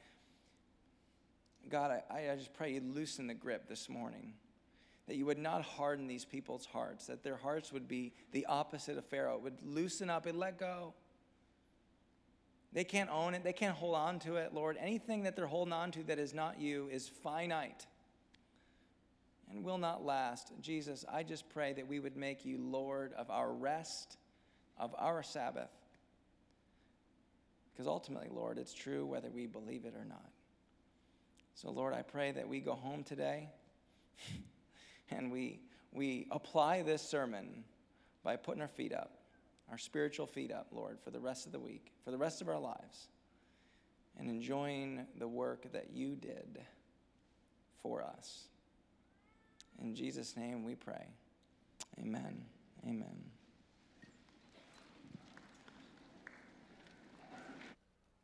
God, 1.70 1.92
I, 2.10 2.32
I 2.32 2.36
just 2.36 2.54
pray 2.54 2.74
you 2.74 2.82
loosen 2.82 3.28
the 3.28 3.34
grip 3.34 3.68
this 3.68 3.90
morning. 3.90 4.34
That 5.08 5.18
you 5.18 5.26
would 5.26 5.40
not 5.40 5.64
harden 5.64 6.08
these 6.08 6.24
people's 6.24 6.66
hearts, 6.66 7.08
that 7.08 7.24
their 7.24 7.36
hearts 7.36 7.74
would 7.74 7.88
be 7.88 8.14
the 8.32 8.46
opposite 8.46 8.98
of 8.98 9.06
Pharaoh, 9.06 9.36
it 9.36 9.42
would 9.42 9.58
loosen 9.64 10.10
up 10.10 10.26
and 10.28 10.38
let 10.38 10.60
go. 10.60 10.94
They 12.72 12.84
can't 12.84 13.10
own 13.10 13.34
it, 13.34 13.44
they 13.44 13.54
can't 13.54 13.76
hold 13.76 13.96
on 13.96 14.20
to 14.20 14.36
it, 14.36 14.54
Lord. 14.54 14.78
Anything 14.80 15.24
that 15.24 15.36
they're 15.36 15.48
holding 15.48 15.74
on 15.74 15.92
to 15.92 16.04
that 16.04 16.20
is 16.20 16.34
not 16.34 16.60
you 16.60 16.88
is 16.92 17.08
finite 17.08 17.88
and 19.50 19.64
will 19.64 19.80
not 19.80 20.06
last. 20.06 20.52
Jesus, 20.62 21.04
I 21.12 21.24
just 21.24 21.50
pray 21.50 21.74
that 21.74 21.88
we 21.88 22.00
would 22.00 22.16
make 22.16 22.46
you 22.46 22.60
Lord 22.60 23.14
of 23.14 23.32
our 23.32 23.52
rest, 23.52 24.18
of 24.78 24.94
our 24.98 25.24
Sabbath. 25.24 25.72
Because 27.74 27.88
ultimately, 27.88 28.30
Lord, 28.32 28.60
it's 28.60 28.74
true 28.74 29.06
whether 29.06 29.30
we 29.30 29.48
believe 29.48 29.86
it 29.86 29.96
or 29.98 30.06
not. 30.06 30.30
So, 31.56 31.72
Lord, 31.72 31.94
I 31.94 32.04
pray 32.04 32.32
that 32.32 32.48
we 32.48 32.60
go 32.60 32.74
home 32.74 33.04
today 33.04 33.50
and 35.10 35.32
we, 35.32 35.60
we 35.92 36.28
apply 36.30 36.84
this 36.84 37.02
sermon 37.02 37.64
by 38.24 38.36
putting 38.36 38.62
our 38.62 38.68
feet 38.68 38.94
up 38.94 39.19
our 39.72 39.78
spiritual 39.78 40.26
feet 40.26 40.52
up, 40.52 40.68
Lord, 40.72 41.00
for 41.04 41.12
the 41.12 41.20
rest 41.20 41.46
of 41.46 41.52
the 41.52 41.60
week, 41.60 41.92
for 42.04 42.12
the 42.12 42.18
rest 42.18 42.42
of 42.42 42.50
our 42.50 42.60
lives, 42.60 43.08
and 44.18 44.30
enjoying 44.30 45.06
the 45.18 45.28
work 45.28 45.72
that 45.72 45.92
you 45.92 46.16
did 46.16 46.60
for 47.82 48.04
us. 48.04 48.46
In 49.82 49.96
Jesus' 49.96 50.36
name 50.36 50.64
we 50.64 50.76
pray. 50.76 51.06
Amen. 52.00 52.46
Amen. 52.86 53.39